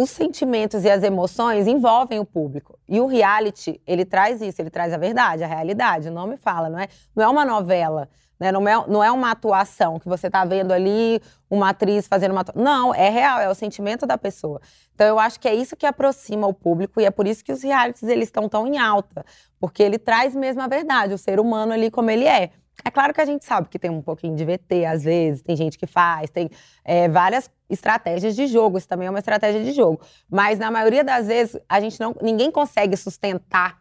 os 0.00 0.10
sentimentos 0.10 0.84
e 0.84 0.90
as 0.90 1.02
emoções 1.02 1.66
envolvem 1.66 2.20
o 2.20 2.24
público. 2.24 2.78
E 2.88 3.00
o 3.00 3.06
reality, 3.06 3.82
ele 3.84 4.04
traz 4.04 4.40
isso, 4.40 4.62
ele 4.62 4.70
traz 4.70 4.92
a 4.92 4.96
verdade, 4.96 5.42
a 5.42 5.46
realidade. 5.48 6.08
O 6.08 6.12
nome 6.12 6.36
fala, 6.36 6.70
não 6.70 6.78
é, 6.78 6.86
não 7.16 7.24
é 7.24 7.28
uma 7.28 7.44
novela, 7.44 8.08
né? 8.38 8.52
não, 8.52 8.68
é, 8.68 8.86
não 8.86 9.02
é 9.02 9.10
uma 9.10 9.32
atuação 9.32 9.98
que 9.98 10.08
você 10.08 10.28
está 10.28 10.44
vendo 10.44 10.70
ali 10.70 11.20
uma 11.50 11.70
atriz 11.70 12.06
fazendo 12.06 12.30
uma 12.30 12.44
Não, 12.54 12.94
é 12.94 13.08
real, 13.08 13.40
é 13.40 13.48
o 13.50 13.54
sentimento 13.56 14.06
da 14.06 14.16
pessoa. 14.16 14.60
Então 14.94 15.04
eu 15.04 15.18
acho 15.18 15.40
que 15.40 15.48
é 15.48 15.54
isso 15.56 15.74
que 15.74 15.84
aproxima 15.84 16.46
o 16.46 16.54
público 16.54 17.00
e 17.00 17.04
é 17.04 17.10
por 17.10 17.26
isso 17.26 17.44
que 17.44 17.50
os 17.50 17.64
realities 17.64 18.04
eles 18.04 18.28
estão 18.28 18.48
tão 18.48 18.68
em 18.68 18.78
alta, 18.78 19.26
porque 19.58 19.82
ele 19.82 19.98
traz 19.98 20.32
mesmo 20.32 20.62
a 20.62 20.68
verdade, 20.68 21.12
o 21.12 21.18
ser 21.18 21.40
humano 21.40 21.72
ali 21.72 21.90
como 21.90 22.08
ele 22.08 22.24
é. 22.24 22.50
É 22.84 22.90
claro 22.90 23.12
que 23.12 23.20
a 23.20 23.24
gente 23.24 23.44
sabe 23.44 23.68
que 23.68 23.78
tem 23.78 23.90
um 23.90 24.00
pouquinho 24.00 24.36
de 24.36 24.44
VT, 24.44 24.84
às 24.86 25.04
vezes, 25.04 25.42
tem 25.42 25.56
gente 25.56 25.76
que 25.76 25.86
faz, 25.86 26.30
tem 26.30 26.48
é, 26.84 27.08
várias 27.08 27.50
estratégias 27.68 28.34
de 28.34 28.46
jogo, 28.46 28.78
isso 28.78 28.88
também 28.88 29.06
é 29.06 29.10
uma 29.10 29.18
estratégia 29.18 29.62
de 29.62 29.72
jogo. 29.72 30.00
Mas 30.30 30.58
na 30.58 30.70
maioria 30.70 31.04
das 31.04 31.26
vezes, 31.26 31.60
a 31.68 31.80
gente 31.80 32.00
não, 32.00 32.14
ninguém 32.22 32.50
consegue 32.50 32.96
sustentar 32.96 33.78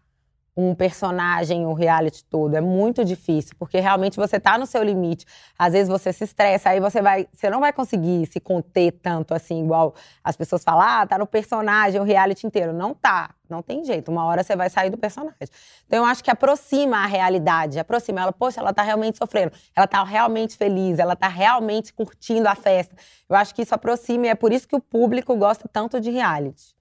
um 0.57 0.73
personagem, 0.73 1.67
um 1.67 1.73
reality 1.73 2.25
todo. 2.25 2.55
É 2.55 2.61
muito 2.61 3.05
difícil, 3.05 3.55
porque 3.59 3.79
realmente 3.79 4.17
você 4.17 4.39
tá 4.39 4.57
no 4.57 4.65
seu 4.65 4.81
limite. 4.81 5.23
Às 5.57 5.73
vezes 5.73 5.87
você 5.87 6.11
se 6.11 6.23
estressa, 6.23 6.71
aí 6.71 6.79
você 6.79 6.99
vai, 6.99 7.27
você 7.31 7.47
não 7.47 7.59
vai 7.59 7.71
conseguir 7.71 8.25
se 8.25 8.39
conter 8.39 8.93
tanto 8.93 9.35
assim, 9.35 9.63
igual 9.63 9.93
as 10.23 10.35
pessoas 10.35 10.63
falam, 10.63 10.81
ah, 10.81 11.05
tá 11.05 11.15
no 11.19 11.27
personagem, 11.27 12.01
o 12.01 12.03
reality 12.03 12.47
inteiro. 12.47 12.73
Não 12.73 12.95
tá, 12.95 13.35
não 13.47 13.61
tem 13.61 13.85
jeito. 13.85 14.11
Uma 14.11 14.25
hora 14.25 14.43
você 14.43 14.55
vai 14.55 14.67
sair 14.67 14.89
do 14.89 14.97
personagem. 14.97 15.37
Então 15.85 15.99
eu 15.99 16.05
acho 16.05 16.23
que 16.23 16.31
aproxima 16.31 16.97
a 17.03 17.05
realidade, 17.05 17.77
aproxima 17.77 18.21
ela, 18.21 18.33
poxa, 18.33 18.59
ela 18.59 18.73
tá 18.73 18.81
realmente 18.81 19.19
sofrendo, 19.19 19.51
ela 19.75 19.85
tá 19.85 20.03
realmente 20.03 20.57
feliz, 20.57 20.97
ela 20.97 21.15
tá 21.15 21.27
realmente 21.27 21.93
curtindo 21.93 22.49
a 22.49 22.55
festa. 22.55 22.95
Eu 23.29 23.35
acho 23.35 23.53
que 23.53 23.61
isso 23.61 23.75
aproxima 23.75 24.25
e 24.25 24.29
é 24.29 24.35
por 24.35 24.51
isso 24.51 24.67
que 24.67 24.75
o 24.75 24.81
público 24.81 25.35
gosta 25.35 25.69
tanto 25.71 26.01
de 26.01 26.09
reality. 26.09 26.76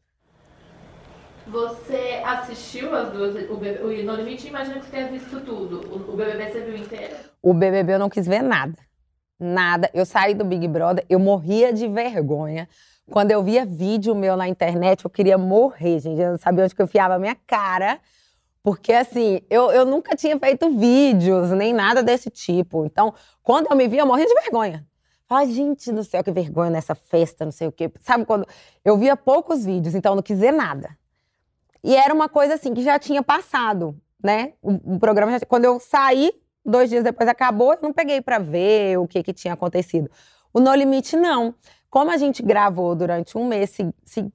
Você 1.47 2.23
assistiu 2.25 2.93
as 2.95 3.13
duas, 3.13 3.35
o, 3.49 3.57
BBB, 3.57 3.85
o 3.85 4.05
No 4.05 4.17
Limite, 4.17 4.49
imagino 4.49 4.81
que 4.81 4.87
você 4.87 4.91
tenha 4.91 5.09
visto 5.09 5.41
tudo. 5.41 5.81
O, 5.89 6.13
o 6.13 6.17
BBB 6.17 6.51
você 6.51 6.61
viu 6.61 6.77
inteiro? 6.77 7.15
O 7.41 7.55
BBB 7.55 7.95
eu 7.95 7.99
não 8.01 8.11
quis 8.11 8.27
ver 8.27 8.43
nada. 8.43 8.77
Nada. 9.39 9.89
Eu 9.95 10.05
saí 10.05 10.35
do 10.35 10.45
Big 10.45 10.67
Brother, 10.67 11.05
eu 11.09 11.21
morria 11.21 11.73
de 11.73 11.87
vergonha. 11.87 12.69
Quando 13.09 13.31
eu 13.31 13.45
via 13.45 13.65
vídeo 13.65 14.13
meu 14.13 14.37
na 14.37 14.49
internet, 14.49 15.05
eu 15.05 15.11
queria 15.11 15.39
morrer, 15.39 16.01
gente. 16.01 16.21
Eu 16.21 16.33
não 16.33 16.39
sabia 16.39 16.65
onde 16.65 16.75
que 16.75 16.83
eu 16.83 16.89
fiava 16.89 17.15
a 17.15 17.19
minha 17.19 17.37
cara. 17.47 18.01
Porque, 18.61 18.93
assim, 18.93 19.41
eu, 19.49 19.71
eu 19.71 19.85
nunca 19.85 20.17
tinha 20.17 20.37
feito 20.41 20.77
vídeos, 20.77 21.51
nem 21.53 21.73
nada 21.73 22.03
desse 22.03 22.29
tipo. 22.29 22.85
Então, 22.85 23.15
quando 23.41 23.69
eu 23.71 23.77
me 23.77 23.87
via, 23.87 24.01
eu 24.01 24.07
morria 24.07 24.27
de 24.27 24.35
vergonha. 24.35 24.85
Falei, 25.29 25.53
gente 25.53 25.93
do 25.93 26.03
céu, 26.03 26.25
que 26.25 26.33
vergonha 26.33 26.71
nessa 26.71 26.95
festa, 26.97 27.45
não 27.45 27.53
sei 27.53 27.69
o 27.69 27.73
quê. 27.73 27.89
Sabe 28.01 28.25
quando 28.25 28.45
eu 28.85 28.99
via 28.99 29.17
poucos 29.17 29.65
vídeos, 29.65 29.95
então 29.95 30.13
eu 30.13 30.17
não 30.17 30.23
quis 30.23 30.41
ver 30.41 30.53
nada. 30.53 30.97
E 31.83 31.95
era 31.95 32.13
uma 32.13 32.29
coisa 32.29 32.55
assim 32.55 32.75
que 32.75 32.83
já 32.83 32.99
tinha 32.99 33.23
passado, 33.23 33.97
né? 34.23 34.55
O, 34.63 34.95
o 34.95 34.99
programa 34.99 35.33
já, 35.33 35.41
quando 35.47 35.65
eu 35.65 35.79
saí, 35.79 36.33
dois 36.65 36.91
dias 36.91 37.05
depois 37.05 37.29
acabou, 37.29 37.75
eu 37.75 37.79
não 37.83 37.93
peguei 37.93 38.21
para 38.21 38.39
ver 38.39 38.99
o 38.99 39.07
que, 39.07 39.23
que 39.23 39.33
tinha 39.33 39.55
acontecido. 39.55 40.11
O 40.53 40.61
No 40.61 40.75
Limite 40.75 41.17
não. 41.17 41.55
Como 41.89 42.11
a 42.11 42.17
gente 42.17 42.43
gravou 42.43 42.95
durante 42.95 43.39
um 43.39 43.47
mês, 43.47 43.71
se, 43.71 43.95
se, 44.05 44.33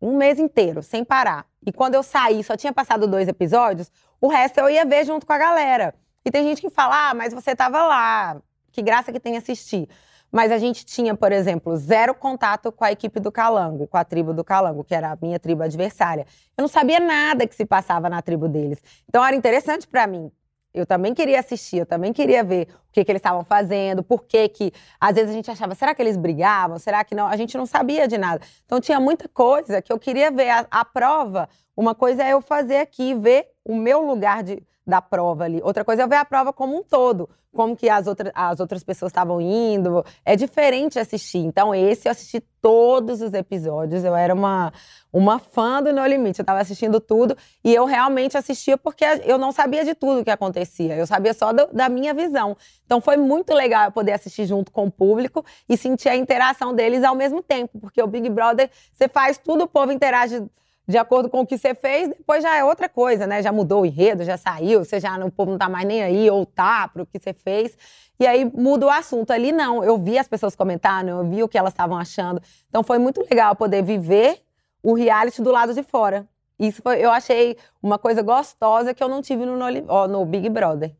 um 0.00 0.16
mês 0.16 0.38
inteiro, 0.38 0.82
sem 0.82 1.04
parar. 1.04 1.46
E 1.64 1.72
quando 1.72 1.94
eu 1.94 2.02
saí, 2.02 2.42
só 2.42 2.56
tinha 2.56 2.72
passado 2.72 3.06
dois 3.06 3.28
episódios, 3.28 3.90
o 4.20 4.28
resto 4.28 4.58
eu 4.58 4.68
ia 4.68 4.84
ver 4.84 5.04
junto 5.04 5.26
com 5.26 5.32
a 5.32 5.38
galera. 5.38 5.94
E 6.24 6.30
tem 6.30 6.44
gente 6.44 6.60
que 6.60 6.70
fala, 6.70 7.10
ah, 7.10 7.14
mas 7.14 7.32
você 7.32 7.54
tava 7.54 7.82
lá, 7.86 8.40
que 8.72 8.82
graça 8.82 9.12
que 9.12 9.20
tem 9.20 9.36
assistir. 9.36 9.88
Mas 10.30 10.52
a 10.52 10.58
gente 10.58 10.84
tinha, 10.84 11.14
por 11.14 11.32
exemplo, 11.32 11.76
zero 11.76 12.14
contato 12.14 12.70
com 12.70 12.84
a 12.84 12.92
equipe 12.92 13.18
do 13.18 13.32
Calango, 13.32 13.86
com 13.86 13.96
a 13.96 14.04
tribo 14.04 14.32
do 14.32 14.44
Calango, 14.44 14.84
que 14.84 14.94
era 14.94 15.12
a 15.12 15.18
minha 15.20 15.38
tribo 15.38 15.62
adversária. 15.62 16.26
Eu 16.56 16.62
não 16.62 16.68
sabia 16.68 17.00
nada 17.00 17.46
que 17.46 17.54
se 17.54 17.64
passava 17.64 18.08
na 18.08 18.22
tribo 18.22 18.48
deles. 18.48 18.82
Então 19.08 19.24
era 19.24 19.34
interessante 19.34 19.88
para 19.88 20.06
mim. 20.06 20.30
Eu 20.72 20.86
também 20.86 21.12
queria 21.12 21.40
assistir, 21.40 21.78
eu 21.78 21.86
também 21.86 22.12
queria 22.12 22.44
ver 22.44 22.68
o 22.88 22.92
que, 22.92 23.04
que 23.04 23.10
eles 23.10 23.18
estavam 23.18 23.42
fazendo, 23.42 24.04
por 24.04 24.24
que 24.24 24.48
que... 24.48 24.72
Às 25.00 25.16
vezes 25.16 25.30
a 25.30 25.32
gente 25.32 25.50
achava, 25.50 25.74
será 25.74 25.92
que 25.92 26.00
eles 26.00 26.16
brigavam? 26.16 26.78
Será 26.78 27.02
que 27.02 27.12
não? 27.12 27.26
A 27.26 27.36
gente 27.36 27.56
não 27.58 27.66
sabia 27.66 28.06
de 28.06 28.16
nada. 28.16 28.40
Então 28.64 28.80
tinha 28.80 29.00
muita 29.00 29.28
coisa 29.28 29.82
que 29.82 29.92
eu 29.92 29.98
queria 29.98 30.30
ver. 30.30 30.48
A, 30.48 30.66
a 30.70 30.84
prova, 30.84 31.48
uma 31.76 31.92
coisa 31.92 32.22
é 32.22 32.34
eu 32.34 32.40
fazer 32.40 32.76
aqui, 32.76 33.14
ver 33.14 33.48
o 33.64 33.74
meu 33.74 34.06
lugar 34.06 34.44
de, 34.44 34.62
da 34.86 35.02
prova 35.02 35.44
ali. 35.44 35.60
Outra 35.62 35.84
coisa 35.84 36.04
é 36.04 36.06
ver 36.06 36.16
a 36.16 36.24
prova 36.24 36.52
como 36.52 36.76
um 36.76 36.84
todo, 36.84 37.28
como 37.54 37.76
que 37.76 37.88
as, 37.88 38.06
outras 38.06 38.32
as 38.34 38.60
outras 38.60 38.84
pessoas 38.84 39.10
estavam 39.10 39.40
indo. 39.40 40.04
É 40.24 40.36
diferente 40.36 40.98
assistir. 40.98 41.38
Então, 41.38 41.74
esse 41.74 42.08
eu 42.08 42.12
assisti 42.12 42.40
todos 42.60 43.20
os 43.20 43.32
episódios. 43.32 44.04
Eu 44.04 44.14
era 44.14 44.32
uma, 44.34 44.72
uma 45.12 45.38
fã 45.38 45.82
do 45.82 45.92
No 45.92 46.06
Limite. 46.06 46.40
Eu 46.40 46.42
estava 46.42 46.60
assistindo 46.60 47.00
tudo 47.00 47.36
e 47.64 47.74
eu 47.74 47.84
realmente 47.84 48.36
assistia 48.36 48.78
porque 48.78 49.04
eu 49.24 49.38
não 49.38 49.52
sabia 49.52 49.84
de 49.84 49.94
tudo 49.94 50.24
que 50.24 50.30
acontecia. 50.30 50.94
Eu 50.94 51.06
sabia 51.06 51.34
só 51.34 51.52
do, 51.52 51.66
da 51.72 51.88
minha 51.88 52.14
visão. 52.14 52.56
Então, 52.86 53.00
foi 53.00 53.16
muito 53.16 53.52
legal 53.52 53.86
eu 53.86 53.92
poder 53.92 54.12
assistir 54.12 54.46
junto 54.46 54.70
com 54.70 54.86
o 54.86 54.90
público 54.90 55.44
e 55.68 55.76
sentir 55.76 56.08
a 56.08 56.16
interação 56.16 56.74
deles 56.74 57.02
ao 57.02 57.14
mesmo 57.14 57.42
tempo. 57.42 57.78
Porque 57.80 58.02
o 58.02 58.06
Big 58.06 58.28
Brother, 58.28 58.70
você 58.92 59.08
faz 59.08 59.38
tudo, 59.38 59.64
o 59.64 59.68
povo 59.68 59.92
interage 59.92 60.44
de 60.90 60.98
acordo 60.98 61.30
com 61.30 61.40
o 61.40 61.46
que 61.46 61.56
você 61.56 61.74
fez, 61.74 62.08
depois 62.08 62.42
já 62.42 62.56
é 62.56 62.64
outra 62.64 62.88
coisa, 62.88 63.26
né? 63.26 63.42
Já 63.42 63.52
mudou 63.52 63.82
o 63.82 63.86
enredo, 63.86 64.24
já 64.24 64.36
saiu, 64.36 64.84
você 64.84 64.98
já 64.98 65.16
o 65.24 65.30
povo 65.30 65.52
não 65.52 65.58
tá 65.58 65.68
mais 65.68 65.86
nem 65.86 66.02
aí, 66.02 66.30
ou 66.30 66.44
tá 66.44 66.88
pro 66.88 67.06
que 67.06 67.18
você 67.18 67.32
fez. 67.32 67.76
E 68.18 68.26
aí 68.26 68.44
muda 68.44 68.86
o 68.86 68.90
assunto. 68.90 69.30
Ali 69.30 69.52
não, 69.52 69.82
eu 69.82 69.96
vi 69.96 70.18
as 70.18 70.28
pessoas 70.28 70.54
comentando, 70.54 71.08
eu 71.08 71.24
vi 71.24 71.42
o 71.42 71.48
que 71.48 71.56
elas 71.56 71.72
estavam 71.72 71.96
achando. 71.96 72.42
Então 72.68 72.82
foi 72.82 72.98
muito 72.98 73.20
legal 73.22 73.54
poder 73.56 73.82
viver 73.82 74.42
o 74.82 74.94
reality 74.94 75.40
do 75.40 75.50
lado 75.50 75.72
de 75.72 75.82
fora. 75.82 76.26
Isso 76.58 76.82
foi, 76.82 77.02
eu 77.02 77.10
achei 77.10 77.56
uma 77.82 77.98
coisa 77.98 78.20
gostosa 78.20 78.92
que 78.92 79.02
eu 79.02 79.08
não 79.08 79.22
tive 79.22 79.46
no, 79.46 79.56
no, 79.56 80.08
no 80.08 80.24
Big 80.26 80.48
Brother. 80.50 80.92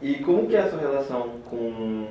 E 0.00 0.14
como 0.20 0.46
que 0.46 0.56
é 0.56 0.60
a 0.60 0.70
sua 0.70 0.78
relação 0.78 1.30
com, 1.50 2.06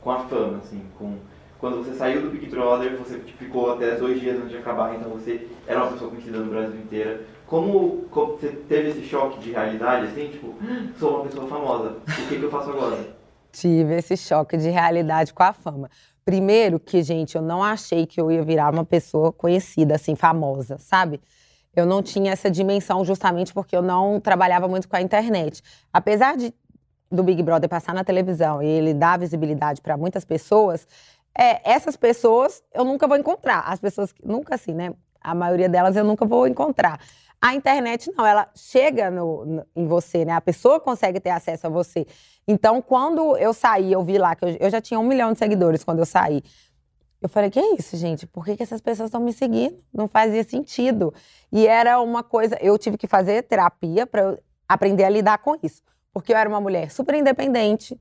com 0.00 0.10
a 0.10 0.18
fama, 0.20 0.58
assim, 0.58 0.82
com 0.98 1.16
quando 1.60 1.84
você 1.84 1.94
saiu 1.94 2.22
do 2.22 2.30
Big 2.30 2.46
Brother, 2.46 2.96
você 2.96 3.18
ficou 3.18 3.74
até 3.74 3.94
dois 3.94 4.18
dias 4.18 4.38
antes 4.38 4.50
de 4.50 4.56
acabar, 4.56 4.94
então 4.94 5.10
você 5.10 5.46
era 5.66 5.82
uma 5.82 5.92
pessoa 5.92 6.10
conhecida 6.10 6.38
no 6.38 6.50
Brasil 6.50 6.80
inteiro. 6.80 7.20
Como, 7.46 8.04
como 8.10 8.32
você 8.32 8.48
teve 8.48 8.88
esse 8.88 9.02
choque 9.02 9.38
de 9.40 9.50
realidade, 9.50 10.06
assim, 10.06 10.28
tipo, 10.28 10.54
sou 10.98 11.16
uma 11.16 11.24
pessoa 11.24 11.46
famosa, 11.46 11.96
o 12.08 12.28
que, 12.28 12.38
que 12.38 12.42
eu 12.42 12.50
faço 12.50 12.70
agora? 12.70 12.96
Tive 13.52 13.96
esse 13.96 14.16
choque 14.16 14.56
de 14.56 14.70
realidade 14.70 15.34
com 15.34 15.42
a 15.42 15.52
fama. 15.52 15.90
Primeiro 16.24 16.80
que, 16.80 17.02
gente, 17.02 17.36
eu 17.36 17.42
não 17.42 17.62
achei 17.62 18.06
que 18.06 18.20
eu 18.20 18.30
ia 18.30 18.42
virar 18.42 18.72
uma 18.72 18.84
pessoa 18.84 19.30
conhecida, 19.30 19.96
assim, 19.96 20.14
famosa, 20.14 20.78
sabe? 20.78 21.20
Eu 21.76 21.84
não 21.84 22.02
tinha 22.02 22.32
essa 22.32 22.50
dimensão 22.50 23.04
justamente 23.04 23.52
porque 23.52 23.76
eu 23.76 23.82
não 23.82 24.18
trabalhava 24.18 24.66
muito 24.66 24.88
com 24.88 24.96
a 24.96 25.02
internet. 25.02 25.62
Apesar 25.92 26.36
de 26.36 26.54
do 27.10 27.24
Big 27.24 27.42
Brother 27.42 27.68
passar 27.68 27.92
na 27.92 28.04
televisão 28.04 28.62
e 28.62 28.66
ele 28.66 28.94
dar 28.94 29.18
visibilidade 29.18 29.80
para 29.80 29.96
muitas 29.96 30.24
pessoas, 30.24 30.86
é, 31.36 31.70
essas 31.70 31.96
pessoas 31.96 32.62
eu 32.72 32.84
nunca 32.84 33.06
vou 33.06 33.16
encontrar. 33.16 33.60
As 33.60 33.80
pessoas, 33.80 34.14
nunca 34.22 34.54
assim, 34.54 34.74
né? 34.74 34.92
A 35.20 35.34
maioria 35.34 35.68
delas 35.68 35.96
eu 35.96 36.04
nunca 36.04 36.24
vou 36.24 36.46
encontrar. 36.46 37.00
A 37.40 37.54
internet 37.54 38.12
não, 38.16 38.26
ela 38.26 38.48
chega 38.54 39.10
no, 39.10 39.46
no, 39.46 39.66
em 39.74 39.86
você, 39.86 40.24
né? 40.24 40.32
A 40.32 40.40
pessoa 40.40 40.78
consegue 40.78 41.18
ter 41.20 41.30
acesso 41.30 41.66
a 41.66 41.70
você. 41.70 42.06
Então, 42.46 42.82
quando 42.82 43.36
eu 43.38 43.54
saí, 43.54 43.92
eu 43.92 44.02
vi 44.02 44.18
lá 44.18 44.34
que 44.34 44.44
eu, 44.44 44.56
eu 44.60 44.70
já 44.70 44.80
tinha 44.80 45.00
um 45.00 45.06
milhão 45.06 45.32
de 45.32 45.38
seguidores 45.38 45.82
quando 45.82 46.00
eu 46.00 46.06
saí. 46.06 46.42
Eu 47.20 47.28
falei, 47.28 47.50
que 47.50 47.58
é 47.58 47.74
isso, 47.74 47.96
gente? 47.96 48.26
Por 48.26 48.44
que, 48.44 48.56
que 48.56 48.62
essas 48.62 48.80
pessoas 48.80 49.08
estão 49.08 49.20
me 49.20 49.32
seguindo? 49.32 49.78
Não 49.92 50.08
fazia 50.08 50.42
sentido. 50.42 51.12
E 51.52 51.66
era 51.66 52.00
uma 52.00 52.22
coisa, 52.22 52.58
eu 52.60 52.78
tive 52.78 52.96
que 52.96 53.06
fazer 53.06 53.42
terapia 53.42 54.06
para 54.06 54.38
aprender 54.66 55.04
a 55.04 55.10
lidar 55.10 55.38
com 55.38 55.56
isso. 55.62 55.82
Porque 56.12 56.32
eu 56.32 56.36
era 56.36 56.48
uma 56.48 56.60
mulher 56.60 56.90
super 56.90 57.14
independente, 57.14 57.98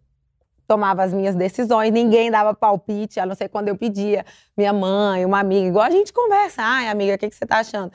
tomava 0.69 1.01
as 1.01 1.11
minhas 1.11 1.33
decisões, 1.33 1.91
ninguém 1.91 2.29
dava 2.29 2.53
palpite, 2.53 3.19
a 3.19 3.25
não 3.25 3.33
ser 3.33 3.49
quando 3.49 3.69
eu 3.69 3.75
pedia, 3.75 4.23
minha 4.55 4.71
mãe, 4.71 5.25
uma 5.25 5.39
amiga, 5.39 5.67
igual 5.67 5.83
a 5.83 5.89
gente 5.89 6.13
conversa, 6.13 6.61
ai 6.61 6.87
amiga, 6.87 7.15
o 7.15 7.17
que, 7.17 7.27
que 7.27 7.35
você 7.35 7.43
tá 7.43 7.57
achando? 7.57 7.91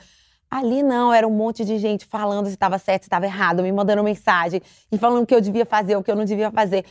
Ali 0.51 0.83
não, 0.83 1.13
era 1.13 1.25
um 1.25 1.31
monte 1.31 1.63
de 1.63 1.77
gente 1.77 2.05
falando 2.05 2.47
se 2.47 2.51
estava 2.53 2.77
certo, 2.77 3.03
se 3.03 3.07
estava 3.07 3.25
errado, 3.25 3.63
me 3.63 3.71
mandando 3.71 4.03
mensagem 4.03 4.61
e 4.91 4.97
falando 4.97 5.23
o 5.23 5.25
que 5.25 5.33
eu 5.33 5.39
devia 5.39 5.65
fazer, 5.65 5.95
o 5.95 6.03
que 6.03 6.11
eu 6.11 6.17
não 6.17 6.25
devia 6.25 6.51
fazer. 6.51 6.83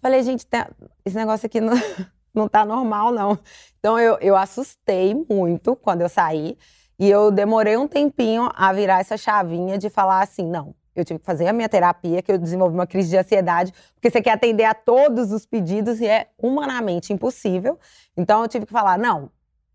Falei, 0.00 0.22
gente, 0.22 0.46
tá, 0.46 0.70
esse 1.04 1.16
negócio 1.16 1.44
aqui 1.44 1.60
não, 1.60 1.74
não 2.32 2.46
tá 2.46 2.64
normal, 2.64 3.10
não. 3.10 3.36
Então 3.80 3.98
eu, 3.98 4.16
eu 4.20 4.36
assustei 4.36 5.12
muito 5.28 5.74
quando 5.74 6.02
eu 6.02 6.08
saí 6.08 6.56
e 7.00 7.10
eu 7.10 7.32
demorei 7.32 7.76
um 7.76 7.88
tempinho 7.88 8.48
a 8.54 8.72
virar 8.72 9.00
essa 9.00 9.16
chavinha 9.16 9.76
de 9.76 9.90
falar 9.90 10.22
assim, 10.22 10.46
não, 10.46 10.72
eu 10.96 11.04
tive 11.04 11.20
que 11.20 11.26
fazer 11.26 11.46
a 11.46 11.52
minha 11.52 11.68
terapia, 11.68 12.22
que 12.22 12.32
eu 12.32 12.38
desenvolvi 12.38 12.74
uma 12.74 12.86
crise 12.86 13.10
de 13.10 13.16
ansiedade, 13.16 13.72
porque 13.94 14.10
você 14.10 14.22
quer 14.22 14.32
atender 14.32 14.64
a 14.64 14.74
todos 14.74 15.30
os 15.30 15.44
pedidos 15.44 16.00
e 16.00 16.06
é 16.06 16.28
humanamente 16.38 17.12
impossível. 17.12 17.78
Então 18.16 18.42
eu 18.42 18.48
tive 18.48 18.66
que 18.66 18.72
falar, 18.72 18.98
não, 18.98 19.30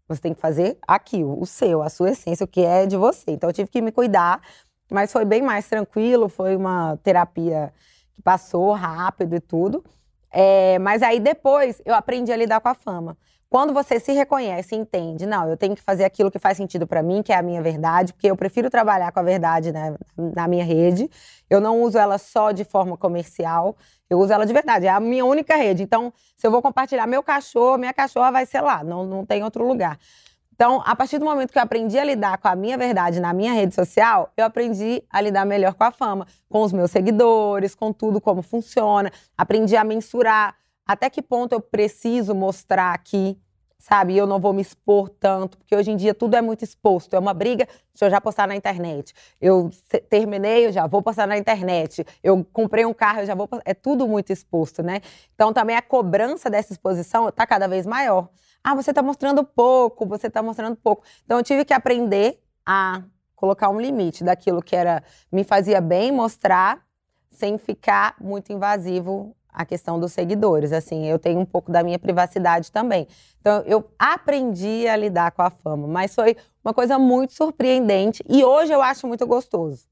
você 0.07 0.21
tem 0.21 0.33
que 0.33 0.41
fazer 0.41 0.77
aqui, 0.87 1.23
o 1.23 1.45
seu, 1.45 1.81
a 1.81 1.89
sua 1.89 2.11
essência, 2.11 2.43
o 2.43 2.47
que 2.47 2.61
é 2.61 2.85
de 2.85 2.97
você. 2.97 3.31
Então 3.31 3.49
eu 3.49 3.53
tive 3.53 3.69
que 3.69 3.81
me 3.81 3.91
cuidar, 3.91 4.41
mas 4.89 5.11
foi 5.11 5.23
bem 5.23 5.41
mais 5.41 5.67
tranquilo, 5.69 6.27
foi 6.27 6.55
uma 6.55 6.97
terapia 7.03 7.71
que 8.13 8.21
passou 8.21 8.73
rápido 8.73 9.35
e 9.35 9.39
tudo. 9.39 9.83
É, 10.31 10.79
mas 10.79 11.01
aí 11.01 11.19
depois 11.19 11.81
eu 11.85 11.93
aprendi 11.93 12.31
a 12.31 12.37
lidar 12.37 12.59
com 12.59 12.69
a 12.69 12.73
fama. 12.73 13.17
Quando 13.51 13.73
você 13.73 13.99
se 13.99 14.13
reconhece 14.13 14.73
e 14.73 14.77
entende, 14.77 15.25
não, 15.25 15.49
eu 15.49 15.57
tenho 15.57 15.75
que 15.75 15.81
fazer 15.81 16.05
aquilo 16.05 16.31
que 16.31 16.39
faz 16.39 16.55
sentido 16.55 16.87
para 16.87 17.03
mim, 17.03 17.21
que 17.21 17.33
é 17.33 17.35
a 17.35 17.41
minha 17.41 17.61
verdade, 17.61 18.13
porque 18.13 18.31
eu 18.31 18.37
prefiro 18.37 18.69
trabalhar 18.69 19.11
com 19.11 19.19
a 19.19 19.23
verdade 19.23 19.73
né, 19.73 19.93
na 20.17 20.47
minha 20.47 20.63
rede. 20.63 21.11
Eu 21.49 21.59
não 21.59 21.81
uso 21.81 21.97
ela 21.97 22.17
só 22.17 22.53
de 22.53 22.63
forma 22.63 22.95
comercial, 22.95 23.75
eu 24.09 24.19
uso 24.19 24.31
ela 24.31 24.45
de 24.45 24.53
verdade, 24.53 24.85
é 24.85 24.89
a 24.89 25.01
minha 25.01 25.25
única 25.25 25.53
rede. 25.57 25.83
Então, 25.83 26.13
se 26.37 26.47
eu 26.47 26.49
vou 26.49 26.61
compartilhar 26.61 27.05
meu 27.05 27.21
cachorro, 27.21 27.77
minha 27.77 27.91
cachorra 27.91 28.31
vai 28.31 28.45
ser 28.45 28.61
lá, 28.61 28.85
não, 28.85 29.05
não 29.05 29.25
tem 29.25 29.43
outro 29.43 29.67
lugar. 29.67 29.99
Então, 30.55 30.81
a 30.85 30.95
partir 30.95 31.17
do 31.17 31.25
momento 31.25 31.51
que 31.51 31.57
eu 31.57 31.63
aprendi 31.63 31.99
a 31.99 32.05
lidar 32.05 32.37
com 32.37 32.47
a 32.47 32.55
minha 32.55 32.77
verdade 32.77 33.19
na 33.19 33.33
minha 33.33 33.51
rede 33.51 33.75
social, 33.75 34.31
eu 34.37 34.45
aprendi 34.45 35.03
a 35.09 35.19
lidar 35.19 35.45
melhor 35.45 35.73
com 35.73 35.83
a 35.83 35.91
fama, 35.91 36.25
com 36.47 36.61
os 36.61 36.71
meus 36.71 36.89
seguidores, 36.89 37.75
com 37.75 37.91
tudo 37.91 38.21
como 38.21 38.41
funciona. 38.41 39.11
Aprendi 39.37 39.75
a 39.75 39.83
mensurar 39.83 40.55
até 40.91 41.09
que 41.09 41.21
ponto 41.21 41.53
eu 41.53 41.61
preciso 41.61 42.35
mostrar 42.35 42.93
aqui, 42.93 43.39
sabe? 43.79 44.17
Eu 44.17 44.27
não 44.27 44.41
vou 44.41 44.51
me 44.51 44.61
expor 44.61 45.07
tanto, 45.07 45.57
porque 45.57 45.73
hoje 45.73 45.89
em 45.89 45.95
dia 45.95 46.13
tudo 46.13 46.35
é 46.35 46.41
muito 46.41 46.65
exposto. 46.65 47.15
É 47.15 47.19
uma 47.19 47.33
briga, 47.33 47.65
deixa 47.93 48.05
eu 48.05 48.09
já 48.09 48.19
postar 48.19 48.45
na 48.45 48.57
internet. 48.57 49.13
Eu 49.39 49.71
terminei, 50.09 50.67
eu 50.67 50.71
já 50.73 50.85
vou 50.87 51.01
postar 51.01 51.25
na 51.25 51.37
internet. 51.37 52.05
Eu 52.21 52.45
comprei 52.51 52.85
um 52.85 52.93
carro, 52.93 53.21
eu 53.21 53.25
já 53.25 53.33
vou 53.33 53.47
postar. 53.47 53.63
É 53.65 53.73
tudo 53.73 54.05
muito 54.05 54.33
exposto, 54.33 54.83
né? 54.83 54.99
Então 55.33 55.53
também 55.53 55.77
a 55.77 55.81
cobrança 55.81 56.49
dessa 56.49 56.73
exposição 56.73 57.29
está 57.29 57.47
cada 57.47 57.69
vez 57.69 57.85
maior. 57.85 58.27
Ah, 58.61 58.75
você 58.75 58.91
está 58.91 59.01
mostrando 59.01 59.45
pouco, 59.45 60.05
você 60.05 60.27
está 60.27 60.43
mostrando 60.43 60.75
pouco. 60.75 61.03
Então 61.23 61.37
eu 61.37 61.43
tive 61.43 61.63
que 61.63 61.73
aprender 61.73 62.43
a 62.65 63.01
colocar 63.33 63.69
um 63.69 63.79
limite 63.79 64.25
daquilo 64.25 64.61
que 64.61 64.75
era 64.75 65.01
me 65.31 65.45
fazia 65.45 65.79
bem 65.79 66.11
mostrar, 66.11 66.85
sem 67.31 67.57
ficar 67.57 68.15
muito 68.19 68.51
invasivo 68.51 69.35
a 69.53 69.65
questão 69.65 69.99
dos 69.99 70.13
seguidores. 70.13 70.71
Assim, 70.71 71.05
eu 71.05 71.17
tenho 71.17 71.39
um 71.39 71.45
pouco 71.45 71.71
da 71.71 71.83
minha 71.83 71.99
privacidade 71.99 72.71
também. 72.71 73.07
Então, 73.39 73.63
eu 73.65 73.89
aprendi 73.97 74.87
a 74.87 74.95
lidar 74.95 75.31
com 75.31 75.41
a 75.41 75.49
fama, 75.49 75.87
mas 75.87 76.13
foi 76.13 76.37
uma 76.63 76.73
coisa 76.73 76.99
muito 76.99 77.33
surpreendente 77.33 78.23
e 78.29 78.43
hoje 78.43 78.71
eu 78.71 78.81
acho 78.81 79.07
muito 79.07 79.25
gostoso. 79.25 79.87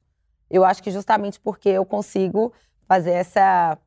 Eu 0.50 0.64
acho 0.64 0.82
que 0.82 0.92
justamente 0.92 1.40
porque 1.40 1.70
eu 1.70 1.86
consigo 1.86 2.54
fazer 2.88 3.12
essa 3.12 3.78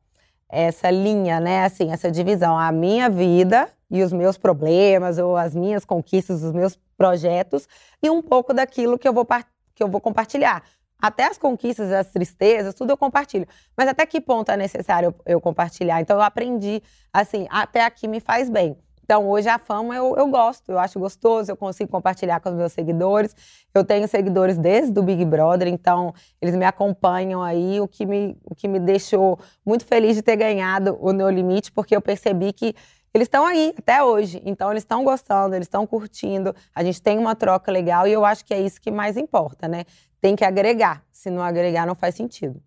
essa 0.49 0.91
linha, 0.91 1.39
né, 1.39 1.65
assim, 1.65 1.91
essa 1.91 2.11
divisão, 2.11 2.55
a 2.55 2.71
minha 2.71 3.09
vida 3.09 3.67
e 3.89 4.03
os 4.03 4.13
meus 4.13 4.37
problemas 4.37 5.17
ou 5.17 5.35
as 5.35 5.55
minhas 5.55 5.83
conquistas, 5.83 6.43
os 6.43 6.51
meus 6.51 6.77
projetos 6.95 7.67
e 8.03 8.09
um 8.09 8.21
pouco 8.21 8.53
daquilo 8.53 8.99
que 8.99 9.07
eu 9.07 9.13
vou 9.13 9.25
que 9.73 9.81
eu 9.81 9.87
vou 9.87 9.99
compartilhar. 9.99 10.63
Até 11.01 11.25
as 11.25 11.37
conquistas, 11.37 11.91
as 11.91 12.07
tristezas, 12.07 12.73
tudo 12.73 12.91
eu 12.91 12.97
compartilho. 12.97 13.47
Mas 13.75 13.87
até 13.89 14.05
que 14.05 14.21
ponto 14.21 14.51
é 14.51 14.57
necessário 14.57 15.13
eu, 15.25 15.41
compartilhar? 15.41 15.99
Então 16.01 16.17
eu 16.17 16.21
aprendi, 16.21 16.81
assim, 17.11 17.47
até 17.49 17.83
aqui 17.83 18.07
me 18.07 18.19
faz 18.19 18.49
bem. 18.49 18.77
Então, 19.03 19.27
hoje 19.29 19.49
a 19.49 19.59
fama 19.59 19.93
eu, 19.95 20.15
eu 20.15 20.27
gosto, 20.27 20.71
eu 20.71 20.79
acho 20.79 20.97
gostoso, 20.97 21.51
eu 21.51 21.57
consigo 21.57 21.91
compartilhar 21.91 22.39
com 22.39 22.49
os 22.49 22.55
meus 22.55 22.71
seguidores. 22.71 23.35
Eu 23.73 23.83
tenho 23.83 24.07
seguidores 24.07 24.57
desde 24.57 24.97
o 24.97 25.03
Big 25.03 25.25
Brother, 25.25 25.67
então 25.67 26.13
eles 26.41 26.55
me 26.55 26.63
acompanham 26.63 27.43
aí, 27.43 27.81
o 27.81 27.87
que 27.87 28.05
me, 28.05 28.37
o 28.45 28.55
que 28.55 28.65
me 28.65 28.79
deixou 28.79 29.37
muito 29.65 29.85
feliz 29.85 30.15
de 30.15 30.21
ter 30.21 30.37
ganhado 30.37 30.97
o 31.01 31.11
No 31.11 31.29
Limite, 31.29 31.69
porque 31.71 31.93
eu 31.93 32.01
percebi 32.01 32.53
que 32.53 32.73
eles 33.13 33.25
estão 33.27 33.45
aí 33.45 33.73
até 33.77 34.03
hoje. 34.03 34.41
Então, 34.45 34.71
eles 34.71 34.83
estão 34.83 35.03
gostando, 35.03 35.55
eles 35.55 35.67
estão 35.67 35.85
curtindo, 35.85 36.55
a 36.73 36.83
gente 36.83 37.01
tem 37.01 37.17
uma 37.17 37.35
troca 37.35 37.71
legal 37.71 38.07
e 38.07 38.11
eu 38.11 38.25
acho 38.25 38.43
que 38.43 38.53
é 38.53 38.59
isso 38.59 38.81
que 38.81 38.89
mais 38.89 39.17
importa, 39.17 39.67
né? 39.67 39.85
tem 40.23 40.37
que 40.37 40.45
agregar. 40.45 41.03
Se 41.11 41.29
não 41.29 41.43
agregar, 41.43 41.85
não 41.85 41.93
faz 41.93 42.15
sentido. 42.15 42.63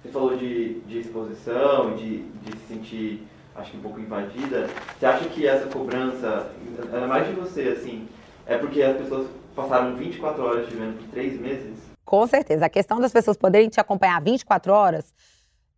Você 0.00 0.10
falou 0.10 0.36
de, 0.36 0.80
de 0.82 1.00
exposição, 1.00 1.96
de, 1.96 2.22
de 2.22 2.56
se 2.56 2.66
sentir, 2.68 3.26
acho 3.56 3.72
que 3.72 3.76
um 3.78 3.80
pouco 3.80 3.98
invadida. 3.98 4.68
Você 4.96 5.06
acha 5.06 5.28
que 5.28 5.44
essa 5.44 5.66
cobrança, 5.66 6.52
é 6.92 7.06
mais 7.06 7.26
de 7.26 7.34
você, 7.34 7.62
assim, 7.62 8.08
é 8.46 8.56
porque 8.56 8.80
as 8.80 8.96
pessoas 8.96 9.28
passaram 9.56 9.96
24 9.96 10.40
horas 10.40 10.68
te 10.68 10.76
vendo 10.76 10.98
por 10.98 11.08
três 11.08 11.38
meses? 11.40 11.78
Com 12.04 12.24
certeza. 12.28 12.66
A 12.66 12.68
questão 12.68 13.00
das 13.00 13.12
pessoas 13.12 13.36
poderem 13.36 13.68
te 13.68 13.80
acompanhar 13.80 14.22
24 14.22 14.72
horas 14.72 15.12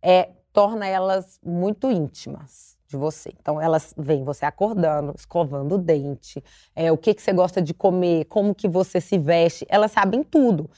é, 0.03 0.29
torna 0.53 0.85
elas 0.85 1.39
muito 1.43 1.89
íntimas 1.89 2.72
de 2.93 2.97
você. 2.97 3.33
Então, 3.39 3.59
elas 3.59 3.93
veem 3.97 4.23
você 4.23 4.45
acordando, 4.45 5.13
escovando 5.17 5.75
o 5.75 5.77
dente, 5.77 6.43
é, 6.75 6.91
o 6.91 6.97
que, 6.97 7.13
que 7.13 7.21
você 7.21 7.33
gosta 7.33 7.61
de 7.61 7.73
comer, 7.73 8.25
como 8.25 8.53
que 8.53 8.67
você 8.67 9.01
se 9.01 9.17
veste. 9.17 9.65
Elas 9.67 9.91
sabem 9.91 10.23
tudo. 10.23 10.69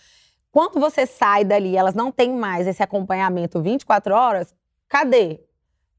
Quando 0.51 0.80
você 0.80 1.05
sai 1.05 1.43
dali, 1.43 1.76
elas 1.76 1.93
não 1.93 2.11
têm 2.11 2.32
mais 2.32 2.66
esse 2.66 2.82
acompanhamento 2.82 3.61
24 3.61 4.16
horas, 4.16 4.55
cadê? 4.88 5.41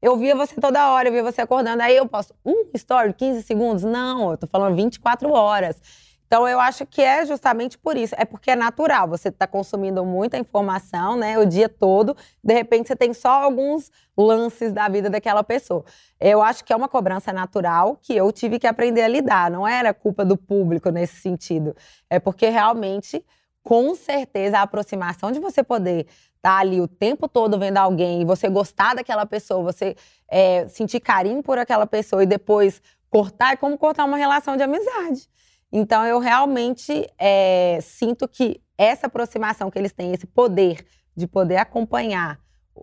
Eu 0.01 0.17
via 0.17 0.35
você 0.35 0.59
toda 0.59 0.91
hora, 0.91 1.07
eu 1.07 1.11
via 1.11 1.23
você 1.23 1.41
acordando, 1.41 1.81
aí 1.81 1.95
eu 1.95 2.07
posso, 2.07 2.33
um 2.45 2.65
story, 2.73 3.13
15 3.13 3.43
segundos? 3.43 3.83
Não, 3.83 4.31
eu 4.31 4.37
tô 4.37 4.47
falando 4.47 4.75
24 4.75 5.31
horas. 5.31 5.79
Então 6.27 6.45
eu 6.45 6.59
acho 6.59 6.85
que 6.85 7.01
é 7.01 7.25
justamente 7.25 7.77
por 7.77 7.95
isso, 7.95 8.13
é 8.17 8.25
porque 8.25 8.51
é 8.51 8.55
natural, 8.55 9.07
você 9.07 9.29
está 9.29 9.47
consumindo 9.47 10.05
muita 10.05 10.37
informação, 10.37 11.15
né, 11.15 11.39
o 11.39 11.45
dia 11.45 11.69
todo, 11.69 12.15
de 12.43 12.53
repente 12.53 12.87
você 12.87 12.97
tem 12.97 13.13
só 13.13 13.29
alguns 13.29 13.89
lances 14.17 14.73
da 14.73 14.89
vida 14.89 15.09
daquela 15.09 15.41
pessoa. 15.41 15.85
Eu 16.19 16.41
acho 16.41 16.65
que 16.65 16.73
é 16.73 16.75
uma 16.75 16.89
cobrança 16.89 17.31
natural 17.31 17.97
que 18.01 18.13
eu 18.13 18.29
tive 18.33 18.59
que 18.59 18.67
aprender 18.67 19.03
a 19.03 19.07
lidar, 19.07 19.49
não 19.49 19.65
era 19.65 19.93
culpa 19.93 20.25
do 20.25 20.35
público 20.35 20.89
nesse 20.89 21.15
sentido, 21.21 21.73
é 22.09 22.19
porque 22.19 22.49
realmente 22.49 23.25
com 23.63 23.95
certeza 23.95 24.59
a 24.59 24.61
aproximação 24.61 25.31
de 25.31 25.39
você 25.39 25.63
poder 25.63 26.07
estar 26.37 26.41
tá 26.41 26.57
ali 26.57 26.81
o 26.81 26.87
tempo 26.87 27.27
todo 27.27 27.57
vendo 27.57 27.77
alguém 27.77 28.21
e 28.21 28.25
você 28.25 28.49
gostar 28.49 28.95
daquela 28.95 29.25
pessoa, 29.25 29.63
você 29.63 29.95
é, 30.29 30.67
sentir 30.67 30.99
carinho 30.99 31.41
por 31.41 31.57
aquela 31.57 31.85
pessoa 31.85 32.23
e 32.23 32.25
depois 32.25 32.81
cortar, 33.09 33.53
é 33.53 33.55
como 33.55 33.77
cortar 33.77 34.05
uma 34.05 34.17
relação 34.17 34.57
de 34.57 34.63
amizade. 34.63 35.29
Então 35.71 36.05
eu 36.05 36.19
realmente 36.19 37.07
é, 37.17 37.79
sinto 37.81 38.27
que 38.27 38.61
essa 38.77 39.07
aproximação 39.07 39.69
que 39.69 39.77
eles 39.77 39.91
têm, 39.91 40.13
esse 40.13 40.27
poder 40.27 40.85
de 41.15 41.27
poder 41.27 41.57
acompanhar 41.57 42.39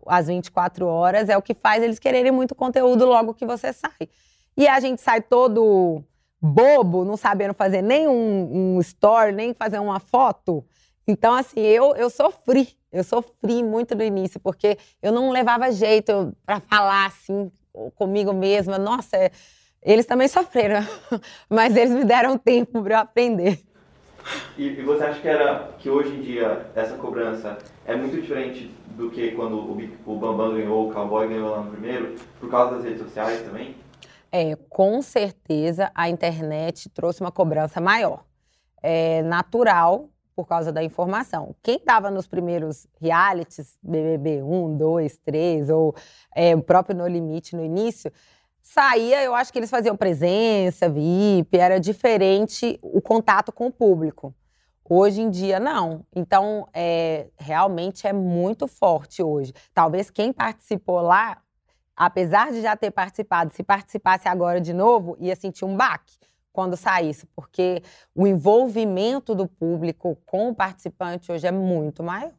as 0.07 0.27
24 0.27 0.87
horas, 0.87 1.29
é 1.29 1.37
o 1.37 1.43
que 1.43 1.55
faz 1.55 1.83
eles 1.83 2.01
quererem 2.01 2.33
muito 2.33 2.55
conteúdo 2.55 3.05
logo 3.07 3.33
que 3.33 3.47
você 3.47 3.73
sai. 3.73 4.09
E 4.57 4.67
a 4.67 4.81
gente 4.81 5.01
sai 5.01 5.21
todo 5.21 6.03
bobo, 6.41 7.05
não 7.05 7.17
sabendo 7.17 7.55
fazer 7.55 7.81
nem 7.81 8.09
um, 8.09 8.77
um 8.77 8.81
story, 8.81 9.33
nem 9.33 9.55
fazer 9.55 9.79
uma 9.79 10.01
foto. 10.01 10.65
Então, 11.07 11.35
assim, 11.35 11.61
eu, 11.61 11.95
eu 11.97 12.11
sofri, 12.11 12.69
eu 12.93 13.05
sofri 13.05 13.63
muito 13.63 13.95
no 13.95 14.03
início, 14.03 14.41
porque 14.41 14.79
eu 15.03 15.13
não 15.13 15.31
levava 15.31 15.71
jeito 15.71 16.35
para 16.45 16.61
falar 16.61 17.07
assim 17.07 17.51
comigo 17.95 18.33
mesma. 18.33 18.79
Nossa, 18.79 19.17
é, 19.17 19.31
eles 19.85 20.07
também 20.07 20.27
sofreram, 20.27 20.81
mas 21.49 21.77
eles 21.77 21.95
me 21.95 22.05
deram 22.05 22.39
tempo 22.39 22.83
para 22.83 22.95
eu 22.95 23.01
aprender. 23.01 23.61
E, 24.57 24.69
e, 24.69 24.83
você 24.83 25.05
acha 25.05 25.21
que 25.21 25.29
era 25.29 25.75
que 25.79 25.91
hoje 25.91 26.15
em 26.15 26.23
dia 26.23 26.67
essa 26.75 26.97
cobrança 26.97 27.59
é 27.85 27.95
muito 27.95 28.19
diferente 28.19 28.75
do 28.97 29.11
que 29.11 29.33
quando 29.33 29.57
o, 29.57 29.91
o 30.07 30.17
Bambam 30.17 30.55
ganhou, 30.55 30.89
o 30.89 30.93
Cowboy 30.93 31.29
ganhou 31.29 31.51
lá 31.51 31.61
no 31.61 31.71
primeiro, 31.71 32.15
por 32.41 32.51
causa 32.51 32.77
das 32.77 32.85
redes 32.85 33.03
sociais 33.03 33.43
também? 33.43 33.77
É, 34.33 34.57
com 34.69 35.03
certeza 35.03 35.91
a 35.95 36.09
internet 36.09 36.89
trouxe 36.89 37.21
uma 37.21 37.31
cobrança 37.31 37.81
maior. 37.81 38.25
É 38.83 39.23
natural 39.23 40.09
por 40.35 40.47
causa 40.47 40.73
da 40.73 40.83
informação. 40.83 41.55
Quem 41.63 41.77
estava 41.77 42.11
nos 42.11 42.27
primeiros 42.27 42.87
realities, 43.01 43.79
BBB 43.83 44.43
1, 44.43 44.77
2, 44.77 45.17
3, 45.19 45.71
ou 45.71 45.95
é, 46.35 46.55
o 46.57 46.63
próprio 46.63 46.97
No 46.97 47.07
Limite 47.07 47.55
no 47.55 47.65
início, 47.65 48.11
saía, 48.65 49.23
eu 49.23 49.35
acho 49.35 49.53
que 49.53 49.59
eles 49.59 49.71
faziam 49.71 49.95
presença, 49.95 50.89
VIP, 50.89 51.59
era 51.59 51.79
diferente 51.79 52.79
o 52.83 53.01
contato 53.01 53.53
com 53.53 53.67
o 53.67 53.71
público. 53.71 54.35
Hoje 54.89 55.21
em 55.21 55.31
dia, 55.31 55.61
não. 55.61 56.05
Então, 56.15 56.67
é, 56.73 57.29
realmente 57.39 58.07
é 58.07 58.13
muito 58.13 58.67
forte 58.67 59.23
hoje. 59.23 59.53
Talvez 59.73 60.11
quem 60.11 60.33
participou 60.33 61.03
lá, 61.03 61.43
apesar 61.95 62.51
de 62.51 62.63
já 62.63 62.75
ter 62.75 62.91
participado, 62.91 63.53
se 63.53 63.63
participasse 63.63 64.27
agora 64.29 64.61
de 64.61 64.73
novo, 64.73 65.15
ia 65.21 65.37
sentir 65.37 65.67
um 65.67 65.77
baque 65.77 66.15
quando 66.51 66.77
saísse, 66.77 67.27
porque 67.35 67.83
o 68.15 68.27
envolvimento 68.27 69.35
do 69.35 69.47
público 69.47 70.17
com 70.25 70.49
o 70.49 70.55
participante 70.55 71.31
hoje 71.31 71.47
é 71.47 71.53
muito 71.53 72.03
maior. 72.03 72.33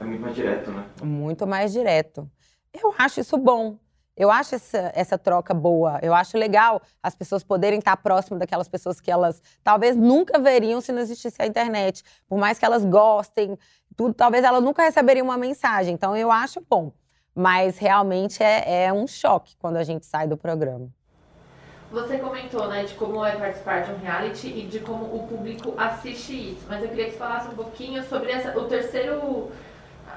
É 0.00 0.04
muito 0.04 0.20
mais 0.20 0.34
direto, 0.34 0.70
né? 0.70 0.84
Muito 1.02 1.46
mais 1.46 1.72
direto. 1.72 2.28
Eu 2.72 2.92
acho 2.98 3.20
isso 3.20 3.36
bom. 3.36 3.76
Eu 4.16 4.30
acho 4.30 4.54
essa, 4.54 4.92
essa 4.94 5.16
troca 5.16 5.54
boa. 5.54 5.98
Eu 6.02 6.14
acho 6.14 6.36
legal 6.36 6.82
as 7.02 7.14
pessoas 7.14 7.42
poderem 7.42 7.78
estar 7.78 7.96
próximo 7.96 8.38
daquelas 8.38 8.68
pessoas 8.68 9.00
que 9.00 9.10
elas 9.10 9.42
talvez 9.64 9.96
nunca 9.96 10.38
veriam 10.38 10.80
se 10.80 10.92
não 10.92 11.00
existisse 11.00 11.40
a 11.40 11.46
internet. 11.46 12.02
Por 12.28 12.38
mais 12.38 12.58
que 12.58 12.64
elas 12.64 12.84
gostem, 12.84 13.58
tudo, 13.96 14.14
talvez 14.14 14.44
elas 14.44 14.62
nunca 14.62 14.82
receberiam 14.82 15.24
uma 15.24 15.38
mensagem. 15.38 15.94
Então 15.94 16.16
eu 16.16 16.30
acho 16.30 16.62
bom. 16.68 16.92
Mas 17.34 17.78
realmente 17.78 18.42
é, 18.42 18.84
é 18.84 18.92
um 18.92 19.06
choque 19.06 19.56
quando 19.58 19.76
a 19.76 19.84
gente 19.84 20.04
sai 20.04 20.26
do 20.26 20.36
programa. 20.36 20.88
Você 21.90 22.16
comentou, 22.18 22.68
né, 22.68 22.84
de 22.84 22.94
como 22.94 23.24
é 23.24 23.36
participar 23.36 23.82
de 23.82 23.92
um 23.92 23.98
reality 23.98 24.46
e 24.48 24.66
de 24.66 24.80
como 24.80 25.04
o 25.04 25.26
público 25.28 25.74
assiste 25.76 26.52
isso. 26.52 26.66
Mas 26.66 26.82
eu 26.82 26.88
queria 26.88 27.04
que 27.04 27.12
você 27.12 27.18
falasse 27.18 27.48
um 27.48 27.54
pouquinho 27.54 28.02
sobre 28.04 28.30
essa, 28.30 28.58
o 28.58 28.64
terceiro, 28.64 29.50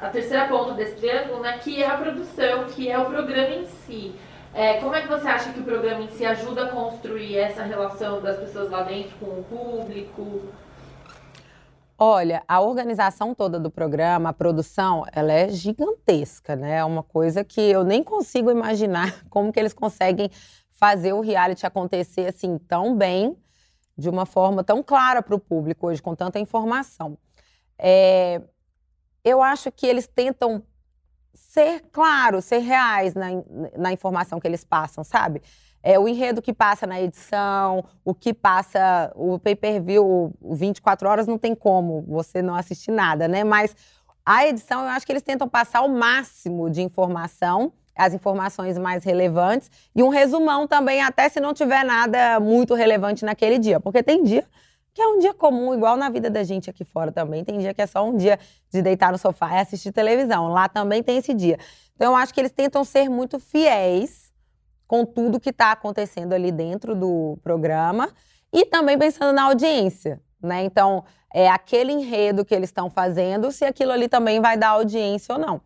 a 0.01 0.09
terceira 0.09 0.47
ponta 0.47 0.73
desse 0.73 0.95
triângulo, 0.95 1.41
né, 1.41 1.57
que 1.57 1.81
é 1.81 1.87
a 1.87 1.97
produção, 1.97 2.65
que 2.65 2.89
é 2.89 2.97
o 2.97 3.05
programa 3.05 3.55
em 3.55 3.65
si. 3.65 4.15
É, 4.53 4.79
como 4.79 4.95
é 4.95 5.01
que 5.01 5.07
você 5.07 5.27
acha 5.27 5.51
que 5.51 5.59
o 5.59 5.63
programa 5.63 6.01
em 6.01 6.09
si 6.09 6.25
ajuda 6.25 6.65
a 6.65 6.69
construir 6.69 7.37
essa 7.37 7.63
relação 7.63 8.21
das 8.21 8.37
pessoas 8.37 8.69
lá 8.69 8.83
dentro 8.83 9.15
com 9.17 9.25
o 9.25 9.43
público? 9.43 10.53
Olha, 11.97 12.43
a 12.47 12.59
organização 12.59 13.33
toda 13.33 13.59
do 13.59 13.71
programa, 13.71 14.29
a 14.29 14.33
produção, 14.33 15.05
ela 15.13 15.31
é 15.31 15.49
gigantesca, 15.49 16.55
né? 16.55 16.77
É 16.77 16.85
uma 16.85 17.03
coisa 17.03 17.43
que 17.43 17.61
eu 17.61 17.83
nem 17.83 18.03
consigo 18.03 18.51
imaginar 18.51 19.23
como 19.29 19.51
que 19.51 19.59
eles 19.59 19.73
conseguem 19.73 20.29
fazer 20.71 21.13
o 21.13 21.21
reality 21.21 21.65
acontecer 21.65 22.27
assim 22.27 22.57
tão 22.57 22.95
bem, 22.95 23.37
de 23.97 24.09
uma 24.09 24.25
forma 24.25 24.61
tão 24.63 24.83
clara 24.83 25.21
para 25.21 25.35
o 25.35 25.39
público 25.39 25.87
hoje, 25.87 26.01
com 26.01 26.13
tanta 26.13 26.37
informação. 26.37 27.17
É, 27.77 28.41
eu 29.25 29.41
acho 29.41 29.69
que 29.71 29.85
eles 29.85 30.07
tentam 30.07 30.63
ser 31.33 31.81
claros, 31.91 32.45
ser 32.45 32.59
reais 32.59 33.13
na, 33.13 33.27
na 33.77 33.91
informação 33.91 34.39
que 34.39 34.47
eles 34.47 34.63
passam, 34.63 35.03
sabe? 35.03 35.41
é, 35.85 35.99
o 35.99 36.07
enredo 36.07 36.41
que 36.41 36.51
passa 36.51 36.87
na 36.87 36.99
edição, 36.99 37.85
o 38.03 38.11
que 38.11 38.33
passa, 38.33 39.11
o 39.15 39.37
pay-per-view, 39.37 40.33
24 40.41 41.07
horas 41.07 41.27
não 41.27 41.37
tem 41.37 41.53
como 41.53 42.03
você 42.07 42.41
não 42.41 42.55
assistir 42.55 42.89
nada, 42.89 43.27
né? 43.27 43.43
Mas 43.43 43.75
a 44.25 44.47
edição, 44.47 44.81
eu 44.81 44.87
acho 44.87 45.05
que 45.05 45.11
eles 45.11 45.21
tentam 45.21 45.47
passar 45.47 45.83
o 45.83 45.89
máximo 45.89 46.71
de 46.71 46.81
informação, 46.81 47.71
as 47.95 48.15
informações 48.15 48.79
mais 48.79 49.03
relevantes, 49.03 49.69
e 49.95 50.01
um 50.01 50.09
resumão 50.09 50.67
também, 50.67 51.03
até 51.03 51.29
se 51.29 51.39
não 51.39 51.53
tiver 51.53 51.85
nada 51.85 52.39
muito 52.39 52.73
relevante 52.73 53.23
naquele 53.23 53.59
dia. 53.59 53.79
Porque 53.79 54.01
tem 54.01 54.23
dia 54.23 54.43
que 54.95 55.01
é 55.01 55.07
um 55.07 55.19
dia 55.19 55.33
comum, 55.33 55.73
igual 55.73 55.97
na 55.97 56.09
vida 56.09 56.29
da 56.29 56.41
gente 56.41 56.69
aqui 56.69 56.85
fora 56.85 57.11
também. 57.11 57.43
Tem 57.43 57.59
dia 57.59 57.73
que 57.73 57.81
é 57.81 57.85
só 57.85 58.07
um 58.07 58.15
dia 58.15 58.39
de 58.71 58.81
deitar 58.81 59.11
no 59.11 59.17
sofá 59.17 59.53
e 59.57 59.59
assistir 59.59 59.91
televisão. 59.91 60.47
Lá 60.47 60.69
também 60.69 61.03
tem 61.03 61.17
esse 61.17 61.33
dia. 61.33 61.59
Então, 61.95 62.13
eu 62.13 62.15
acho 62.15 62.33
que 62.33 62.39
eles 62.39 62.53
tentam 62.53 62.81
ser 62.85 63.09
muito 63.09 63.37
fiéis 63.37 64.31
com 64.87 65.05
tudo 65.05 65.37
que 65.37 65.49
está 65.49 65.73
acontecendo 65.73 66.31
ali 66.31 66.49
dentro 66.49 66.95
do 66.95 67.37
programa 67.43 68.09
e 68.53 68.65
também 68.65 68.97
pensando 68.97 69.35
na 69.35 69.43
audiência, 69.43 70.21
né? 70.41 70.63
Então, 70.63 71.03
é 71.33 71.49
aquele 71.49 71.91
enredo 71.91 72.45
que 72.45 72.55
eles 72.55 72.69
estão 72.69 72.89
fazendo, 72.89 73.51
se 73.51 73.65
aquilo 73.65 73.91
ali 73.91 74.07
também 74.07 74.39
vai 74.39 74.55
dar 74.55 74.69
audiência 74.69 75.35
ou 75.35 75.41
não. 75.41 75.59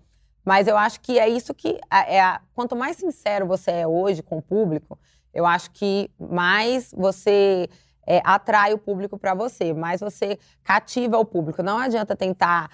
Mas 0.43 0.67
eu 0.67 0.75
acho 0.75 1.01
que 1.01 1.19
é 1.19 1.29
isso 1.29 1.53
que 1.53 1.79
é 1.91 2.19
a, 2.19 2.41
quanto 2.55 2.75
mais 2.75 2.97
sincero 2.97 3.45
você 3.45 3.69
é 3.69 3.87
hoje 3.87 4.23
com 4.23 4.39
o 4.39 4.41
público, 4.41 4.97
eu 5.31 5.45
acho 5.45 5.69
que 5.69 6.09
mais 6.17 6.91
você 6.97 7.69
é, 8.09 8.21
atrai 8.23 8.73
o 8.73 8.77
público 8.79 9.19
para 9.19 9.35
você, 9.35 9.71
mais 9.71 10.01
você 10.01 10.39
cativa 10.63 11.19
o 11.19 11.23
público. 11.23 11.61
Não 11.61 11.77
adianta 11.77 12.15
tentar 12.15 12.71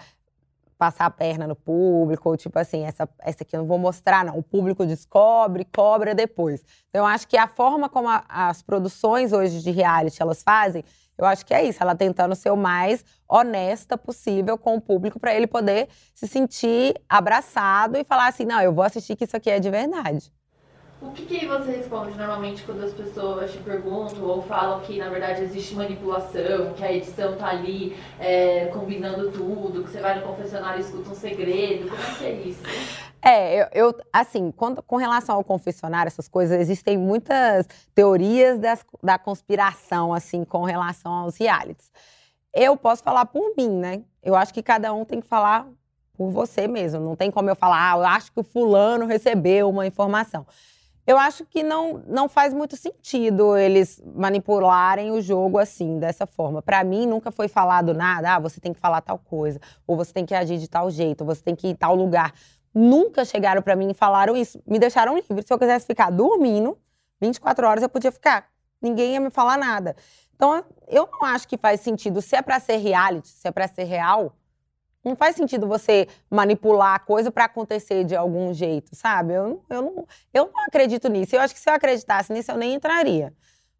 passar 0.77 1.05
a 1.05 1.09
perna 1.09 1.45
no 1.45 1.55
público, 1.55 2.29
ou 2.29 2.37
tipo 2.37 2.57
assim, 2.57 2.83
essa, 2.83 3.07
essa 3.19 3.43
aqui 3.43 3.55
eu 3.55 3.59
não 3.59 3.67
vou 3.67 3.77
mostrar, 3.77 4.23
não. 4.23 4.37
O 4.37 4.43
público 4.43 4.85
descobre, 4.85 5.65
cobra 5.65 6.15
depois. 6.15 6.63
Então, 6.89 7.01
eu 7.01 7.05
acho 7.05 7.27
que 7.27 7.37
a 7.37 7.47
forma 7.47 7.89
como 7.89 8.07
a, 8.07 8.23
as 8.29 8.61
produções 8.61 9.33
hoje 9.33 9.61
de 9.61 9.71
reality 9.71 10.21
elas 10.21 10.41
fazem, 10.41 10.85
eu 11.17 11.25
acho 11.25 11.45
que 11.45 11.53
é 11.53 11.63
isso, 11.63 11.81
ela 11.81 11.95
tentando 11.95 12.35
ser 12.35 12.51
o 12.51 12.57
mais 12.57 13.03
honesta 13.27 13.97
possível 13.97 14.57
com 14.57 14.75
o 14.75 14.81
público 14.81 15.19
para 15.19 15.33
ele 15.33 15.47
poder 15.47 15.89
se 16.13 16.27
sentir 16.27 16.93
abraçado 17.09 17.97
e 17.97 18.03
falar 18.03 18.27
assim: 18.27 18.45
não, 18.45 18.61
eu 18.61 18.73
vou 18.73 18.83
assistir 18.83 19.15
que 19.15 19.25
isso 19.25 19.35
aqui 19.35 19.49
é 19.49 19.59
de 19.59 19.69
verdade. 19.69 20.31
O 21.05 21.11
que, 21.11 21.25
que, 21.25 21.45
você 21.45 21.71
responde 21.71 22.17
normalmente 22.17 22.63
quando 22.63 22.83
as 22.83 22.91
pessoas 22.91 23.51
te 23.51 23.59
perguntam 23.59 24.23
ou 24.23 24.41
falam 24.41 24.79
que 24.81 24.97
na 24.97 25.07
verdade 25.07 25.43
existe 25.43 25.75
manipulação, 25.75 26.73
que 26.73 26.83
a 26.83 26.91
edição 26.91 27.35
tá 27.35 27.49
ali 27.49 27.95
é, 28.19 28.65
combinando 28.73 29.31
tudo, 29.31 29.83
que 29.83 29.91
você 29.91 29.99
vai 29.99 30.19
no 30.19 30.25
confessionário 30.25 30.79
e 30.79 30.81
escuta 30.81 31.09
um 31.09 31.15
segredo? 31.15 31.87
Como 31.87 32.01
é 32.01 32.15
que 32.17 32.25
é 32.25 32.31
isso? 32.33 32.63
É, 33.21 33.61
eu, 33.61 33.67
eu 33.73 33.97
assim, 34.11 34.51
quando, 34.51 34.81
com 34.83 34.97
relação 34.97 35.35
ao 35.35 35.43
confessionário, 35.43 36.07
essas 36.07 36.27
coisas, 36.27 36.59
existem 36.59 36.97
muitas 36.97 37.67
teorias 37.93 38.59
das, 38.59 38.85
da 39.01 39.17
conspiração, 39.17 40.13
assim, 40.13 40.43
com 40.43 40.63
relação 40.63 41.11
aos 41.11 41.37
realities. 41.37 41.91
Eu 42.53 42.75
posso 42.77 43.03
falar 43.03 43.25
por 43.25 43.53
mim, 43.57 43.69
né? 43.69 44.01
Eu 44.23 44.35
acho 44.35 44.53
que 44.53 44.61
cada 44.61 44.93
um 44.93 45.05
tem 45.05 45.21
que 45.21 45.27
falar 45.27 45.67
por 46.17 46.29
você 46.31 46.67
mesmo. 46.67 46.99
Não 46.99 47.15
tem 47.15 47.29
como 47.29 47.49
eu 47.49 47.55
falar, 47.55 47.93
ah, 47.93 47.97
eu 47.97 48.05
acho 48.05 48.31
que 48.31 48.39
o 48.39 48.43
fulano 48.43 49.05
recebeu 49.05 49.69
uma 49.69 49.85
informação. 49.85 50.45
Eu 51.07 51.19
acho 51.19 51.45
que 51.45 51.61
não, 51.61 52.03
não 52.07 52.27
faz 52.27 52.51
muito 52.53 52.75
sentido 52.75 53.55
eles 53.55 54.01
manipularem 54.15 55.11
o 55.11 55.21
jogo 55.21 55.59
assim, 55.59 55.99
dessa 55.99 56.25
forma. 56.25 56.63
Para 56.63 56.83
mim, 56.83 57.05
nunca 57.05 57.29
foi 57.29 57.47
falado 57.47 57.93
nada, 57.93 58.35
ah, 58.35 58.39
você 58.39 58.59
tem 58.59 58.73
que 58.73 58.79
falar 58.79 59.01
tal 59.01 59.19
coisa, 59.19 59.59
ou 59.85 59.95
você 59.95 60.11
tem 60.11 60.25
que 60.25 60.33
agir 60.33 60.57
de 60.57 60.67
tal 60.67 60.89
jeito, 60.89 61.21
ou 61.21 61.27
você 61.27 61.43
tem 61.43 61.55
que 61.55 61.67
ir 61.67 61.71
em 61.71 61.75
tal 61.75 61.95
lugar. 61.95 62.33
Nunca 62.73 63.23
chegaram 63.23 63.61
para 63.61 63.75
mim 63.75 63.91
e 63.91 63.93
falaram 63.93 64.35
isso. 64.35 64.59
Me 64.65 64.79
deixaram 64.79 65.15
livre. 65.15 65.45
Se 65.45 65.53
eu 65.53 65.59
quisesse 65.59 65.85
ficar 65.85 66.09
dormindo, 66.09 66.77
24 67.21 67.67
horas 67.67 67.83
eu 67.83 67.89
podia 67.89 68.11
ficar. 68.11 68.47
Ninguém 68.81 69.13
ia 69.13 69.19
me 69.19 69.29
falar 69.29 69.57
nada. 69.57 69.95
Então, 70.35 70.65
eu 70.87 71.07
não 71.11 71.23
acho 71.23 71.47
que 71.47 71.57
faz 71.57 71.81
sentido. 71.81 72.21
Se 72.21 72.35
é 72.35 72.41
para 72.41 72.59
ser 72.59 72.77
reality, 72.77 73.29
se 73.29 73.47
é 73.47 73.51
para 73.51 73.67
ser 73.67 73.83
real, 73.83 74.35
não 75.05 75.15
faz 75.15 75.35
sentido 75.35 75.67
você 75.67 76.07
manipular 76.29 76.95
a 76.95 76.99
coisa 76.99 77.31
para 77.31 77.45
acontecer 77.45 78.03
de 78.03 78.15
algum 78.15 78.51
jeito, 78.51 78.95
sabe? 78.95 79.33
Eu, 79.33 79.63
eu, 79.69 79.81
não, 79.83 80.07
eu 80.33 80.51
não 80.51 80.63
acredito 80.65 81.07
nisso. 81.07 81.35
Eu 81.35 81.41
acho 81.41 81.53
que 81.53 81.59
se 81.59 81.69
eu 81.69 81.73
acreditasse 81.75 82.33
nisso, 82.33 82.51
eu 82.51 82.57
nem 82.57 82.73
entraria. 82.73 83.31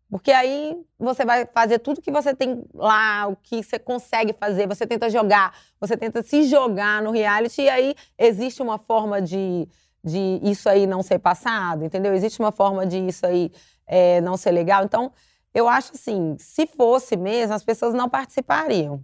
Porque 0.07 0.31
aí 0.31 0.77
você 0.99 1.25
vai 1.25 1.47
fazer 1.47 1.79
tudo 1.79 1.99
que 1.99 2.11
você 2.11 2.35
tem 2.35 2.63
lá, 2.75 3.27
o 3.27 3.35
que 3.35 3.63
você 3.63 3.79
consegue 3.79 4.33
fazer, 4.33 4.67
você 4.67 4.85
tenta 4.85 5.09
jogar, 5.09 5.57
você 5.79 5.97
tenta 5.97 6.21
se 6.21 6.43
jogar 6.43 7.01
no 7.01 7.09
reality, 7.09 7.63
e 7.63 7.69
aí 7.69 7.95
existe 8.17 8.61
uma 8.61 8.77
forma 8.77 9.19
de, 9.19 9.67
de 10.03 10.39
isso 10.43 10.69
aí 10.69 10.85
não 10.85 11.01
ser 11.01 11.17
passado, 11.17 11.83
entendeu? 11.83 12.13
Existe 12.13 12.39
uma 12.39 12.51
forma 12.51 12.85
de 12.85 12.99
isso 12.99 13.25
aí 13.25 13.51
é, 13.87 14.21
não 14.21 14.37
ser 14.37 14.51
legal. 14.51 14.83
Então, 14.83 15.11
eu 15.55 15.67
acho 15.67 15.93
assim, 15.95 16.35
se 16.37 16.67
fosse 16.67 17.17
mesmo, 17.17 17.55
as 17.55 17.63
pessoas 17.63 17.95
não 17.95 18.07
participariam 18.07 19.03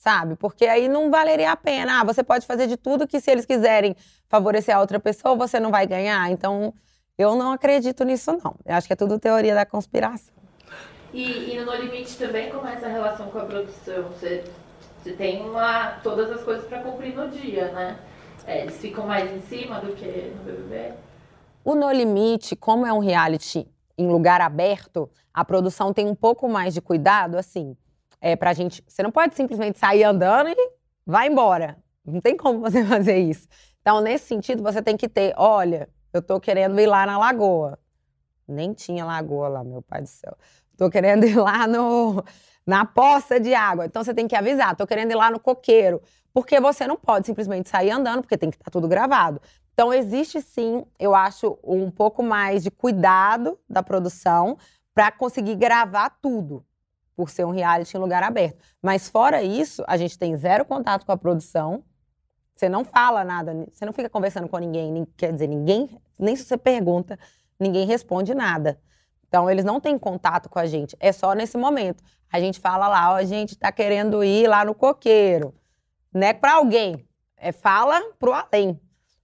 sabe? 0.00 0.34
Porque 0.34 0.64
aí 0.64 0.88
não 0.88 1.10
valeria 1.10 1.52
a 1.52 1.56
pena. 1.56 2.00
Ah, 2.00 2.04
você 2.04 2.24
pode 2.24 2.46
fazer 2.46 2.66
de 2.66 2.76
tudo 2.76 3.06
que 3.06 3.20
se 3.20 3.30
eles 3.30 3.44
quiserem 3.44 3.94
favorecer 4.28 4.74
a 4.74 4.80
outra 4.80 4.98
pessoa, 4.98 5.36
você 5.36 5.60
não 5.60 5.70
vai 5.70 5.86
ganhar. 5.86 6.30
Então, 6.30 6.72
eu 7.18 7.36
não 7.36 7.52
acredito 7.52 8.02
nisso, 8.02 8.32
não. 8.42 8.56
Eu 8.64 8.76
acho 8.76 8.86
que 8.86 8.94
é 8.94 8.96
tudo 8.96 9.18
teoria 9.18 9.54
da 9.54 9.66
conspiração. 9.66 10.34
E, 11.12 11.54
e 11.54 11.60
no 11.60 11.74
Limite 11.74 12.16
também 12.16 12.50
como 12.50 12.66
é 12.66 12.74
essa 12.74 12.88
relação 12.88 13.26
com 13.28 13.38
a 13.40 13.44
produção? 13.44 14.04
Você, 14.04 14.44
você 15.02 15.12
tem 15.12 15.42
uma, 15.42 15.90
todas 16.02 16.30
as 16.30 16.42
coisas 16.42 16.64
para 16.66 16.80
cumprir 16.80 17.14
no 17.14 17.28
dia, 17.28 17.70
né? 17.72 17.98
É, 18.46 18.62
eles 18.62 18.78
ficam 18.78 19.06
mais 19.06 19.30
em 19.30 19.42
cima 19.42 19.80
do 19.80 19.92
que 19.94 20.32
no 20.34 20.44
BBB? 20.44 20.94
O 21.62 21.74
No 21.74 21.92
Limite, 21.92 22.56
como 22.56 22.86
é 22.86 22.92
um 22.92 23.00
reality 23.00 23.68
em 23.98 24.08
lugar 24.08 24.40
aberto, 24.40 25.10
a 25.34 25.44
produção 25.44 25.92
tem 25.92 26.06
um 26.06 26.14
pouco 26.14 26.48
mais 26.48 26.72
de 26.72 26.80
cuidado, 26.80 27.36
assim 27.36 27.76
é, 28.20 28.36
pra 28.36 28.52
gente. 28.52 28.84
Você 28.86 29.02
não 29.02 29.10
pode 29.10 29.34
simplesmente 29.34 29.78
sair 29.78 30.04
andando 30.04 30.48
e 30.50 30.72
vai 31.06 31.28
embora. 31.28 31.78
Não 32.04 32.20
tem 32.20 32.36
como 32.36 32.60
você 32.60 32.84
fazer 32.86 33.18
isso. 33.18 33.48
Então, 33.80 34.00
nesse 34.00 34.26
sentido, 34.26 34.62
você 34.62 34.82
tem 34.82 34.96
que 34.96 35.08
ter, 35.08 35.34
olha, 35.36 35.88
eu 36.12 36.20
tô 36.20 36.38
querendo 36.38 36.78
ir 36.78 36.86
lá 36.86 37.06
na 37.06 37.18
lagoa. 37.18 37.78
Nem 38.46 38.72
tinha 38.72 39.04
lagoa 39.04 39.48
lá, 39.48 39.64
meu 39.64 39.80
pai 39.80 40.02
do 40.02 40.08
céu. 40.08 40.36
Tô 40.76 40.90
querendo 40.90 41.24
ir 41.24 41.36
lá 41.36 41.66
no, 41.66 42.22
na 42.66 42.84
poça 42.84 43.40
de 43.40 43.54
água. 43.54 43.86
Então 43.86 44.04
você 44.04 44.12
tem 44.12 44.28
que 44.28 44.36
avisar, 44.36 44.76
tô 44.76 44.86
querendo 44.86 45.12
ir 45.12 45.14
lá 45.14 45.30
no 45.30 45.40
coqueiro. 45.40 46.02
Porque 46.32 46.60
você 46.60 46.86
não 46.86 46.96
pode 46.96 47.26
simplesmente 47.26 47.68
sair 47.68 47.90
andando, 47.90 48.22
porque 48.22 48.36
tem 48.36 48.50
que 48.50 48.56
estar 48.56 48.66
tá 48.66 48.70
tudo 48.70 48.86
gravado. 48.86 49.40
Então 49.72 49.92
existe 49.92 50.40
sim, 50.42 50.84
eu 50.98 51.14
acho, 51.14 51.58
um 51.64 51.90
pouco 51.90 52.22
mais 52.22 52.62
de 52.62 52.70
cuidado 52.70 53.58
da 53.68 53.82
produção 53.82 54.58
para 54.94 55.10
conseguir 55.10 55.54
gravar 55.54 56.10
tudo 56.20 56.64
por 57.16 57.30
ser 57.30 57.44
um 57.44 57.50
reality 57.50 57.96
em 57.96 58.00
lugar 58.00 58.22
aberto. 58.22 58.58
Mas 58.82 59.08
fora 59.08 59.42
isso, 59.42 59.84
a 59.86 59.96
gente 59.96 60.18
tem 60.18 60.36
zero 60.36 60.64
contato 60.64 61.04
com 61.04 61.12
a 61.12 61.16
produção. 61.16 61.84
Você 62.54 62.68
não 62.68 62.84
fala 62.84 63.24
nada, 63.24 63.66
você 63.72 63.86
não 63.86 63.92
fica 63.92 64.08
conversando 64.10 64.48
com 64.48 64.58
ninguém, 64.58 65.06
quer 65.16 65.32
dizer, 65.32 65.46
ninguém, 65.46 65.88
nem 66.18 66.36
se 66.36 66.44
você 66.44 66.58
pergunta, 66.58 67.18
ninguém 67.58 67.86
responde 67.86 68.34
nada. 68.34 68.78
Então, 69.26 69.48
eles 69.48 69.64
não 69.64 69.80
têm 69.80 69.98
contato 69.98 70.48
com 70.48 70.58
a 70.58 70.66
gente, 70.66 70.96
é 71.00 71.12
só 71.12 71.32
nesse 71.32 71.56
momento. 71.56 72.02
A 72.30 72.38
gente 72.38 72.60
fala 72.60 72.86
lá, 72.86 73.12
ó, 73.12 73.14
a 73.16 73.24
gente 73.24 73.56
tá 73.56 73.72
querendo 73.72 74.22
ir 74.22 74.46
lá 74.46 74.64
no 74.64 74.74
coqueiro. 74.74 75.54
Não 76.12 76.26
é 76.26 76.32
para 76.32 76.54
alguém, 76.54 77.06
é 77.36 77.52
fala 77.52 78.00
pro 78.18 78.32
além. 78.32 78.78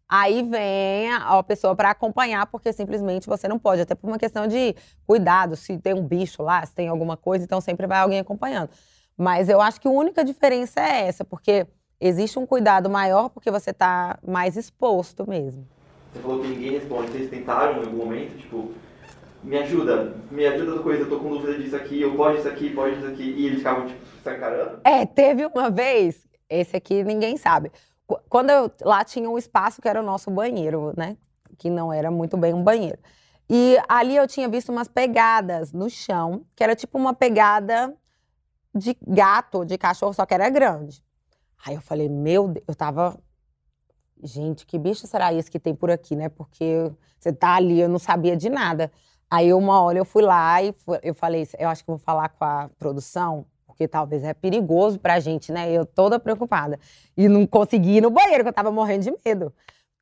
Aí 0.08 0.42
vem 0.44 1.12
a, 1.12 1.42
pessoa 1.42 1.74
para 1.74 1.90
acompanhar, 1.90 2.46
porque 2.46 2.72
simplesmente 2.72 3.26
você 3.26 3.48
não 3.48 3.58
pode, 3.58 3.82
até 3.82 3.94
por 3.94 4.06
uma 4.06 4.18
questão 4.18 4.46
de 4.46 4.74
cuidado, 5.04 5.56
se 5.56 5.76
tem 5.78 5.94
um 5.94 6.02
bicho 6.02 6.42
lá, 6.42 6.64
se 6.64 6.72
tem 6.72 6.86
alguma 6.88 7.16
coisa, 7.16 7.44
então 7.44 7.60
sempre 7.60 7.86
vai 7.88 7.98
alguém 7.98 8.20
acompanhando. 8.20 8.70
Mas 9.16 9.48
eu 9.48 9.60
acho 9.60 9.80
que 9.80 9.88
a 9.88 9.90
única 9.90 10.24
diferença 10.24 10.80
é 10.80 11.08
essa, 11.08 11.24
porque 11.24 11.66
existe 12.00 12.38
um 12.38 12.46
cuidado 12.46 12.88
maior 12.88 13.30
porque 13.30 13.50
você 13.50 13.70
está 13.70 14.18
mais 14.24 14.56
exposto 14.56 15.28
mesmo. 15.28 15.66
Você 16.12 16.20
falou 16.20 16.40
que 16.40 16.48
ninguém 16.48 16.72
responde, 16.72 17.10
vocês 17.10 17.28
tentaram 17.28 17.82
em 17.82 17.86
algum 17.86 17.96
momento, 17.96 18.38
tipo, 18.38 18.72
me 19.42 19.58
ajuda, 19.58 20.14
me 20.30 20.46
ajuda 20.46 20.72
do 20.72 20.82
coisa, 20.84 21.02
eu 21.02 21.08
tô 21.08 21.18
com 21.18 21.30
dúvida 21.30 21.58
disso 21.58 21.74
aqui, 21.74 22.00
eu 22.00 22.14
pode 22.14 22.38
isso 22.38 22.48
aqui, 22.48 22.70
pode 22.70 22.96
isso 22.96 23.06
aqui, 23.06 23.22
e 23.22 23.46
eles 23.46 23.58
ficavam, 23.58 23.86
tipo, 23.86 24.06
se 24.22 24.30
encarando? 24.30 24.80
É, 24.84 25.04
teve 25.04 25.46
uma 25.46 25.68
vez, 25.68 26.26
esse 26.48 26.76
aqui 26.76 27.02
ninguém 27.02 27.36
sabe, 27.36 27.72
quando 28.28 28.50
eu, 28.50 28.70
lá 28.82 29.04
tinha 29.04 29.28
um 29.28 29.36
espaço 29.36 29.82
que 29.82 29.88
era 29.88 30.00
o 30.00 30.04
nosso 30.04 30.30
banheiro, 30.30 30.92
né? 30.96 31.16
Que 31.58 31.68
não 31.68 31.92
era 31.92 32.10
muito 32.10 32.36
bem 32.36 32.54
um 32.54 32.62
banheiro. 32.62 32.98
E 33.48 33.76
ali 33.88 34.16
eu 34.16 34.26
tinha 34.26 34.48
visto 34.48 34.70
umas 34.70 34.88
pegadas 34.88 35.72
no 35.72 35.88
chão, 35.88 36.44
que 36.54 36.62
era 36.62 36.74
tipo 36.74 36.98
uma 36.98 37.14
pegada 37.14 37.96
de 38.74 38.96
gato, 39.06 39.64
de 39.64 39.78
cachorro, 39.78 40.12
só 40.12 40.26
que 40.26 40.34
era 40.34 40.48
grande. 40.48 41.02
Aí 41.64 41.74
eu 41.74 41.80
falei, 41.80 42.08
meu 42.08 42.48
Deus, 42.48 42.64
eu 42.68 42.74
tava. 42.74 43.18
Gente, 44.22 44.66
que 44.66 44.78
bicho 44.78 45.06
será 45.06 45.32
esse 45.32 45.50
que 45.50 45.58
tem 45.58 45.74
por 45.74 45.90
aqui, 45.90 46.16
né? 46.16 46.28
Porque 46.28 46.90
você 47.18 47.32
tá 47.32 47.54
ali, 47.54 47.80
eu 47.80 47.88
não 47.88 47.98
sabia 47.98 48.36
de 48.36 48.48
nada. 48.48 48.90
Aí 49.30 49.52
uma 49.52 49.80
hora 49.80 49.98
eu 49.98 50.04
fui 50.04 50.22
lá 50.22 50.62
e 50.62 50.74
eu 51.02 51.14
falei, 51.14 51.46
eu 51.58 51.68
acho 51.68 51.84
que 51.84 51.90
vou 51.90 51.98
falar 51.98 52.28
com 52.30 52.44
a 52.44 52.70
produção 52.78 53.46
porque 53.76 53.86
talvez 53.86 54.24
é 54.24 54.32
perigoso 54.32 54.98
pra 54.98 55.20
gente, 55.20 55.52
né? 55.52 55.70
Eu 55.70 55.84
toda 55.84 56.18
preocupada. 56.18 56.80
E 57.14 57.28
não 57.28 57.46
consegui 57.46 57.98
ir 57.98 58.00
no 58.00 58.10
banheiro, 58.10 58.42
que 58.42 58.48
eu 58.48 58.54
tava 58.54 58.72
morrendo 58.72 59.04
de 59.04 59.14
medo. 59.24 59.54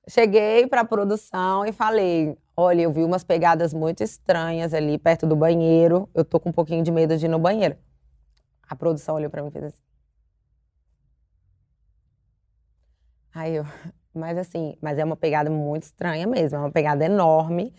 Cheguei 0.08 0.66
pra 0.68 0.84
produção 0.84 1.66
e 1.66 1.72
falei: 1.72 2.38
Olha, 2.56 2.82
eu 2.82 2.92
vi 2.92 3.02
umas 3.02 3.24
pegadas 3.24 3.74
muito 3.74 4.02
estranhas 4.04 4.72
ali 4.72 4.96
perto 4.96 5.26
do 5.26 5.34
banheiro. 5.34 6.08
Eu 6.14 6.24
tô 6.24 6.38
com 6.38 6.50
um 6.50 6.52
pouquinho 6.52 6.84
de 6.84 6.92
medo 6.92 7.16
de 7.16 7.26
ir 7.26 7.28
no 7.28 7.38
banheiro. 7.38 7.76
A 8.68 8.76
produção 8.76 9.16
olhou 9.16 9.28
pra 9.28 9.42
mim 9.42 9.48
e 9.48 9.50
fez 9.50 9.64
assim. 9.64 9.82
Aí 13.34 13.56
eu, 13.56 13.64
mas 14.14 14.38
assim, 14.38 14.76
mas 14.80 14.96
é 14.98 15.04
uma 15.04 15.16
pegada 15.16 15.50
muito 15.50 15.82
estranha 15.82 16.24
mesmo, 16.24 16.56
é 16.56 16.60
uma 16.60 16.70
pegada 16.70 17.04
enorme, 17.04 17.74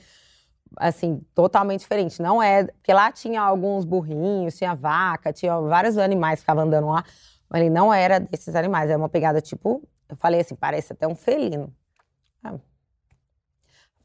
assim, 0.77 1.21
totalmente 1.33 1.81
diferente. 1.81 2.21
Não 2.21 2.41
é, 2.41 2.65
porque 2.65 2.93
lá 2.93 3.11
tinha 3.11 3.41
alguns 3.41 3.85
burrinhos, 3.85 4.57
tinha 4.57 4.75
vaca, 4.75 5.33
tinha 5.33 5.59
vários 5.59 5.97
animais 5.97 6.39
que 6.39 6.41
ficavam 6.41 6.63
andando 6.63 6.87
lá, 6.87 7.03
mas 7.49 7.61
ele 7.61 7.69
não 7.69 7.93
era 7.93 8.19
desses 8.19 8.55
animais, 8.55 8.89
é 8.89 8.97
uma 8.97 9.09
pegada 9.09 9.41
tipo, 9.41 9.81
eu 10.09 10.15
falei 10.15 10.41
assim, 10.41 10.55
parece 10.55 10.93
até 10.93 11.07
um 11.07 11.15
felino. 11.15 11.73
Ah, 12.43 12.53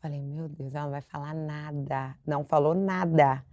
Falei, 0.01 0.23
meu 0.23 0.49
Deus, 0.49 0.75
ela 0.75 0.85
não 0.85 0.93
vai 0.93 1.03
falar 1.03 1.35
nada. 1.35 2.17
Não 2.27 2.43
falou 2.43 2.75
nada. 2.75 3.45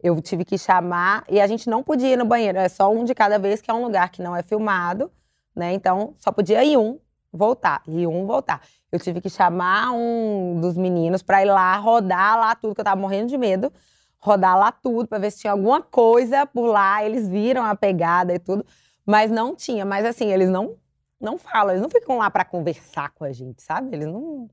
Eu 0.00 0.20
tive 0.22 0.44
que 0.44 0.56
chamar, 0.56 1.24
e 1.28 1.40
a 1.40 1.46
gente 1.48 1.68
não 1.68 1.82
podia 1.82 2.12
ir 2.12 2.16
no 2.16 2.24
banheiro, 2.24 2.56
é 2.56 2.68
só 2.68 2.88
um 2.88 3.04
de 3.04 3.12
cada 3.16 3.36
vez, 3.36 3.60
que 3.60 3.68
é 3.68 3.74
um 3.74 3.82
lugar 3.82 4.10
que 4.10 4.22
não 4.22 4.36
é 4.36 4.44
filmado, 4.44 5.10
né? 5.56 5.72
Então, 5.72 6.14
só 6.18 6.30
podia 6.30 6.62
ir 6.62 6.76
um, 6.76 7.00
voltar, 7.32 7.82
e 7.84 8.06
um 8.06 8.26
voltar. 8.26 8.62
Eu 8.90 8.98
tive 8.98 9.20
que 9.20 9.28
chamar 9.28 9.92
um 9.92 10.60
dos 10.60 10.76
meninos 10.76 11.22
para 11.22 11.42
ir 11.42 11.46
lá, 11.46 11.76
rodar 11.76 12.38
lá 12.38 12.54
tudo, 12.54 12.74
que 12.74 12.80
eu 12.80 12.84
tava 12.84 13.00
morrendo 13.00 13.28
de 13.28 13.36
medo, 13.36 13.72
rodar 14.18 14.58
lá 14.58 14.72
tudo, 14.72 15.06
para 15.06 15.18
ver 15.18 15.30
se 15.30 15.40
tinha 15.40 15.52
alguma 15.52 15.82
coisa 15.82 16.46
por 16.46 16.66
lá. 16.66 17.04
Eles 17.04 17.28
viram 17.28 17.64
a 17.64 17.76
pegada 17.76 18.34
e 18.34 18.38
tudo, 18.38 18.64
mas 19.04 19.30
não 19.30 19.54
tinha. 19.54 19.84
Mas 19.84 20.06
assim, 20.06 20.32
eles 20.32 20.48
não, 20.48 20.76
não 21.20 21.36
falam, 21.36 21.70
eles 21.70 21.82
não 21.82 21.90
ficam 21.90 22.18
lá 22.18 22.30
para 22.30 22.44
conversar 22.44 23.10
com 23.10 23.24
a 23.24 23.32
gente, 23.32 23.62
sabe? 23.62 23.94
Eles 23.94 24.06
não 24.06 24.48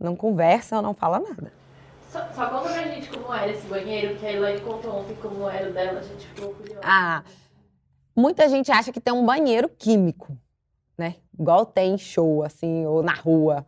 não 0.00 0.16
conversa, 0.16 0.80
não 0.80 0.94
fala 0.94 1.20
nada. 1.20 1.52
Só, 2.10 2.26
só 2.34 2.48
conta 2.48 2.70
pra 2.70 2.82
gente 2.88 3.08
como 3.10 3.32
era 3.32 3.52
esse 3.52 3.66
banheiro, 3.68 4.18
que 4.18 4.26
a 4.26 4.32
Elaine 4.32 4.60
contou 4.62 4.98
ontem 4.98 5.14
como 5.16 5.48
era 5.48 5.68
o 5.68 5.72
dela, 5.72 6.00
a 6.00 6.02
gente 6.02 6.26
ficou 6.26 6.54
curiosa. 6.54 6.80
Ah, 6.82 7.22
muita 8.16 8.48
gente 8.48 8.72
acha 8.72 8.90
que 8.90 9.00
tem 9.00 9.12
um 9.14 9.24
banheiro 9.24 9.68
químico, 9.68 10.36
né? 10.96 11.16
Igual 11.38 11.66
tem 11.66 11.96
show, 11.98 12.42
assim, 12.42 12.86
ou 12.86 13.02
na 13.02 13.12
rua. 13.14 13.64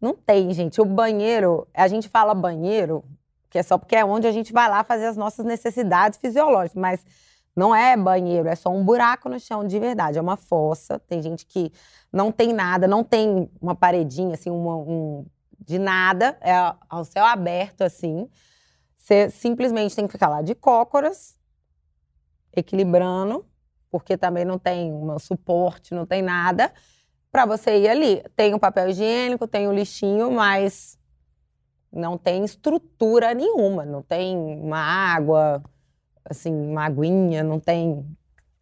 Não 0.00 0.14
tem, 0.14 0.52
gente. 0.54 0.80
O 0.80 0.84
banheiro, 0.84 1.68
a 1.74 1.86
gente 1.86 2.08
fala 2.08 2.34
banheiro, 2.34 3.04
que 3.50 3.58
é 3.58 3.62
só 3.62 3.76
porque 3.76 3.96
é 3.96 4.04
onde 4.04 4.26
a 4.26 4.32
gente 4.32 4.52
vai 4.52 4.68
lá 4.68 4.82
fazer 4.82 5.06
as 5.06 5.16
nossas 5.16 5.44
necessidades 5.44 6.18
fisiológicas, 6.18 6.80
mas 6.80 7.04
não 7.54 7.74
é 7.74 7.96
banheiro, 7.96 8.48
é 8.48 8.54
só 8.54 8.70
um 8.70 8.84
buraco 8.84 9.28
no 9.28 9.38
chão 9.38 9.66
de 9.66 9.78
verdade, 9.78 10.18
é 10.18 10.20
uma 10.20 10.36
fossa. 10.36 10.98
Tem 11.00 11.20
gente 11.20 11.44
que 11.44 11.72
não 12.12 12.32
tem 12.32 12.52
nada, 12.52 12.86
não 12.86 13.04
tem 13.04 13.50
uma 13.60 13.74
paredinha, 13.74 14.34
assim, 14.34 14.50
uma, 14.50 14.76
um 14.76 15.26
de 15.58 15.78
nada, 15.78 16.38
é 16.40 16.54
ao 16.88 17.04
céu 17.04 17.24
aberto 17.24 17.82
assim. 17.82 18.28
Você 18.96 19.28
simplesmente 19.30 19.94
tem 19.94 20.06
que 20.06 20.12
ficar 20.12 20.28
lá 20.28 20.40
de 20.40 20.54
cócoras, 20.54 21.36
equilibrando, 22.54 23.44
porque 23.90 24.16
também 24.16 24.44
não 24.44 24.58
tem 24.58 24.92
um 24.92 25.18
suporte, 25.18 25.94
não 25.94 26.06
tem 26.06 26.22
nada, 26.22 26.72
para 27.30 27.46
você 27.46 27.78
ir 27.78 27.88
ali. 27.88 28.22
Tem 28.36 28.54
o 28.54 28.58
papel 28.58 28.88
higiênico, 28.88 29.46
tem 29.46 29.68
o 29.68 29.72
lixinho, 29.72 30.30
mas 30.30 30.98
não 31.92 32.16
tem 32.16 32.44
estrutura 32.44 33.34
nenhuma, 33.34 33.84
não 33.84 34.02
tem 34.02 34.36
uma 34.36 34.78
água, 34.78 35.62
assim, 36.24 36.52
uma 36.52 36.84
aguinha, 36.84 37.42
não 37.42 37.58
tem 37.58 38.04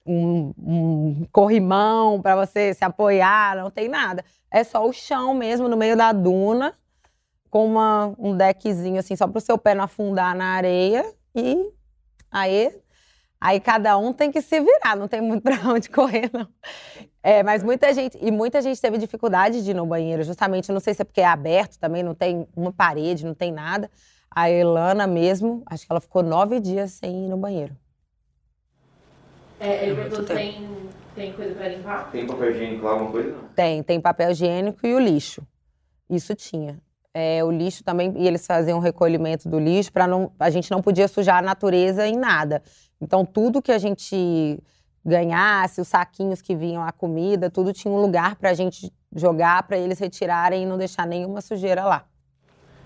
um, 0.06 0.54
um 0.58 1.26
corrimão 1.30 2.20
para 2.22 2.34
você 2.34 2.72
se 2.72 2.84
apoiar, 2.84 3.56
não 3.56 3.70
tem 3.70 3.88
nada. 3.88 4.24
É 4.50 4.64
só 4.64 4.86
o 4.86 4.92
chão 4.92 5.34
mesmo, 5.34 5.68
no 5.68 5.76
meio 5.76 5.96
da 5.96 6.12
duna, 6.12 6.74
com 7.50 7.66
uma, 7.66 8.14
um 8.18 8.36
deckzinho 8.36 8.98
assim, 8.98 9.16
só 9.16 9.26
para 9.26 9.38
o 9.38 9.42
seu 9.42 9.58
pé 9.58 9.74
não 9.74 9.84
afundar 9.84 10.34
na 10.34 10.54
areia 10.54 11.04
e 11.34 11.70
aí, 12.30 12.74
aí 13.40 13.60
cada 13.60 13.96
um 13.98 14.12
tem 14.12 14.30
que 14.30 14.40
se 14.40 14.60
virar, 14.60 14.96
não 14.96 15.08
tem 15.08 15.20
muito 15.20 15.42
para 15.44 15.56
onde 15.68 15.88
correr, 15.88 16.30
não. 16.32 16.48
É, 17.22 17.42
mas 17.42 17.62
muita 17.62 17.92
gente, 17.92 18.18
e 18.20 18.30
muita 18.30 18.62
gente 18.62 18.80
teve 18.80 18.98
dificuldade 18.98 19.62
de 19.62 19.70
ir 19.70 19.74
no 19.74 19.86
banheiro, 19.86 20.22
justamente, 20.22 20.72
não 20.72 20.80
sei 20.80 20.94
se 20.94 21.02
é 21.02 21.04
porque 21.04 21.20
é 21.20 21.26
aberto 21.26 21.78
também, 21.78 22.02
não 22.02 22.14
tem 22.14 22.46
uma 22.56 22.72
parede, 22.72 23.26
não 23.26 23.34
tem 23.34 23.52
nada. 23.52 23.90
A 24.30 24.50
Elana 24.50 25.06
mesmo, 25.06 25.62
acho 25.66 25.86
que 25.86 25.92
ela 25.92 26.00
ficou 26.00 26.22
nove 26.22 26.60
dias 26.60 26.92
sem 26.92 27.26
ir 27.26 27.28
no 27.28 27.36
banheiro. 27.36 27.76
É, 29.58 29.86
ele 29.86 29.96
perguntou 29.96 30.24
tem, 30.24 30.68
tem 31.14 31.32
coisa 31.32 31.54
para 31.54 31.68
limpar? 31.68 32.10
Tem 32.12 32.26
papel 32.26 32.50
higiênico 32.50 32.84
lá, 32.84 32.92
alguma 32.92 33.10
coisa? 33.10 33.36
Tem, 33.56 33.82
tem 33.82 34.00
papel 34.00 34.30
higiênico 34.30 34.86
e 34.86 34.94
o 34.94 35.00
lixo. 35.00 35.42
Isso 36.08 36.34
tinha 36.34 36.80
é, 37.18 37.42
o 37.42 37.50
lixo 37.50 37.82
também, 37.82 38.12
e 38.16 38.28
eles 38.28 38.46
faziam 38.46 38.78
o 38.78 38.80
recolhimento 38.80 39.48
do 39.48 39.58
lixo 39.58 39.92
para 39.92 40.06
não. 40.06 40.30
A 40.38 40.50
gente 40.50 40.70
não 40.70 40.80
podia 40.80 41.08
sujar 41.08 41.38
a 41.38 41.42
natureza 41.42 42.06
em 42.06 42.16
nada. 42.16 42.62
Então, 43.00 43.24
tudo 43.24 43.62
que 43.62 43.72
a 43.72 43.78
gente 43.78 44.62
ganhasse, 45.04 45.80
os 45.80 45.88
saquinhos 45.88 46.42
que 46.42 46.54
vinham 46.54 46.82
a 46.82 46.92
comida, 46.92 47.50
tudo 47.50 47.72
tinha 47.72 47.92
um 47.92 48.00
lugar 48.00 48.36
para 48.36 48.50
a 48.50 48.54
gente 48.54 48.92
jogar, 49.14 49.62
para 49.62 49.78
eles 49.78 49.98
retirarem 49.98 50.62
e 50.62 50.66
não 50.66 50.76
deixar 50.76 51.06
nenhuma 51.06 51.40
sujeira 51.40 51.84
lá. 51.84 52.04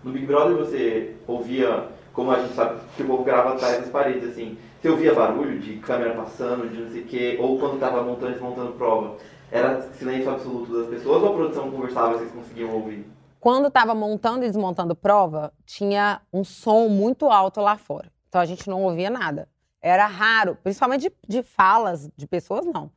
No 0.04 0.12
Big 0.12 0.26
Brother 0.26 0.56
você 0.56 1.16
ouvia, 1.26 1.88
como 2.12 2.30
a 2.30 2.40
gente 2.40 2.54
sabe 2.54 2.80
que 2.96 3.02
o 3.02 3.06
povo 3.06 3.24
grava 3.24 3.54
atrás 3.54 3.80
das 3.80 3.88
paredes, 3.88 4.30
assim, 4.30 4.58
você 4.80 4.88
ouvia 4.88 5.14
barulho 5.14 5.58
de 5.60 5.76
câmera 5.76 6.14
passando, 6.14 6.68
de 6.68 6.80
não 6.80 6.90
sei 6.90 7.02
o 7.02 7.06
quê, 7.06 7.38
ou 7.40 7.58
quando 7.58 7.74
estava 7.74 8.02
montando, 8.02 8.32
desmontando 8.32 8.72
prova, 8.72 9.16
era 9.50 9.82
silêncio 9.92 10.30
absoluto 10.30 10.72
das 10.72 10.88
pessoas 10.88 11.22
ou 11.22 11.28
a 11.28 11.34
produção 11.34 11.70
conversava 11.70 12.14
e 12.14 12.18
vocês 12.18 12.32
conseguiam 12.32 12.70
ouvir? 12.70 13.06
Quando 13.38 13.68
estava 13.68 13.94
montando 13.94 14.44
e 14.44 14.48
desmontando 14.48 14.94
prova, 14.94 15.52
tinha 15.66 16.20
um 16.32 16.44
som 16.44 16.88
muito 16.88 17.26
alto 17.26 17.60
lá 17.60 17.76
fora. 17.76 18.10
Então 18.28 18.40
a 18.40 18.46
gente 18.46 18.68
não 18.70 18.82
ouvia 18.82 19.10
nada. 19.10 19.48
Era 19.82 20.06
raro, 20.06 20.56
principalmente 20.62 21.08
de, 21.08 21.12
de 21.28 21.42
falas 21.42 22.08
de 22.16 22.26
pessoas, 22.26 22.64
não. 22.64 22.90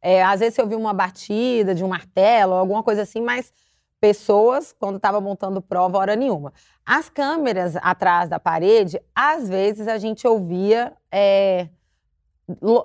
É, 0.00 0.22
às 0.22 0.40
vezes 0.40 0.54
você 0.54 0.62
ouvia 0.62 0.78
uma 0.78 0.94
batida 0.94 1.74
de 1.74 1.84
um 1.84 1.88
martelo, 1.88 2.54
alguma 2.54 2.82
coisa 2.82 3.02
assim, 3.02 3.20
mas 3.20 3.52
pessoas, 4.00 4.72
quando 4.72 4.96
estava 4.96 5.20
montando 5.20 5.60
prova, 5.60 5.98
hora 5.98 6.16
nenhuma. 6.16 6.52
As 6.86 7.10
câmeras 7.10 7.76
atrás 7.76 8.30
da 8.30 8.40
parede, 8.40 8.98
às 9.14 9.48
vezes 9.48 9.86
a 9.86 9.98
gente 9.98 10.26
ouvia 10.26 10.96
é, 11.12 11.68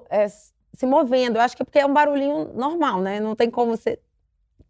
é, 0.09 0.27
se 0.27 0.85
movendo. 0.85 1.37
Eu 1.37 1.41
acho 1.41 1.55
que 1.55 1.61
é 1.61 1.65
porque 1.65 1.79
é 1.79 1.85
um 1.85 1.93
barulhinho 1.93 2.51
normal, 2.53 2.99
né? 2.99 3.21
Não 3.21 3.35
tem 3.35 3.49
como 3.49 3.77
ser 3.77 4.01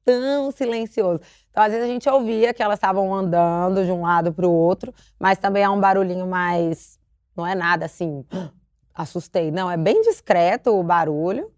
tão 0.05 0.51
silencioso. 0.51 1.19
Então, 1.49 1.63
às 1.63 1.71
vezes, 1.71 1.89
a 1.89 1.91
gente 1.91 2.07
ouvia 2.07 2.53
que 2.53 2.61
elas 2.61 2.77
estavam 2.77 3.13
andando 3.13 3.83
de 3.83 3.91
um 3.91 4.03
lado 4.03 4.31
para 4.31 4.47
o 4.47 4.51
outro, 4.51 4.93
mas 5.19 5.39
também 5.39 5.63
é 5.63 5.69
um 5.69 5.79
barulhinho 5.79 6.27
mais. 6.27 6.99
Não 7.35 7.45
é 7.45 7.55
nada 7.55 7.85
assim, 7.85 8.23
assustei. 8.95 9.51
Não, 9.51 9.69
é 9.69 9.77
bem 9.77 10.01
discreto 10.01 10.71
o 10.71 10.83
barulho. 10.83 11.51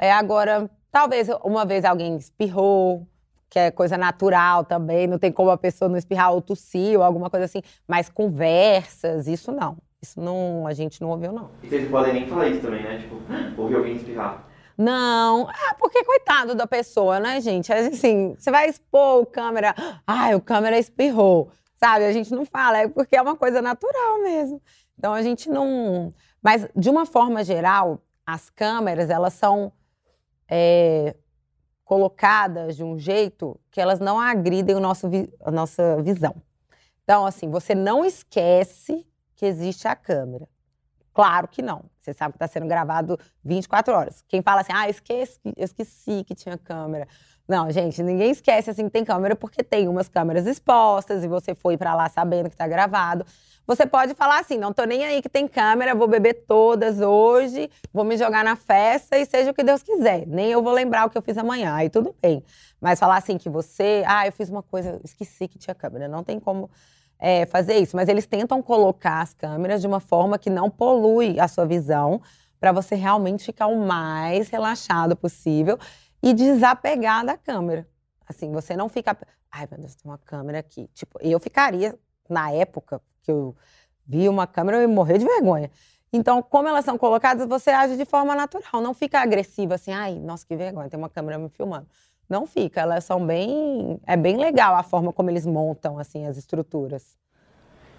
É 0.00 0.12
agora, 0.12 0.70
talvez 0.90 1.28
uma 1.44 1.64
vez 1.64 1.84
alguém 1.84 2.16
espirrou, 2.16 3.06
que 3.50 3.58
é 3.58 3.70
coisa 3.70 3.96
natural 3.96 4.64
também, 4.64 5.06
não 5.06 5.18
tem 5.18 5.32
como 5.32 5.50
a 5.50 5.56
pessoa 5.56 5.88
não 5.88 5.96
espirrar 5.96 6.32
ou 6.32 6.40
tossir 6.40 6.96
ou 6.98 7.02
alguma 7.04 7.30
coisa 7.30 7.46
assim, 7.46 7.62
mas 7.86 8.08
conversas, 8.08 9.26
isso 9.26 9.52
não. 9.52 9.76
Isso 10.00 10.20
não, 10.20 10.66
a 10.66 10.72
gente 10.72 11.00
não 11.00 11.10
ouviu, 11.10 11.32
não. 11.32 11.50
E 11.62 11.68
vocês 11.68 11.90
podem 11.90 12.12
nem 12.12 12.26
falar 12.28 12.48
isso 12.48 12.60
também, 12.60 12.82
né? 12.82 12.98
Tipo, 12.98 13.16
ouvir 13.60 13.76
alguém 13.76 13.96
espirrar. 13.96 14.46
Não, 14.76 15.50
é 15.50 15.74
porque 15.76 16.04
coitado 16.04 16.54
da 16.54 16.66
pessoa, 16.66 17.18
né, 17.18 17.40
gente? 17.40 17.72
Assim, 17.72 18.36
você 18.38 18.48
vai 18.48 18.68
expor 18.68 19.22
o 19.22 19.26
câmera, 19.26 19.74
ai, 20.06 20.36
o 20.36 20.40
câmera 20.40 20.78
espirrou, 20.78 21.50
sabe? 21.76 22.04
A 22.04 22.12
gente 22.12 22.32
não 22.32 22.46
fala, 22.46 22.78
é 22.78 22.88
porque 22.88 23.16
é 23.16 23.22
uma 23.22 23.34
coisa 23.34 23.60
natural 23.60 24.22
mesmo. 24.22 24.62
Então 24.96 25.12
a 25.12 25.22
gente 25.22 25.48
não. 25.48 26.14
Mas, 26.42 26.68
de 26.74 26.88
uma 26.88 27.04
forma 27.04 27.42
geral, 27.44 28.00
as 28.26 28.50
câmeras, 28.50 29.10
elas 29.10 29.32
são 29.32 29.72
é, 30.48 31.16
colocadas 31.84 32.76
de 32.76 32.84
um 32.84 32.98
jeito 32.98 33.58
que 33.70 33.80
elas 33.80 33.98
não 33.98 34.20
agridem 34.20 34.76
o 34.76 34.80
nosso, 34.80 35.06
a 35.44 35.50
nossa 35.50 36.02
visão. 36.02 36.34
Então, 37.02 37.24
assim, 37.24 37.50
você 37.50 37.74
não 37.74 38.04
esquece 38.04 39.06
que 39.34 39.46
existe 39.46 39.88
a 39.88 39.96
câmera. 39.96 40.48
Claro 41.14 41.48
que 41.48 41.62
não. 41.62 41.84
Você 42.00 42.12
sabe 42.12 42.32
que 42.32 42.36
está 42.36 42.46
sendo 42.46 42.66
gravado 42.66 43.18
24 43.44 43.94
horas. 43.94 44.22
Quem 44.28 44.42
fala 44.42 44.60
assim, 44.60 44.72
ah, 44.74 44.88
esqueci, 44.88 45.40
esqueci 45.56 46.22
que 46.24 46.34
tinha 46.34 46.56
câmera. 46.56 47.08
Não, 47.48 47.70
gente, 47.70 48.02
ninguém 48.02 48.30
esquece 48.30 48.70
assim 48.70 48.84
que 48.84 48.90
tem 48.90 49.04
câmera 49.04 49.34
porque 49.34 49.62
tem 49.62 49.88
umas 49.88 50.08
câmeras 50.08 50.46
expostas 50.46 51.24
e 51.24 51.28
você 51.28 51.54
foi 51.54 51.78
para 51.78 51.94
lá 51.94 52.08
sabendo 52.08 52.48
que 52.48 52.54
está 52.54 52.68
gravado. 52.68 53.24
Você 53.68 53.84
pode 53.84 54.14
falar 54.14 54.40
assim, 54.40 54.56
não 54.56 54.72
tô 54.72 54.84
nem 54.84 55.04
aí 55.04 55.20
que 55.20 55.28
tem 55.28 55.46
câmera, 55.46 55.94
vou 55.94 56.08
beber 56.08 56.46
todas 56.48 57.02
hoje, 57.02 57.70
vou 57.92 58.02
me 58.02 58.16
jogar 58.16 58.42
na 58.42 58.56
festa 58.56 59.18
e 59.18 59.26
seja 59.26 59.50
o 59.50 59.54
que 59.54 59.62
Deus 59.62 59.82
quiser. 59.82 60.26
Nem 60.26 60.50
eu 60.50 60.62
vou 60.62 60.72
lembrar 60.72 61.04
o 61.06 61.10
que 61.10 61.18
eu 61.18 61.20
fiz 61.20 61.36
amanhã, 61.36 61.74
aí 61.74 61.90
tudo 61.90 62.16
bem. 62.22 62.42
Mas 62.80 62.98
falar 62.98 63.18
assim 63.18 63.36
que 63.36 63.50
você, 63.50 64.02
ah, 64.06 64.26
eu 64.26 64.32
fiz 64.32 64.48
uma 64.48 64.62
coisa, 64.62 64.98
esqueci 65.04 65.46
que 65.46 65.58
tinha 65.58 65.74
câmera, 65.74 66.08
não 66.08 66.24
tem 66.24 66.40
como 66.40 66.70
é, 67.18 67.44
fazer 67.44 67.76
isso, 67.76 67.94
mas 67.94 68.08
eles 68.08 68.26
tentam 68.26 68.62
colocar 68.62 69.20
as 69.20 69.34
câmeras 69.34 69.82
de 69.82 69.86
uma 69.86 70.00
forma 70.00 70.38
que 70.38 70.48
não 70.48 70.70
polui 70.70 71.38
a 71.38 71.46
sua 71.46 71.66
visão, 71.66 72.22
para 72.58 72.72
você 72.72 72.94
realmente 72.94 73.44
ficar 73.44 73.66
o 73.66 73.86
mais 73.86 74.48
relaxado 74.48 75.14
possível 75.14 75.78
e 76.22 76.32
desapegar 76.32 77.22
da 77.22 77.36
câmera. 77.36 77.86
Assim, 78.26 78.50
você 78.50 78.74
não 78.74 78.88
fica, 78.88 79.14
ai 79.52 79.68
meu 79.70 79.78
Deus, 79.78 79.94
tem 79.94 80.10
uma 80.10 80.16
câmera 80.16 80.58
aqui. 80.58 80.88
Tipo, 80.94 81.18
eu 81.20 81.38
ficaria 81.38 81.94
na 82.28 82.50
época 82.50 83.00
que 83.22 83.30
eu 83.30 83.54
vi 84.06 84.28
uma 84.28 84.46
câmera, 84.46 84.78
eu 84.78 84.82
ia 84.82 84.88
morrer 84.88 85.18
de 85.18 85.24
vergonha. 85.24 85.70
Então, 86.12 86.42
como 86.42 86.68
elas 86.68 86.84
são 86.84 86.96
colocadas, 86.96 87.46
você 87.46 87.70
age 87.70 87.96
de 87.96 88.04
forma 88.04 88.34
natural, 88.34 88.80
não 88.80 88.94
fica 88.94 89.20
agressiva 89.20 89.74
assim, 89.74 89.92
ai, 89.92 90.14
nossa, 90.14 90.46
que 90.46 90.56
vergonha, 90.56 90.88
tem 90.88 90.98
uma 90.98 91.10
câmera 91.10 91.38
me 91.38 91.48
filmando. 91.50 91.86
Não 92.28 92.46
fica, 92.46 92.82
elas 92.82 93.04
são 93.04 93.24
bem. 93.24 93.98
É 94.06 94.16
bem 94.16 94.36
legal 94.36 94.74
a 94.76 94.82
forma 94.82 95.12
como 95.12 95.30
eles 95.30 95.46
montam 95.46 95.98
assim 95.98 96.26
as 96.26 96.36
estruturas. 96.36 97.16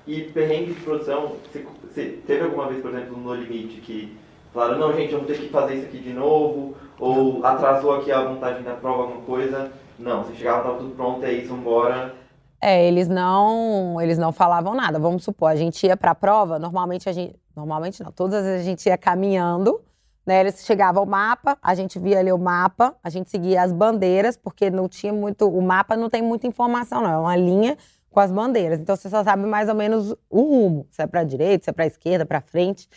E 0.05 0.23
perrengue 0.23 0.73
de 0.73 0.81
produção, 0.81 1.35
você, 1.43 1.65
você 1.83 2.21
teve 2.25 2.43
alguma 2.43 2.67
vez, 2.67 2.81
por 2.81 2.91
exemplo, 2.91 3.17
no 3.17 3.33
Limite, 3.33 3.81
que 3.81 4.17
falaram, 4.53 4.79
não, 4.79 4.93
gente, 4.93 5.11
vamos 5.11 5.27
ter 5.27 5.39
que 5.39 5.49
fazer 5.49 5.75
isso 5.75 5.85
aqui 5.85 5.99
de 5.99 6.13
novo, 6.13 6.75
ou 6.99 7.45
atrasou 7.45 7.95
aqui 7.95 8.11
a 8.11 8.27
montagem 8.27 8.63
da 8.63 8.75
prova, 8.75 9.03
alguma 9.03 9.21
coisa? 9.21 9.71
Não, 9.97 10.23
você 10.23 10.35
chegava, 10.35 10.59
estava 10.59 10.77
tudo 10.77 10.95
pronto, 10.95 11.23
é 11.25 11.33
isso, 11.33 11.49
vambora. 11.49 12.15
É, 12.61 12.85
eles 12.85 13.07
não, 13.07 14.01
eles 14.01 14.17
não 14.17 14.33
falavam 14.33 14.75
nada. 14.75 14.99
Vamos 14.99 15.23
supor, 15.23 15.49
a 15.49 15.55
gente 15.55 15.85
ia 15.87 15.95
para 15.95 16.11
a 16.11 16.15
prova, 16.15 16.59
normalmente 16.59 17.07
a 17.07 17.13
gente, 17.13 17.35
normalmente 17.55 18.03
não, 18.03 18.11
todas 18.11 18.39
as 18.39 18.43
vezes 18.43 18.61
a 18.61 18.69
gente 18.69 18.85
ia 18.87 18.97
caminhando, 18.97 19.81
né? 20.25 20.41
Eles 20.41 20.65
chegavam 20.65 21.03
ao 21.03 21.07
mapa, 21.07 21.57
a 21.61 21.73
gente 21.73 21.97
via 21.97 22.19
ali 22.19 22.31
o 22.31 22.37
mapa, 22.37 22.95
a 23.01 23.09
gente 23.09 23.29
seguia 23.29 23.63
as 23.63 23.71
bandeiras, 23.71 24.35
porque 24.35 24.69
não 24.69 24.89
tinha 24.89 25.13
muito, 25.13 25.47
o 25.47 25.61
mapa 25.61 25.95
não 25.95 26.09
tem 26.09 26.21
muita 26.21 26.47
informação, 26.47 27.01
não, 27.01 27.09
é 27.09 27.17
uma 27.17 27.35
linha 27.35 27.77
com 28.11 28.19
as 28.19 28.31
bandeiras. 28.31 28.79
Então 28.79 28.95
você 28.95 29.09
só 29.09 29.23
sabe 29.23 29.45
mais 29.45 29.69
ou 29.69 29.75
menos 29.75 30.13
o 30.29 30.41
rumo, 30.41 30.87
se 30.91 31.01
é 31.01 31.07
para 31.07 31.23
direita, 31.23 31.63
se 31.63 31.69
é 31.69 31.73
para 31.73 31.85
esquerda, 31.85 32.25
para 32.25 32.41
frente. 32.41 32.89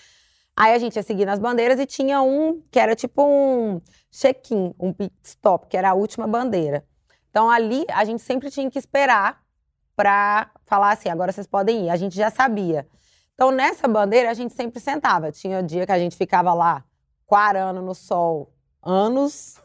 Aí 0.56 0.74
a 0.74 0.78
gente 0.78 0.96
ia 0.96 1.02
seguindo 1.02 1.28
as 1.28 1.38
bandeiras 1.38 1.78
e 1.78 1.86
tinha 1.86 2.20
um 2.20 2.60
que 2.70 2.78
era 2.78 2.94
tipo 2.96 3.22
um 3.22 3.80
check-in, 4.10 4.74
um 4.78 4.92
pit 4.92 5.14
stop, 5.22 5.68
que 5.68 5.76
era 5.76 5.90
a 5.90 5.94
última 5.94 6.26
bandeira. 6.26 6.84
Então 7.30 7.48
ali 7.48 7.86
a 7.88 8.04
gente 8.04 8.20
sempre 8.22 8.50
tinha 8.50 8.70
que 8.70 8.78
esperar 8.78 9.40
para 9.96 10.50
falar 10.64 10.92
assim, 10.92 11.08
agora 11.08 11.32
vocês 11.32 11.46
podem 11.46 11.86
ir. 11.86 11.90
A 11.90 11.96
gente 11.96 12.16
já 12.16 12.30
sabia. 12.30 12.86
Então 13.34 13.50
nessa 13.50 13.88
bandeira 13.88 14.30
a 14.30 14.34
gente 14.34 14.54
sempre 14.54 14.80
sentava. 14.80 15.32
Tinha 15.32 15.62
dia 15.62 15.86
que 15.86 15.92
a 15.92 15.98
gente 15.98 16.16
ficava 16.16 16.52
lá 16.54 16.84
quarando 17.26 17.80
no 17.80 17.94
sol 17.94 18.52
anos, 18.82 19.60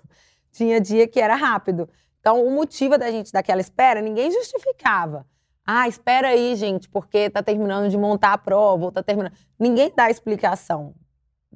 tinha 0.51 0.79
dia 0.79 1.07
que 1.07 1.19
era 1.19 1.35
rápido. 1.35 1.89
Então 2.19 2.45
o 2.45 2.51
motivo 2.51 2.97
da 2.97 3.11
gente 3.11 3.31
daquela 3.31 3.61
espera 3.61 4.01
ninguém 4.01 4.31
justificava. 4.31 5.25
Ah, 5.65 5.85
espera 5.85 6.29
aí, 6.29 6.55
gente, 6.55 6.87
porque 6.87 7.29
tá 7.29 7.43
terminando 7.43 7.89
de 7.89 7.97
montar 7.97 8.31
a 8.31 8.37
prova, 8.37 8.85
ou 8.85 8.91
tá 8.91 9.03
terminando. 9.03 9.33
Ninguém 9.59 9.91
dá 9.93 10.09
explicação. 10.09 10.95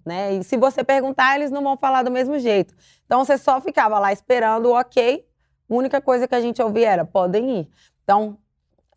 Né? 0.06 0.34
E 0.34 0.44
se 0.44 0.58
você 0.58 0.84
perguntar, 0.84 1.36
eles 1.36 1.50
não 1.50 1.64
vão 1.64 1.78
falar 1.78 2.04
do 2.04 2.12
mesmo 2.12 2.38
jeito. 2.38 2.76
Então 3.06 3.24
você 3.24 3.38
só 3.38 3.62
ficava 3.62 3.98
lá 4.00 4.12
esperando 4.12 4.66
o 4.66 4.78
ok. 4.78 5.26
A 5.70 5.74
única 5.74 6.02
coisa 6.02 6.28
que 6.28 6.36
a 6.36 6.42
gente 6.42 6.62
ouvia 6.62 6.90
era: 6.90 7.06
podem 7.06 7.62
ir. 7.62 7.70
Então, 8.04 8.38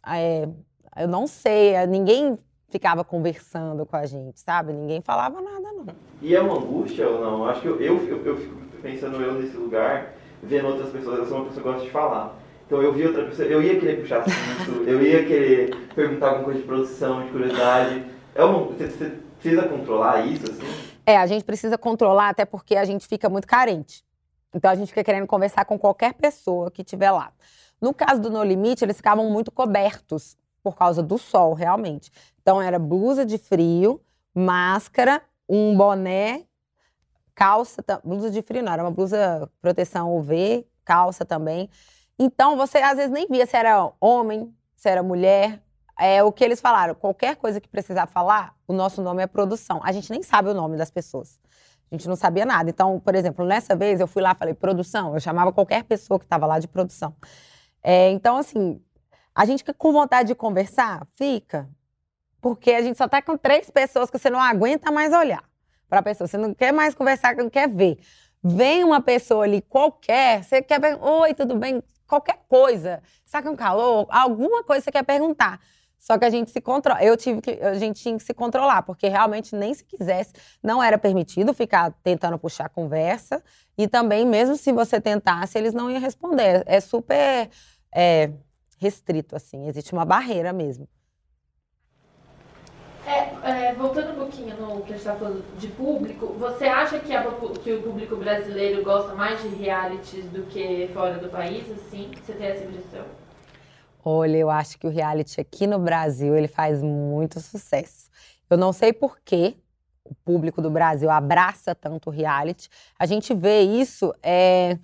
é, 0.07 0.49
eu 0.97 1.09
não 1.09 1.27
sei, 1.27 1.75
é, 1.75 1.87
ninguém 1.87 2.39
ficava 2.69 3.05
conversando 3.05 3.87
com 3.87 3.97
a 3.97 4.05
gente, 4.05 4.41
sabe? 4.41 4.73
Ninguém 4.73 5.01
falava 5.01 5.41
nada, 5.41 5.73
não. 5.73 5.87
E 6.21 6.35
é 6.35 6.41
uma 6.41 6.59
angústia 6.59 7.09
ou 7.09 7.21
não? 7.21 7.47
Acho 7.47 7.61
que 7.61 7.69
eu, 7.69 7.81
eu, 7.81 8.09
eu, 8.09 8.27
eu 8.27 8.37
fico 8.37 8.57
pensando 8.83 9.21
eu 9.23 9.35
nesse 9.35 9.57
lugar, 9.57 10.15
vendo 10.43 10.67
outras 10.69 10.91
pessoas. 10.91 11.21
Eu 11.21 11.27
sou 11.27 11.39
uma 11.39 11.47
pessoa 11.47 11.63
que 11.63 11.69
gosta 11.69 11.85
de 11.85 11.91
falar. 11.91 12.37
Então 12.67 12.83
eu 12.83 12.93
vi 12.93 13.07
outra 13.07 13.25
pessoa, 13.25 13.47
eu 13.47 13.63
ia 13.63 13.79
querer 13.79 14.01
puxar 14.01 14.21
assunto, 14.21 14.85
eu 14.89 15.03
ia 15.03 15.25
querer 15.25 15.75
perguntar 15.95 16.29
alguma 16.29 16.45
coisa 16.45 16.61
de 16.61 16.67
produção, 16.67 17.25
de 17.25 17.31
curiosidade. 17.31 18.05
É 18.35 18.45
uma, 18.45 18.65
você, 18.65 18.89
você 18.89 19.13
precisa 19.39 19.69
controlar 19.69 20.27
isso, 20.27 20.45
assim? 20.51 20.95
É, 21.07 21.17
a 21.17 21.27
gente 21.27 21.45
precisa 21.45 21.77
controlar 21.77 22.31
até 22.31 22.45
porque 22.45 22.77
a 22.77 22.85
gente 22.85 23.07
fica 23.07 23.29
muito 23.29 23.47
carente. 23.47 24.03
Então 24.55 24.71
a 24.71 24.75
gente 24.75 24.89
fica 24.89 25.05
querendo 25.05 25.27
conversar 25.27 25.65
com 25.65 25.79
qualquer 25.79 26.15
pessoa 26.15 26.71
que 26.71 26.83
estiver 26.83 27.11
lá. 27.11 27.31
No 27.85 27.93
caso 27.93 28.18
do 28.18 28.30
No 28.30 28.43
Limite, 28.43 28.82
eles 28.82 28.97
ficavam 28.97 29.28
muito 29.28 29.53
cobertos 29.53 30.39
por 30.62 30.74
causa 30.74 31.03
do 31.03 31.18
sol, 31.18 31.53
realmente. 31.53 32.11
Então 32.41 32.62
era 32.62 32.78
blusa 32.78 33.26
de 33.26 33.37
frio, 33.37 34.01
máscara, 34.35 35.20
um 35.47 35.76
boné, 35.76 36.45
calça, 37.35 37.85
blusa 38.03 38.30
de 38.30 38.41
frio 38.41 38.62
não, 38.62 38.72
era 38.72 38.82
uma 38.82 38.91
blusa 38.91 39.51
proteção 39.61 40.16
UV, 40.16 40.66
calça 40.82 41.26
também. 41.26 41.68
Então, 42.18 42.57
você 42.57 42.78
às 42.78 42.97
vezes 42.97 43.11
nem 43.11 43.26
via 43.28 43.45
se 43.45 43.55
era 43.55 43.93
homem, 44.01 44.51
se 44.74 44.89
era 44.89 45.03
mulher. 45.03 45.61
É 46.01 46.22
o 46.22 46.32
que 46.32 46.43
eles 46.43 46.62
falaram. 46.62 46.95
Qualquer 46.95 47.37
coisa 47.37 47.61
que 47.61 47.68
precisar 47.68 48.07
falar, 48.07 48.55
o 48.66 48.72
nosso 48.72 49.03
nome 49.03 49.22
é 49.22 49.26
produção. 49.26 49.78
A 49.85 49.93
gente 49.93 50.11
nem 50.11 50.22
sabe 50.22 50.49
o 50.49 50.55
nome 50.55 50.78
das 50.78 50.91
pessoas. 50.91 51.39
A 51.93 51.95
gente 51.95 52.09
não 52.09 52.16
sabia 52.16 52.47
nada. 52.47 52.70
Então, 52.70 52.99
por 52.99 53.14
exemplo, 53.14 53.45
nessa 53.45 53.76
vez 53.76 54.01
eu 54.01 54.07
fui 54.07 54.22
lá 54.22 54.35
falei 54.35 54.55
produção. 54.55 55.12
Eu 55.12 55.20
chamava 55.20 55.53
qualquer 55.53 55.85
pessoa 55.85 56.18
que 56.18 56.24
estava 56.24 56.47
lá 56.47 56.59
de 56.59 56.66
produção. 56.66 57.14
É, 57.85 58.11
então, 58.11 58.39
assim, 58.39 58.82
a 59.35 59.45
gente 59.45 59.59
fica 59.61 59.74
com 59.74 59.93
vontade 59.93 60.28
de 60.28 60.35
conversar? 60.35 61.07
Fica. 61.14 61.68
Porque 62.41 62.72
a 62.72 62.82
gente 62.82 62.97
só 62.97 63.05
está 63.05 63.22
com 63.22 63.37
três 63.37 63.70
pessoas 63.70 64.11
que 64.11 64.18
você 64.18 64.30
não 64.30 64.41
aguenta 64.41 64.91
mais 64.91 65.12
olhar 65.12 65.45
para 65.89 66.01
a 66.01 66.03
pessoa. 66.03 66.26
Você 66.26 66.39
não 66.39 66.55
quer 66.55 66.72
mais 66.72 66.95
conversar, 66.95 67.37
não 67.37 67.51
quer 67.51 67.68
ver. 67.68 67.99
Vem 68.43 68.82
uma 68.82 69.01
pessoa 69.01 69.45
ali 69.45 69.62
qualquer, 69.62 70.43
você 70.43 70.61
quer 70.61 70.80
ver, 70.80 70.99
oi, 71.01 71.32
tudo 71.32 71.57
bem? 71.57 71.82
qualquer 72.07 72.39
coisa. 72.49 73.03
Saca 73.24 73.51
um 73.51 73.57
calor? 73.57 74.07
Alguma 74.11 74.62
coisa 74.64 74.85
você 74.85 74.93
quer 74.93 75.03
perguntar. 75.03 75.61
Só 75.99 76.18
que 76.18 76.24
a 76.24 76.30
gente 76.30 76.51
se 76.51 76.61
controla. 76.61 77.03
Eu 77.03 77.16
tive 77.16 77.41
que. 77.41 77.51
A 77.62 77.74
gente 77.74 78.03
tinha 78.03 78.16
que 78.16 78.22
se 78.22 78.35
controlar, 78.35 78.82
porque 78.82 79.09
realmente 79.09 79.57
nem 79.57 79.72
se 79.72 79.82
quisesse, 79.85 80.32
não 80.62 80.82
era 80.82 80.99
permitido 80.99 81.55
ficar 81.55 81.93
tentando 82.03 82.39
puxar 82.39 82.68
conversa. 82.68 83.43
E 83.76 83.89
também, 83.89 84.26
mesmo 84.26 84.57
se 84.57 84.70
você 84.70 85.01
tentasse, 85.01 85.57
eles 85.57 85.72
não 85.72 85.91
iam 85.91 86.01
responder. 86.01 86.62
É 86.66 86.78
super 86.78 87.49
é, 87.95 88.30
restrito, 88.78 89.36
assim. 89.36 89.68
Existe 89.68 89.92
uma 89.92 90.05
barreira 90.05 90.53
mesmo. 90.53 90.88
É, 93.07 93.68
é, 93.68 93.74
voltando 93.74 94.12
um 94.12 94.16
pouquinho 94.16 94.57
no 94.57 94.80
que 94.80 94.92
a 94.92 94.97
gente 94.97 95.07
está 95.07 95.14
falando 95.14 95.45
de 95.59 95.68
público, 95.68 96.26
você 96.38 96.64
acha 96.64 96.99
que, 96.99 97.14
a, 97.14 97.22
que, 97.62 97.72
o 97.72 97.82
público 97.82 98.16
brasileiro 98.16 98.82
gosta 98.82 99.14
mais 99.14 99.42
de 99.42 99.49
realities 99.49 100.24
do 100.30 100.45
que 100.45 100.88
fora 100.95 101.18
do 101.18 101.28
país, 101.28 101.70
assim? 101.70 102.11
Você 102.24 102.32
tem 102.32 102.47
essa 102.47 102.64
impressão? 102.64 103.05
Olha, 104.03 104.36
eu 104.36 104.51
acho 104.51 104.78
que 104.78 104.86
o 104.86 104.90
reality 104.90 105.40
aqui 105.40 105.66
no 105.66 105.78
Brasil, 105.78 106.34
ele 106.34 106.49
faz 106.49 106.82
muito 106.82 107.40
sucesso. 107.40 108.11
Eu 108.49 108.57
não 108.57 108.72
sei 108.72 108.92
por 108.92 109.18
que 109.20 109.57
o 110.03 110.14
público 110.14 110.61
do 110.61 110.70
Brasil 110.70 111.11
abraça 111.11 111.74
tanto 111.74 112.09
o 112.09 112.12
reality. 112.12 112.68
A 112.99 113.07
gente 113.07 113.34
vê 113.34 113.61
isso 113.62 114.14
é, 114.22 114.78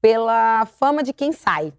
pela 0.00 0.66
fama 0.66 1.02
de 1.02 1.12
quem 1.12 1.32
sai. 1.32 1.72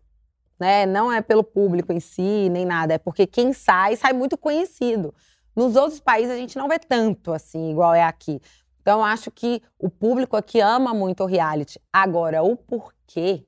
Né? 0.61 0.85
Não 0.85 1.11
é 1.11 1.23
pelo 1.23 1.43
público 1.43 1.91
em 1.91 1.99
si, 1.99 2.47
nem 2.51 2.65
nada. 2.65 2.93
É 2.93 2.97
porque 2.99 3.25
quem 3.25 3.51
sai, 3.51 3.95
sai 3.95 4.13
muito 4.13 4.37
conhecido. 4.37 5.11
Nos 5.55 5.75
outros 5.75 5.99
países 5.99 6.31
a 6.31 6.37
gente 6.37 6.55
não 6.55 6.67
vê 6.67 6.77
tanto 6.77 7.33
assim, 7.33 7.71
igual 7.71 7.95
é 7.95 8.03
aqui. 8.03 8.39
Então, 8.79 9.03
acho 9.03 9.31
que 9.31 9.59
o 9.79 9.89
público 9.89 10.37
aqui 10.37 10.59
ama 10.59 10.93
muito 10.93 11.23
o 11.23 11.25
reality. 11.25 11.81
Agora, 11.91 12.43
o 12.43 12.55
porquê 12.55 13.43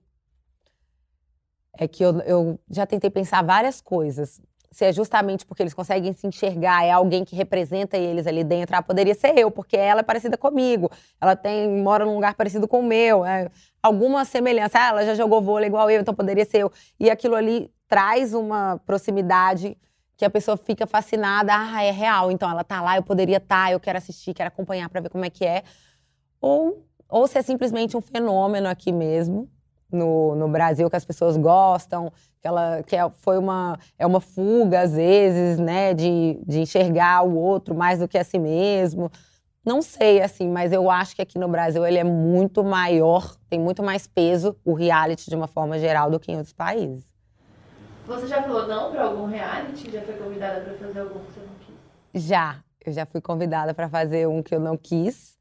é 1.77 1.87
que 1.87 2.03
eu, 2.03 2.19
eu 2.21 2.59
já 2.67 2.87
tentei 2.87 3.11
pensar 3.11 3.43
várias 3.43 3.79
coisas. 3.79 4.41
Se 4.73 4.85
é 4.85 4.91
justamente 4.91 5.45
porque 5.45 5.61
eles 5.61 5.73
conseguem 5.73 6.11
se 6.13 6.25
enxergar, 6.25 6.83
é 6.83 6.89
alguém 6.89 7.23
que 7.23 7.35
representa 7.35 7.95
eles 7.95 8.25
ali 8.25 8.43
dentro. 8.43 8.75
Ah, 8.75 8.81
poderia 8.81 9.13
ser 9.13 9.37
eu, 9.37 9.51
porque 9.51 9.77
ela 9.77 9.99
é 9.99 10.03
parecida 10.03 10.35
comigo. 10.35 10.89
Ela 11.21 11.35
tem 11.35 11.69
mora 11.69 12.03
num 12.03 12.15
lugar 12.15 12.33
parecido 12.33 12.67
com 12.67 12.79
o 12.79 12.83
meu. 12.83 13.23
É, 13.23 13.49
alguma 13.83 14.25
semelhança. 14.25 14.79
Ah, 14.79 14.89
ela 14.89 15.05
já 15.05 15.13
jogou 15.13 15.43
vôlei 15.43 15.67
igual 15.67 15.91
eu, 15.91 16.01
então 16.01 16.13
poderia 16.13 16.43
ser 16.43 16.63
eu. 16.63 16.71
E 16.99 17.07
aquilo 17.09 17.35
ali 17.35 17.71
traz 17.87 18.33
uma 18.33 18.81
proximidade 18.83 19.77
que 20.17 20.25
a 20.25 20.29
pessoa 20.29 20.57
fica 20.57 20.87
fascinada, 20.87 21.51
ah, 21.53 21.83
é 21.83 21.91
real, 21.91 22.31
então 22.31 22.49
ela 22.49 22.63
tá 22.63 22.81
lá, 22.81 22.95
eu 22.95 23.03
poderia 23.03 23.37
estar, 23.37 23.65
tá, 23.65 23.71
eu 23.71 23.79
quero 23.79 23.97
assistir, 23.97 24.33
quero 24.33 24.47
acompanhar 24.47 24.89
para 24.89 25.01
ver 25.01 25.09
como 25.09 25.25
é 25.25 25.29
que 25.29 25.45
é. 25.45 25.63
Ou, 26.41 26.83
ou 27.07 27.27
se 27.27 27.37
é 27.37 27.41
simplesmente 27.41 27.95
um 27.95 28.01
fenômeno 28.01 28.67
aqui 28.67 28.91
mesmo, 28.91 29.49
no, 29.95 30.35
no 30.35 30.47
Brasil, 30.47 30.89
que 30.89 30.95
as 30.95 31.05
pessoas 31.05 31.37
gostam, 31.37 32.11
que, 32.41 32.47
ela, 32.47 32.83
que 32.83 32.95
é, 32.95 33.09
foi 33.21 33.37
uma, 33.37 33.77
é 33.97 34.05
uma 34.05 34.19
fuga, 34.19 34.81
às 34.81 34.93
vezes, 34.93 35.57
né, 35.57 35.93
de, 35.93 36.39
de 36.45 36.61
enxergar 36.61 37.25
o 37.25 37.35
outro 37.35 37.75
mais 37.75 37.99
do 37.99 38.07
que 38.07 38.17
a 38.17 38.23
si 38.23 38.39
mesmo. 38.39 39.11
Não 39.65 39.81
sei, 39.81 40.21
assim, 40.21 40.49
mas 40.49 40.73
eu 40.73 40.89
acho 40.89 41.15
que 41.15 41.21
aqui 41.21 41.39
no 41.39 41.47
Brasil 41.47 41.85
ele 41.85 41.97
é 41.97 42.03
muito 42.03 42.63
maior, 42.63 43.35
tem 43.49 43.59
muito 43.59 43.81
mais 43.81 44.05
peso, 44.05 44.57
o 44.65 44.73
reality, 44.73 45.29
de 45.29 45.35
uma 45.35 45.47
forma 45.47 45.79
geral, 45.79 46.11
do 46.11 46.19
que 46.19 46.31
em 46.31 46.35
outros 46.35 46.53
países. 46.53 47.05
Você 48.05 48.27
já 48.27 48.43
falou 48.43 48.67
não 48.67 48.91
para 48.91 49.05
algum 49.05 49.25
reality? 49.25 49.89
Já 49.89 50.01
foi 50.01 50.15
convidada 50.15 50.59
para 50.61 50.73
fazer 50.73 50.99
algum 50.99 51.19
que 51.19 51.31
você 51.31 51.39
não 51.39 51.55
quis? 51.65 52.23
Já. 52.23 52.63
Eu 52.85 52.91
já 52.91 53.05
fui 53.05 53.21
convidada 53.21 53.73
para 53.73 53.87
fazer 53.87 54.27
um 54.27 54.43
que 54.43 54.53
eu 54.53 54.59
não 54.59 54.75
quis. 54.75 55.37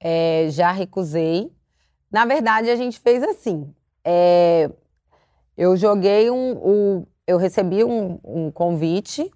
É, 0.00 0.48
já 0.50 0.72
recusei. 0.72 1.52
Na 2.10 2.24
verdade, 2.24 2.68
a 2.68 2.74
gente 2.74 2.98
fez 2.98 3.22
assim. 3.22 3.72
É, 4.04 4.70
eu 5.56 5.76
joguei 5.76 6.30
um, 6.30 6.52
um. 6.52 7.06
eu 7.26 7.36
recebi 7.36 7.84
um, 7.84 8.18
um, 8.24 8.50
convite. 8.50 9.30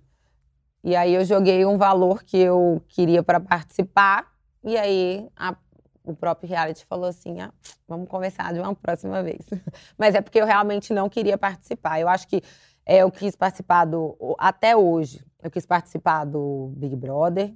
E 0.83 0.95
aí 0.95 1.15
eu 1.15 1.25
joguei 1.25 1.65
um 1.65 1.79
valor 1.79 2.23
que 2.23 2.37
eu 2.37 2.83
queria 2.89 3.23
para 3.23 3.41
participar. 3.41 4.33
E 4.63 4.77
aí 4.77 5.29
a, 5.37 5.57
o 6.05 6.15
próprio 6.15 6.49
reality 6.49 6.85
falou 6.87 7.07
assim: 7.09 7.41
ah, 7.41 7.53
vamos 7.89 8.09
conversar 8.09 8.53
de 8.53 8.61
uma 8.61 8.75
próxima 8.75 9.23
vez. 9.23 9.41
Mas 9.99 10.15
é 10.15 10.21
porque 10.21 10.41
eu 10.41 10.47
realmente 10.47 10.93
não 10.93 11.09
queria 11.09 11.39
participar. 11.39 12.01
Eu 12.01 12.09
acho 12.09 12.27
que 12.29 12.43
É, 12.87 12.99
eu 12.99 13.11
quis 13.11 13.35
participar 13.35 13.87
do. 13.87 14.17
Até 14.39 14.77
hoje, 14.77 15.25
eu 15.43 15.51
quis 15.51 15.65
participar 15.67 16.25
do 16.25 16.73
Big 16.77 16.95
Brother. 16.97 17.55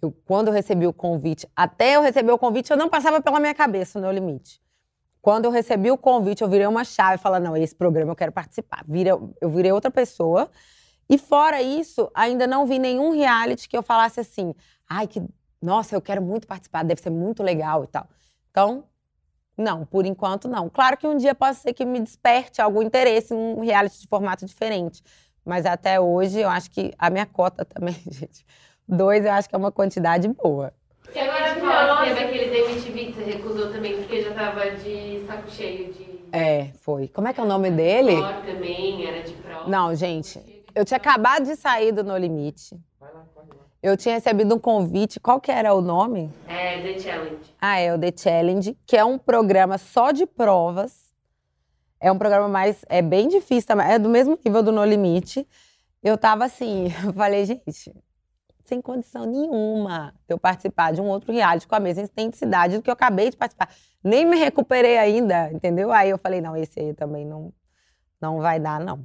Eu, 0.00 0.12
quando 0.26 0.48
eu 0.48 0.52
recebi 0.52 0.86
o 0.86 0.92
convite, 0.92 1.48
até 1.56 1.96
eu 1.96 2.02
receber 2.02 2.32
o 2.32 2.38
convite, 2.38 2.70
eu 2.70 2.76
não 2.76 2.88
passava 2.88 3.20
pela 3.20 3.40
minha 3.40 3.54
cabeça 3.54 3.98
o 3.98 4.02
No 4.02 4.10
Limite. 4.10 4.60
Quando 5.26 5.46
eu 5.46 5.50
recebi 5.50 5.90
o 5.90 5.98
convite, 5.98 6.42
eu 6.42 6.48
virei 6.48 6.68
uma 6.68 6.84
chave 6.84 7.20
falei: 7.20 7.40
não, 7.40 7.56
esse 7.56 7.74
programa 7.74 8.12
eu 8.12 8.14
quero 8.14 8.30
participar. 8.30 8.84
Eu 9.40 9.50
virei 9.50 9.72
outra 9.72 9.90
pessoa. 9.90 10.48
E 11.10 11.18
fora 11.18 11.60
isso, 11.60 12.08
ainda 12.14 12.46
não 12.46 12.64
vi 12.64 12.78
nenhum 12.78 13.10
reality 13.10 13.68
que 13.68 13.76
eu 13.76 13.82
falasse 13.82 14.20
assim: 14.20 14.54
ai, 14.88 15.08
que. 15.08 15.20
Nossa, 15.60 15.96
eu 15.96 16.00
quero 16.00 16.22
muito 16.22 16.46
participar, 16.46 16.84
deve 16.84 17.02
ser 17.02 17.10
muito 17.10 17.42
legal 17.42 17.82
e 17.82 17.88
tal. 17.88 18.06
Então, 18.52 18.84
não, 19.58 19.84
por 19.84 20.06
enquanto 20.06 20.46
não. 20.46 20.70
Claro 20.70 20.96
que 20.96 21.08
um 21.08 21.16
dia 21.16 21.34
pode 21.34 21.56
ser 21.56 21.72
que 21.72 21.84
me 21.84 21.98
desperte 21.98 22.62
algum 22.62 22.80
interesse 22.80 23.34
um 23.34 23.62
reality 23.62 23.98
de 23.98 24.06
formato 24.06 24.46
diferente. 24.46 25.02
Mas 25.44 25.66
até 25.66 25.98
hoje 25.98 26.38
eu 26.38 26.48
acho 26.48 26.70
que 26.70 26.92
a 26.96 27.10
minha 27.10 27.26
cota 27.26 27.64
também, 27.64 28.00
gente. 28.06 28.46
Dois 28.88 29.24
eu 29.24 29.32
acho 29.32 29.48
que 29.48 29.56
é 29.56 29.58
uma 29.58 29.72
quantidade 29.72 30.28
boa. 30.28 30.72
E 31.14 31.18
agora 31.18 31.56
fala 31.56 32.04
que 32.04 32.14
teve 32.14 32.24
aquele 32.24 32.50
da 32.50 32.70
MTV 32.70 33.04
que 33.06 33.12
você 33.12 33.24
recusou 33.24 33.72
também, 33.72 33.96
porque 33.96 34.22
já 34.22 34.34
tava 34.34 34.70
de 34.72 35.24
saco 35.26 35.50
cheio 35.50 35.92
de. 35.92 36.20
É, 36.32 36.70
foi. 36.80 37.08
Como 37.08 37.28
é 37.28 37.32
que 37.32 37.40
é 37.40 37.42
o 37.42 37.46
nome 37.46 37.70
dele? 37.70 38.16
Prova 38.16 38.40
também, 38.42 39.06
era 39.06 39.22
de 39.22 39.32
prova. 39.34 39.68
Não, 39.68 39.94
gente. 39.94 40.40
Eu 40.74 40.84
tinha 40.84 40.98
acabado 40.98 41.44
de 41.44 41.56
sair 41.56 41.92
do 41.92 42.04
No 42.04 42.16
Limite. 42.16 42.78
Vai 43.00 43.12
lá, 43.12 43.24
vai 43.34 43.44
lá. 43.46 43.54
Eu 43.82 43.96
tinha 43.96 44.14
recebido 44.14 44.54
um 44.54 44.58
convite. 44.58 45.18
Qual 45.18 45.40
que 45.40 45.50
era 45.50 45.72
o 45.72 45.80
nome? 45.80 46.30
É, 46.46 46.82
The 46.82 46.98
Challenge. 46.98 47.54
Ah, 47.60 47.78
é 47.78 47.94
o 47.94 47.98
The 47.98 48.12
Challenge, 48.14 48.76
que 48.86 48.96
é 48.96 49.04
um 49.04 49.16
programa 49.16 49.78
só 49.78 50.10
de 50.10 50.26
provas. 50.26 51.06
É 51.98 52.12
um 52.12 52.18
programa 52.18 52.48
mais. 52.48 52.84
É 52.88 53.00
bem 53.00 53.28
difícil 53.28 53.66
também. 53.66 53.86
É 53.86 53.98
do 53.98 54.08
mesmo 54.08 54.38
nível 54.44 54.62
do 54.62 54.72
No 54.72 54.84
Limite. 54.84 55.46
Eu 56.02 56.18
tava 56.18 56.44
assim, 56.44 56.92
eu 57.04 57.12
falei, 57.12 57.44
gente, 57.46 57.94
sem 58.66 58.80
condição 58.80 59.24
nenhuma 59.24 60.12
de 60.26 60.34
eu 60.34 60.38
participar 60.38 60.92
de 60.92 61.00
um 61.00 61.06
outro 61.06 61.32
reality 61.32 61.66
com 61.66 61.74
a 61.74 61.80
mesma 61.80 62.02
intensidade 62.02 62.76
do 62.76 62.82
que 62.82 62.90
eu 62.90 62.94
acabei 62.94 63.30
de 63.30 63.36
participar. 63.36 63.68
Nem 64.02 64.24
me 64.24 64.36
recuperei 64.36 64.98
ainda, 64.98 65.50
entendeu? 65.52 65.92
Aí 65.92 66.10
eu 66.10 66.18
falei, 66.18 66.40
não, 66.40 66.56
esse 66.56 66.78
aí 66.78 66.94
também 66.94 67.24
não, 67.24 67.52
não 68.20 68.40
vai 68.40 68.60
dar, 68.60 68.80
não. 68.80 69.04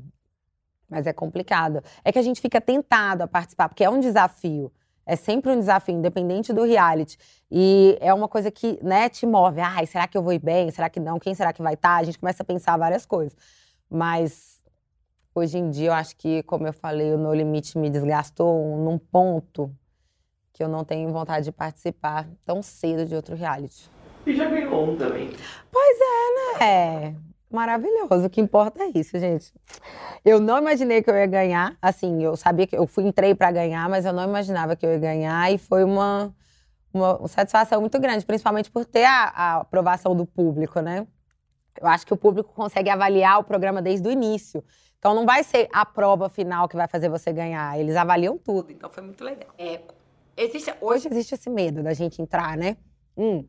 Mas 0.89 1.07
é 1.07 1.13
complicado. 1.13 1.81
É 2.03 2.11
que 2.11 2.19
a 2.19 2.21
gente 2.21 2.41
fica 2.41 2.59
tentado 2.59 3.23
a 3.23 3.27
participar, 3.27 3.69
porque 3.69 3.83
é 3.83 3.89
um 3.89 3.99
desafio. 3.99 4.71
É 5.05 5.15
sempre 5.15 5.51
um 5.51 5.59
desafio, 5.59 5.95
independente 5.95 6.53
do 6.53 6.63
reality. 6.63 7.17
E 7.49 7.97
é 8.01 8.13
uma 8.13 8.27
coisa 8.27 8.51
que 8.51 8.77
né, 8.83 9.09
te 9.09 9.25
move. 9.25 9.61
Ai, 9.61 9.85
será 9.85 10.07
que 10.07 10.17
eu 10.17 10.21
vou 10.21 10.33
ir 10.33 10.39
bem? 10.39 10.69
Será 10.71 10.89
que 10.89 10.99
não? 10.99 11.17
Quem 11.17 11.33
será 11.33 11.51
que 11.53 11.61
vai 11.61 11.73
estar? 11.73 11.95
A 11.95 12.03
gente 12.03 12.19
começa 12.19 12.43
a 12.43 12.45
pensar 12.45 12.77
várias 12.77 13.05
coisas. 13.05 13.35
Mas 13.89 14.50
hoje 15.33 15.57
em 15.57 15.69
dia, 15.69 15.89
eu 15.89 15.93
acho 15.93 16.15
que, 16.15 16.43
como 16.43 16.67
eu 16.67 16.73
falei, 16.73 17.13
o 17.13 17.17
No 17.17 17.33
Limite 17.33 17.77
me 17.77 17.89
desgastou 17.89 18.77
num 18.77 18.97
ponto 18.97 19.73
que 20.53 20.63
eu 20.63 20.67
não 20.67 20.83
tenho 20.83 21.09
vontade 21.09 21.45
de 21.45 21.51
participar 21.51 22.27
tão 22.45 22.61
cedo 22.61 23.05
de 23.05 23.15
outro 23.15 23.35
reality. 23.35 23.89
E 24.25 24.35
já 24.35 24.47
ganhou 24.49 24.91
um 24.91 24.97
também. 24.97 25.29
Pois 25.71 25.97
é, 25.99 26.59
né? 26.59 27.15
Maravilhoso. 27.49 28.25
O 28.25 28.29
que 28.29 28.39
importa 28.39 28.83
é 28.83 28.91
isso, 28.95 29.19
gente. 29.19 29.53
Eu 30.23 30.39
não 30.39 30.57
imaginei 30.57 31.01
que 31.01 31.09
eu 31.09 31.15
ia 31.15 31.25
ganhar. 31.25 31.75
Assim, 31.81 32.23
eu 32.23 32.37
sabia 32.37 32.65
que 32.65 32.77
eu 32.77 32.87
fui 32.87 33.03
entrei 33.05 33.35
para 33.35 33.51
ganhar, 33.51 33.89
mas 33.89 34.05
eu 34.05 34.13
não 34.13 34.23
imaginava 34.23 34.75
que 34.75 34.85
eu 34.85 34.91
ia 34.91 34.99
ganhar 34.99 35.51
e 35.51 35.57
foi 35.57 35.83
uma, 35.83 36.33
uma 36.93 37.27
satisfação 37.27 37.81
muito 37.81 37.99
grande, 37.99 38.25
principalmente 38.25 38.71
por 38.71 38.85
ter 38.85 39.03
a, 39.03 39.23
a 39.35 39.55
aprovação 39.61 40.15
do 40.15 40.25
público, 40.25 40.79
né? 40.79 41.05
Eu 41.79 41.87
acho 41.87 42.05
que 42.05 42.13
o 42.13 42.17
público 42.17 42.53
consegue 42.53 42.89
avaliar 42.89 43.39
o 43.39 43.43
programa 43.43 43.81
desde 43.81 44.07
o 44.07 44.11
início. 44.11 44.63
Então 45.01 45.15
não 45.15 45.25
vai 45.25 45.43
ser 45.43 45.67
a 45.73 45.83
prova 45.83 46.29
final 46.29 46.69
que 46.69 46.75
vai 46.75 46.87
fazer 46.87 47.09
você 47.09 47.33
ganhar. 47.33 47.75
Eles 47.79 47.95
avaliam 47.95 48.37
tudo. 48.37 48.71
Então 48.71 48.87
foi 48.87 49.01
muito 49.01 49.23
legal. 49.23 49.49
É, 49.57 49.81
existe, 50.37 50.71
hoje 50.79 51.07
existe 51.07 51.33
esse 51.33 51.49
medo 51.49 51.81
da 51.81 51.91
gente 51.91 52.21
entrar, 52.21 52.55
né? 52.55 52.77
Hum. 53.17 53.43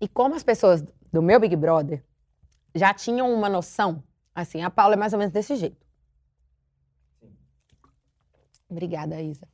E 0.00 0.08
como 0.08 0.34
as 0.34 0.42
pessoas 0.42 0.82
do 1.12 1.20
meu 1.20 1.38
Big 1.38 1.54
Brother 1.54 2.02
já 2.74 2.94
tinham 2.94 3.30
uma 3.30 3.46
noção, 3.46 4.02
assim, 4.34 4.62
a 4.62 4.70
Paula 4.70 4.94
é 4.94 4.96
mais 4.96 5.12
ou 5.12 5.18
menos 5.18 5.34
desse 5.34 5.54
jeito. 5.54 5.86
Obrigada, 8.70 9.20
Isa. 9.20 9.46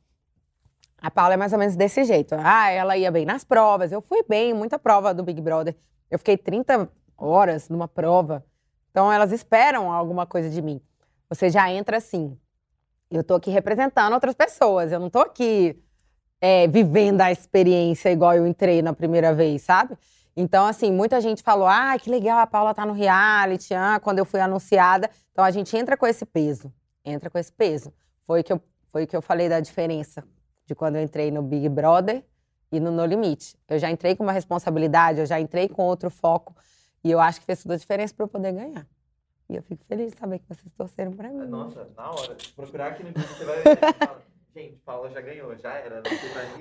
A 1.01 1.11
Paula 1.11 1.33
é 1.33 1.37
mais 1.37 1.51
ou 1.51 1.59
menos 1.59 1.75
desse 1.75 2.05
jeito. 2.05 2.35
Ah, 2.39 2.69
ela 2.69 2.95
ia 2.95 3.11
bem 3.11 3.25
nas 3.25 3.43
provas. 3.43 3.91
Eu 3.91 4.01
fui 4.01 4.23
bem, 4.23 4.53
muita 4.53 4.79
prova 4.79 5.13
do 5.13 5.25
Big 5.25 5.41
Brother. 5.41 5.75
Eu 6.09 6.17
fiquei 6.17 6.37
30 6.37 6.89
horas 7.17 7.67
numa 7.67 7.89
prova. 7.89 8.45
Então 8.91 9.11
elas 9.11 9.31
esperam 9.31 9.91
alguma 9.91 10.25
coisa 10.25 10.49
de 10.49 10.61
mim. 10.61 10.81
Você 11.29 11.49
já 11.49 11.71
entra 11.71 11.97
assim. 11.97 12.37
Eu 13.09 13.23
tô 13.23 13.35
aqui 13.35 13.49
representando 13.49 14.13
outras 14.13 14.35
pessoas. 14.35 14.91
Eu 14.91 14.99
não 14.99 15.09
tô 15.09 15.19
aqui 15.19 15.81
é, 16.41 16.67
vivendo 16.67 17.21
a 17.21 17.31
experiência 17.31 18.11
igual 18.11 18.33
eu 18.33 18.47
entrei 18.47 18.81
na 18.81 18.93
primeira 18.93 19.33
vez, 19.33 19.61
sabe? 19.61 19.97
Então, 20.35 20.65
assim, 20.65 20.91
muita 20.91 21.19
gente 21.19 21.43
falou: 21.43 21.67
ah, 21.67 21.97
que 21.99 22.09
legal, 22.09 22.39
a 22.39 22.47
Paula 22.47 22.73
tá 22.73 22.85
no 22.85 22.93
reality, 22.93 23.73
ah, 23.73 23.99
quando 24.01 24.19
eu 24.19 24.25
fui 24.25 24.39
anunciada. 24.39 25.09
Então 25.31 25.43
a 25.43 25.51
gente 25.51 25.75
entra 25.75 25.97
com 25.97 26.07
esse 26.07 26.25
peso. 26.25 26.71
Entra 27.03 27.29
com 27.29 27.37
esse 27.37 27.51
peso. 27.51 27.93
Foi 28.25 28.43
que 28.43 28.53
eu, 28.53 28.61
foi 28.91 29.05
que 29.05 29.15
eu 29.15 29.21
falei 29.21 29.49
da 29.49 29.59
diferença 29.59 30.23
de 30.65 30.75
quando 30.75 30.95
eu 30.95 31.01
entrei 31.01 31.31
no 31.31 31.41
Big 31.41 31.67
Brother 31.67 32.23
e 32.71 32.79
no 32.79 32.91
No 32.91 33.05
Limite. 33.05 33.57
Eu 33.67 33.79
já 33.79 33.89
entrei 33.89 34.15
com 34.15 34.23
uma 34.23 34.31
responsabilidade, 34.31 35.19
eu 35.19 35.25
já 35.25 35.39
entrei 35.39 35.67
com 35.67 35.83
outro 35.83 36.09
foco. 36.09 36.55
E 37.03 37.11
eu 37.11 37.19
acho 37.19 37.39
que 37.39 37.45
fez 37.45 37.63
toda 37.63 37.75
a 37.75 37.77
diferença 37.77 38.13
para 38.13 38.23
eu 38.23 38.27
poder 38.27 38.51
ganhar. 38.51 38.87
E 39.49 39.55
eu 39.55 39.63
fico 39.63 39.83
feliz 39.85 40.11
de 40.11 40.19
saber 40.19 40.39
que 40.39 40.47
vocês 40.47 40.71
torceram 40.77 41.13
para 41.13 41.29
mim. 41.29 41.47
Nossa, 41.47 41.89
na 41.95 42.11
hora. 42.11 42.37
Procurar 42.55 42.87
aqui 42.87 43.03
no 43.03 43.09
Google, 43.13 43.27
você 43.29 43.45
vai 43.45 43.63
ver. 43.63 43.79
Gente, 44.55 44.77
Paula 44.77 45.09
já 45.09 45.21
ganhou, 45.21 45.55
já 45.55 45.73
era. 45.73 46.01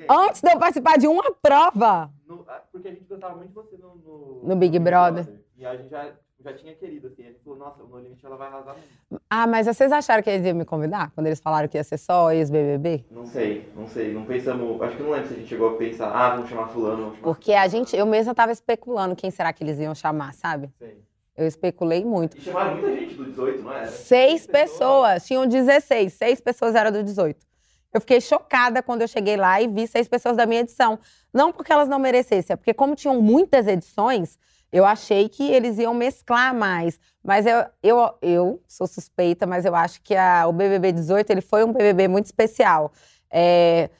Antes 0.09 0.43
de 0.43 0.51
eu 0.51 0.59
participar 0.59 0.99
de 0.99 1.07
uma 1.07 1.32
prova. 1.32 2.11
No, 2.26 2.47
porque 2.70 2.89
a 2.89 2.91
gente 2.93 3.05
gostava 3.05 3.34
muito 3.34 3.49
de 3.49 3.55
você 3.55 3.76
no, 3.78 3.97
no, 3.97 4.43
no 4.45 4.57
Big, 4.57 4.78
Brother. 4.78 5.24
Brother. 5.24 5.45
E 5.57 5.64
a 5.64 5.76
gente 5.76 5.89
já, 5.89 6.12
já 6.43 6.53
tinha 6.53 6.74
querido, 6.74 7.09
assim. 7.09 7.22
A 7.22 7.26
gente 7.26 7.41
falou, 7.41 7.59
nossa, 7.59 7.82
No 7.82 7.99
Limite 7.99 8.24
ela 8.24 8.36
vai 8.36 8.49
arrasar 8.49 8.74
muito. 8.74 9.22
Ah, 9.28 9.47
mas 9.47 9.66
vocês 9.66 9.91
acharam 9.91 10.22
que 10.22 10.30
eles 10.30 10.47
iam 10.47 10.55
me 10.55 10.64
convidar? 10.64 11.11
Quando 11.12 11.26
eles 11.26 11.41
falaram 11.41 11.68
que 11.68 11.76
ia 11.76 11.84
ser 11.84 11.99
só 11.99 12.32
ex-BBB? 12.32 13.05
Não 13.11 13.26
sei, 13.26 13.70
não 13.74 13.86
sei. 13.89 14.14
Não 14.14 14.24
pensamos. 14.24 14.80
Acho 14.82 14.97
que 14.97 15.03
não 15.03 15.11
lembro 15.11 15.28
se 15.28 15.34
a 15.34 15.36
gente 15.36 15.49
chegou 15.49 15.74
a 15.74 15.76
pensar, 15.76 16.11
ah, 16.11 16.36
vamos 16.36 16.49
chamar 16.49 16.68
Fulano. 16.68 16.97
Vamos 16.97 17.16
chamar 17.16 17.22
Porque 17.24 17.53
a 17.53 17.66
gente, 17.66 17.97
eu 17.97 18.07
mesma 18.07 18.34
tava 18.34 18.53
especulando 18.53 19.16
quem 19.16 19.30
será 19.30 19.53
que 19.53 19.64
eles 19.64 19.78
iam 19.78 19.95
chamar, 19.95 20.32
sabe? 20.34 20.70
Sei. 20.78 21.03
Eu 21.36 21.47
especulei 21.47 22.05
muito. 22.05 22.36
E 22.36 22.41
chamaram 22.41 22.76
muita 22.76 22.97
gente 22.97 23.14
do 23.14 23.24
18, 23.24 23.62
não 23.62 23.72
era? 23.72 23.86
Seis 23.86 24.47
pessoas. 24.47 25.24
Tinham 25.24 25.47
16. 25.47 26.12
Seis 26.12 26.41
pessoas 26.41 26.74
eram 26.74 26.91
do 26.91 27.03
18. 27.03 27.47
Eu 27.95 28.01
fiquei 28.01 28.20
chocada 28.20 28.82
quando 28.82 29.03
eu 29.03 29.09
cheguei 29.09 29.36
lá 29.36 29.61
e 29.62 29.66
vi 29.66 29.86
seis 29.86 30.07
pessoas 30.09 30.36
da 30.36 30.47
minha 30.47 30.61
edição. 30.61 30.99
Não 31.32 31.53
porque 31.53 31.72
elas 31.72 31.89
não 31.89 31.99
merecessem, 31.99 32.55
é 32.55 32.57
porque 32.57 32.74
como 32.74 32.95
tinham 32.95 33.20
muitas 33.20 33.66
edições, 33.66 34.39
eu 34.73 34.85
achei 34.85 35.29
que 35.29 35.51
eles 35.51 35.79
iam 35.79 35.95
mesclar 35.95 36.55
mais. 36.55 36.99
Mas 37.23 37.47
eu, 37.47 37.64
eu, 37.83 38.14
eu 38.21 38.62
sou 38.66 38.87
suspeita, 38.87 39.47
mas 39.47 39.64
eu 39.64 39.75
acho 39.75 40.01
que 40.03 40.14
a, 40.14 40.47
o 40.47 40.53
BBB 40.53 40.93
18 40.93 41.31
ele 41.31 41.41
foi 41.41 41.64
um 41.64 41.73
BBB 41.73 42.09
muito 42.09 42.27
especial. 42.27 42.93
É, 43.31 43.91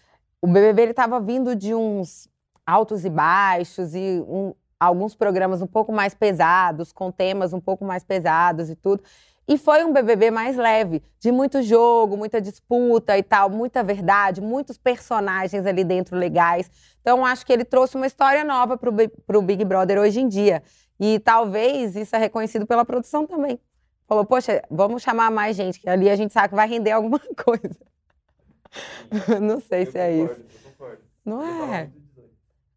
o 0.41 0.47
BBB 0.47 0.91
estava 0.91 1.21
vindo 1.21 1.55
de 1.57 1.75
uns 1.75 2.29
altos 2.67 3.05
e 3.05 3.11
baixos 3.11 3.95
e 3.95 4.23
um, 4.29 4.55
alguns 4.79 5.15
programas 5.15 5.61
um 5.61 5.67
pouco 5.67 5.93
mais 5.93 6.15
pesados, 6.15 6.93
com 6.93 7.11
temas 7.11 7.53
um 7.53 7.61
pouco 7.61 7.85
mais 7.85 8.05
pesados 8.05 8.71
e 8.71 8.77
tudo. 8.77 9.03
E 9.49 9.57
foi 9.57 9.83
um 9.83 9.95
BBB 9.95 10.31
mais 10.31 10.57
leve, 10.57 11.03
de 11.19 11.33
muito 11.33 11.63
jogo, 11.63 12.19
muita 12.19 12.39
disputa 12.39 13.17
e 13.17 13.23
tal, 13.23 13.49
muita 13.49 13.83
verdade, 13.83 14.43
muitos 14.43 14.77
personagens 14.77 15.65
ali 15.65 15.83
dentro 15.83 16.15
legais. 16.15 16.71
Então, 17.01 17.25
acho 17.25 17.47
que 17.47 17.53
ele 17.55 17.65
trouxe 17.65 17.97
uma 17.97 18.07
história 18.07 18.45
nova 18.45 18.77
para 18.77 19.39
o 19.39 19.43
Big 19.43 19.65
Brother 19.65 19.99
hoje 19.99 20.21
em 20.21 20.29
dia. 20.29 20.63
E 21.01 21.19
talvez 21.21 21.97
isso 21.97 22.15
é 22.15 22.19
reconhecido 22.19 22.67
pela 22.67 22.85
produção 22.85 23.27
também. 23.27 23.59
Falou, 24.07 24.27
poxa, 24.27 24.63
vamos 24.71 25.03
chamar 25.03 25.31
mais 25.31 25.57
gente, 25.57 25.81
que 25.81 25.89
ali 25.89 26.11
a 26.11 26.17
gente 26.17 26.35
sabe 26.35 26.51
que 26.51 26.55
vai 26.55 26.69
render 26.69 26.91
alguma 26.91 27.19
coisa. 27.43 27.77
Não 29.41 29.61
sei 29.61 29.85
eu 29.85 29.91
se 29.91 29.99
é 29.99 30.11
concordo, 30.11 30.43
isso. 30.43 30.59
Eu 30.67 30.73
concordo. 30.73 31.03
Não 31.25 31.41
Eu 31.43 31.47
é? 31.47 31.57
falo 31.59 31.69
muito 31.79 31.93
do 31.93 32.01
18. 32.01 32.31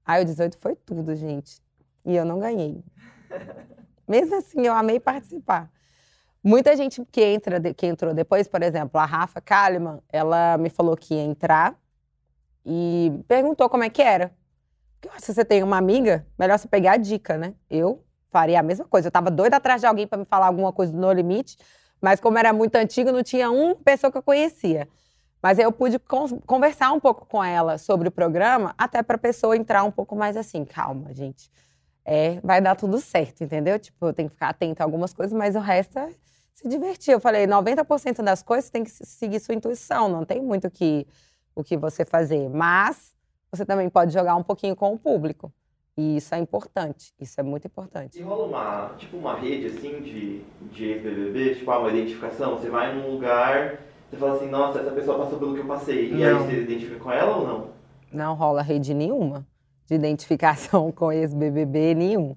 Aí 0.05 0.21
o 0.21 0.25
18 0.25 0.57
foi 0.57 0.75
tudo, 0.75 1.15
gente. 1.15 1.61
E 2.05 2.15
eu 2.15 2.25
não 2.25 2.39
ganhei. 2.39 2.83
Mesmo 4.07 4.35
assim, 4.35 4.65
eu 4.65 4.73
amei 4.73 4.99
participar. 4.99 5.69
Muita 6.43 6.75
gente 6.75 7.03
que 7.11 7.21
entra, 7.23 7.59
que 7.73 7.85
entrou 7.85 8.13
depois, 8.13 8.47
por 8.47 8.63
exemplo, 8.63 8.99
a 8.99 9.05
Rafa 9.05 9.39
Kalimann, 9.39 9.99
ela 10.11 10.57
me 10.57 10.69
falou 10.69 10.97
que 10.97 11.13
ia 11.13 11.21
entrar 11.21 11.77
e 12.65 13.11
perguntou 13.27 13.69
como 13.69 13.83
é 13.83 13.89
que 13.89 14.01
era. 14.01 14.31
Se 15.19 15.33
você 15.33 15.45
tem 15.45 15.63
uma 15.63 15.77
amiga, 15.77 16.25
melhor 16.37 16.59
você 16.59 16.67
pegar 16.67 16.93
a 16.93 16.97
dica, 16.97 17.37
né? 17.37 17.55
Eu 17.69 18.03
faria 18.29 18.59
a 18.59 18.63
mesma 18.63 18.85
coisa. 18.85 19.07
Eu 19.07 19.11
tava 19.11 19.31
doida 19.31 19.57
atrás 19.57 19.81
de 19.81 19.87
alguém 19.87 20.07
para 20.07 20.17
me 20.19 20.25
falar 20.25 20.47
alguma 20.47 20.73
coisa 20.73 20.91
do 20.91 20.99
No 20.99 21.11
Limite, 21.11 21.57
mas 22.01 22.19
como 22.19 22.37
era 22.37 22.53
muito 22.53 22.75
antigo, 22.75 23.11
não 23.11 23.23
tinha 23.23 23.51
uma 23.51 23.75
pessoa 23.75 24.11
que 24.11 24.17
eu 24.17 24.23
conhecia. 24.23 24.87
Mas 25.41 25.59
aí 25.59 25.65
eu 25.65 25.71
pude 25.71 25.99
con- 25.99 26.39
conversar 26.45 26.91
um 26.91 26.99
pouco 26.99 27.25
com 27.25 27.43
ela 27.43 27.77
sobre 27.77 28.07
o 28.07 28.11
programa, 28.11 28.75
até 28.77 29.01
para 29.03 29.15
a 29.15 29.19
pessoa 29.19 29.57
entrar 29.57 29.83
um 29.83 29.91
pouco 29.91 30.15
mais 30.15 30.37
assim, 30.37 30.63
calma, 30.65 31.13
gente. 31.13 31.49
É, 32.05 32.39
vai 32.41 32.61
dar 32.61 32.75
tudo 32.75 32.99
certo, 32.99 33.43
entendeu? 33.43 33.79
Tipo, 33.79 34.07
eu 34.07 34.13
tenho 34.13 34.29
que 34.29 34.35
ficar 34.35 34.49
atenta 34.49 34.83
a 34.83 34.85
algumas 34.85 35.13
coisas, 35.13 35.33
mas 35.37 35.55
o 35.55 35.59
resto 35.59 35.99
é 35.99 36.09
se 36.53 36.67
divertir. 36.67 37.13
Eu 37.13 37.19
falei, 37.19 37.45
90% 37.45 38.23
das 38.23 38.43
coisas 38.43 38.69
tem 38.69 38.83
que 38.83 38.89
seguir 38.89 39.39
sua 39.39 39.55
intuição, 39.55 40.09
não 40.09 40.25
tem 40.25 40.41
muito 40.41 40.67
o 40.67 40.71
que, 40.71 41.07
o 41.55 41.63
que 41.63 41.77
você 41.77 42.05
fazer. 42.05 42.49
Mas 42.49 43.13
você 43.51 43.65
também 43.65 43.89
pode 43.89 44.13
jogar 44.13 44.35
um 44.35 44.43
pouquinho 44.43 44.75
com 44.75 44.93
o 44.93 44.99
público. 44.99 45.51
E 45.97 46.17
isso 46.17 46.33
é 46.33 46.39
importante, 46.39 47.13
isso 47.19 47.39
é 47.39 47.43
muito 47.43 47.67
importante. 47.67 48.17
E 48.17 48.21
rola 48.21 48.47
uma, 48.47 48.95
tipo 48.97 49.17
uma 49.17 49.37
rede 49.37 49.67
assim 49.67 50.01
de, 50.01 50.41
de 50.71 50.85
ex-BBB, 50.85 51.55
tipo 51.55 51.69
ah, 51.69 51.79
uma 51.79 51.89
identificação? 51.89 52.57
Você 52.57 52.69
vai 52.69 52.95
num 52.95 53.11
lugar, 53.11 53.81
você 54.09 54.17
fala 54.17 54.35
assim, 54.35 54.49
nossa, 54.49 54.79
essa 54.79 54.91
pessoa 54.91 55.17
passou 55.19 55.37
pelo 55.37 55.53
que 55.53 55.59
eu 55.59 55.67
passei. 55.67 56.13
E 56.13 56.23
aí 56.23 56.33
você 56.33 56.61
identifica 56.61 56.97
com 56.97 57.11
ela 57.11 57.35
ou 57.35 57.47
não? 57.47 57.67
Não 58.11 58.35
rola 58.35 58.61
rede 58.61 58.93
nenhuma 58.93 59.45
de 59.85 59.95
identificação 59.95 60.91
com 60.93 61.11
ex-BBB 61.11 61.93
nenhum. 61.93 62.35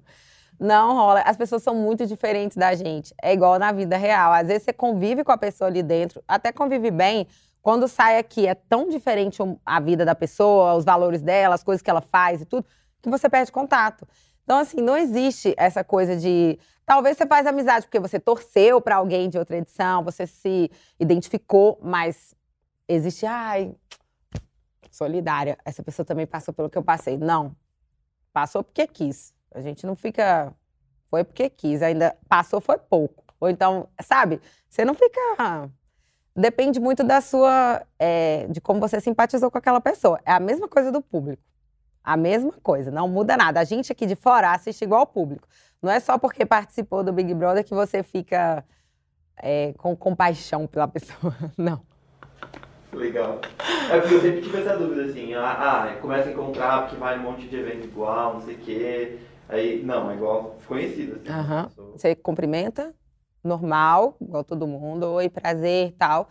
Não 0.59 0.93
rola. 0.95 1.21
As 1.21 1.37
pessoas 1.37 1.63
são 1.63 1.75
muito 1.75 2.05
diferentes 2.05 2.57
da 2.57 2.73
gente. 2.75 3.13
É 3.21 3.33
igual 3.33 3.59
na 3.59 3.71
vida 3.71 3.97
real. 3.97 4.31
Às 4.33 4.47
vezes 4.47 4.63
você 4.63 4.73
convive 4.73 5.23
com 5.23 5.31
a 5.31 5.37
pessoa 5.37 5.67
ali 5.67 5.83
dentro, 5.83 6.23
até 6.27 6.51
convive 6.51 6.91
bem. 6.91 7.27
Quando 7.61 7.87
sai 7.87 8.19
aqui, 8.19 8.47
é 8.47 8.53
tão 8.53 8.89
diferente 8.89 9.39
a 9.65 9.79
vida 9.79 10.05
da 10.05 10.13
pessoa, 10.13 10.75
os 10.75 10.85
valores 10.85 11.21
dela, 11.21 11.55
as 11.55 11.63
coisas 11.63 11.81
que 11.81 11.89
ela 11.89 12.01
faz 12.01 12.41
e 12.41 12.45
tudo, 12.45 12.65
que 13.01 13.09
você 13.09 13.27
perde 13.27 13.51
contato. 13.51 14.07
Então, 14.43 14.59
assim, 14.59 14.77
não 14.77 14.95
existe 14.95 15.53
essa 15.57 15.83
coisa 15.83 16.15
de. 16.15 16.59
Talvez 16.85 17.17
você 17.17 17.25
faz 17.25 17.47
amizade 17.47 17.87
porque 17.87 17.99
você 17.99 18.19
torceu 18.19 18.79
para 18.79 18.97
alguém 18.97 19.27
de 19.27 19.39
outra 19.39 19.57
edição, 19.57 20.03
você 20.03 20.27
se 20.27 20.69
identificou, 20.99 21.79
mas 21.81 22.35
existe. 22.87 23.25
Ai, 23.25 23.75
solidária. 24.95 25.57
Essa 25.65 25.83
pessoa 25.83 26.05
também 26.05 26.25
passou 26.25 26.53
pelo 26.53 26.69
que 26.69 26.77
eu 26.77 26.83
passei. 26.83 27.17
Não. 27.17 27.55
Passou 28.31 28.63
porque 28.63 28.87
quis. 28.87 29.34
A 29.55 29.61
gente 29.61 29.85
não 29.85 29.95
fica. 29.95 30.53
Foi 31.09 31.23
porque 31.23 31.49
quis. 31.49 31.81
Ainda 31.81 32.15
passou 32.27 32.59
foi 32.59 32.77
pouco. 32.77 33.23
Ou 33.39 33.49
então, 33.49 33.87
sabe? 34.01 34.41
Você 34.69 34.83
não 34.83 34.93
fica. 34.93 35.69
Depende 36.35 36.79
muito 36.79 37.03
da 37.03 37.21
sua. 37.21 37.81
É, 37.97 38.45
de 38.47 38.59
como 38.59 38.79
você 38.79 38.99
simpatizou 38.99 39.49
com 39.49 39.57
aquela 39.57 39.79
pessoa. 39.79 40.19
É 40.25 40.33
a 40.33 40.39
mesma 40.39 40.67
coisa 40.67 40.91
do 40.91 41.01
público. 41.01 41.41
A 42.03 42.15
mesma 42.15 42.51
coisa, 42.61 42.91
não 42.91 43.07
muda 43.07 43.35
nada. 43.35 43.59
A 43.59 43.63
gente 43.63 43.91
aqui 43.91 44.05
de 44.05 44.15
fora 44.15 44.51
assiste 44.51 44.83
igual 44.83 45.01
ao 45.01 45.07
público. 45.07 45.47
Não 45.81 45.91
é 45.91 45.99
só 45.99 46.19
porque 46.19 46.45
participou 46.45 47.03
do 47.03 47.11
Big 47.11 47.33
Brother 47.33 47.63
que 47.63 47.73
você 47.73 48.03
fica 48.03 48.63
é, 49.37 49.73
com 49.77 49.95
compaixão 49.95 50.67
pela 50.67 50.87
pessoa. 50.89 51.35
Não. 51.57 51.81
Legal. 52.93 53.41
É 53.91 53.99
porque 53.99 54.15
eu 54.15 54.21
sempre 54.21 54.41
tive 54.41 54.61
essa 54.61 54.77
dúvida, 54.77 55.03
assim, 55.05 55.33
ah, 55.33 55.89
ah 55.89 55.95
começa 55.99 56.29
a 56.29 56.31
encontrar 56.31 56.81
porque 56.81 56.95
vai 56.95 57.17
num 57.17 57.23
monte 57.23 57.47
de 57.47 57.55
evento 57.55 57.85
igual, 57.85 58.35
não 58.35 58.41
sei 58.41 58.55
o 58.55 58.59
quê. 58.59 59.19
Aí, 59.47 59.83
não, 59.83 60.09
é 60.11 60.15
igual 60.15 60.55
conhecido. 60.67 61.19
Assim, 61.21 61.29
uhum. 61.29 61.91
Você 61.91 62.15
cumprimenta, 62.15 62.93
normal, 63.43 64.17
igual 64.19 64.43
todo 64.43 64.67
mundo, 64.67 65.03
oi, 65.13 65.29
prazer 65.29 65.93
tal. 65.97 66.27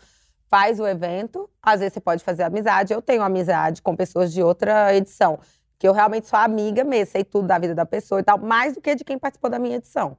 Faz 0.48 0.78
o 0.78 0.86
evento, 0.86 1.48
às 1.62 1.80
vezes 1.80 1.94
você 1.94 2.00
pode 2.00 2.22
fazer 2.22 2.42
amizade. 2.44 2.92
Eu 2.92 3.02
tenho 3.02 3.22
amizade 3.22 3.82
com 3.82 3.96
pessoas 3.96 4.32
de 4.32 4.42
outra 4.42 4.94
edição, 4.94 5.38
que 5.78 5.88
eu 5.88 5.92
realmente 5.92 6.28
sou 6.28 6.38
amiga 6.38 6.84
mesmo, 6.84 7.12
sei 7.12 7.24
tudo 7.24 7.48
da 7.48 7.58
vida 7.58 7.74
da 7.74 7.86
pessoa 7.86 8.20
e 8.20 8.24
tal, 8.24 8.38
mais 8.38 8.74
do 8.74 8.80
que 8.80 8.94
de 8.94 9.04
quem 9.04 9.18
participou 9.18 9.50
da 9.50 9.58
minha 9.58 9.76
edição. 9.76 10.16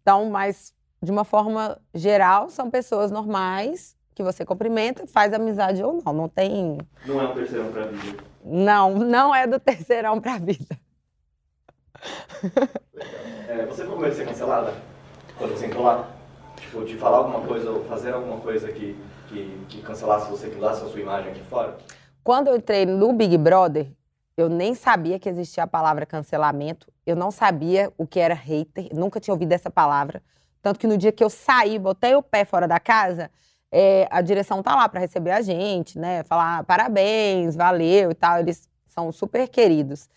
Então, 0.00 0.30
mas 0.30 0.72
de 1.02 1.10
uma 1.10 1.24
forma 1.24 1.78
geral, 1.94 2.48
são 2.48 2.70
pessoas 2.70 3.10
normais 3.10 3.94
que 4.14 4.22
você 4.22 4.44
cumprimenta, 4.44 5.06
faz 5.06 5.32
amizade 5.32 5.82
ou 5.82 6.00
não. 6.04 6.12
Não 6.12 6.28
tem. 6.28 6.78
Não 7.04 7.20
é 7.20 7.28
um 7.28 7.34
terceirão 7.34 7.72
pra 7.72 7.86
vida. 7.86 8.24
Não, 8.44 8.94
não 8.94 9.34
é 9.34 9.46
do 9.46 9.58
terceirão 9.58 10.20
pra 10.20 10.38
vida. 10.38 10.78
É, 13.48 13.64
você 13.66 13.82
ficou 13.82 13.96
com 13.96 14.02
medo 14.02 14.12
de 14.12 14.16
ser 14.16 14.26
cancelada 14.26 14.72
quando 15.36 15.52
você 15.52 15.66
entrou 15.66 15.84
lá? 15.84 16.08
Tipo, 16.56 16.84
de 16.84 16.96
falar 16.96 17.18
alguma 17.18 17.40
coisa 17.40 17.70
ou 17.70 17.84
fazer 17.84 18.12
alguma 18.12 18.40
coisa 18.40 18.72
que, 18.72 18.96
que, 19.28 19.66
que 19.68 19.82
cancelasse 19.82 20.30
você, 20.30 20.48
que 20.48 20.56
mudasse 20.56 20.82
a 20.82 20.88
sua 20.88 21.00
imagem 21.00 21.30
aqui 21.30 21.42
fora? 21.42 21.76
Quando 22.22 22.48
eu 22.48 22.56
entrei 22.56 22.86
no 22.86 23.12
Big 23.12 23.36
Brother, 23.36 23.86
eu 24.36 24.48
nem 24.48 24.74
sabia 24.74 25.18
que 25.18 25.28
existia 25.28 25.64
a 25.64 25.66
palavra 25.66 26.06
cancelamento. 26.06 26.92
Eu 27.06 27.14
não 27.14 27.30
sabia 27.30 27.92
o 27.96 28.06
que 28.06 28.18
era 28.18 28.34
hater. 28.34 28.88
Nunca 28.92 29.20
tinha 29.20 29.34
ouvido 29.34 29.52
essa 29.52 29.70
palavra. 29.70 30.22
Tanto 30.60 30.80
que 30.80 30.86
no 30.86 30.96
dia 30.96 31.12
que 31.12 31.22
eu 31.22 31.30
saí, 31.30 31.78
botei 31.78 32.14
o 32.14 32.22
pé 32.22 32.44
fora 32.44 32.66
da 32.66 32.80
casa, 32.80 33.30
é, 33.70 34.08
a 34.10 34.20
direção 34.20 34.62
tá 34.62 34.74
lá 34.74 34.88
para 34.88 35.00
receber 35.00 35.30
a 35.30 35.42
gente, 35.42 35.98
né? 35.98 36.22
Falar 36.24 36.58
ah, 36.58 36.64
parabéns, 36.64 37.54
valeu 37.54 38.10
e 38.10 38.14
tal. 38.14 38.38
Eles 38.38 38.68
são 38.86 39.12
super 39.12 39.46
queridos. 39.48 40.08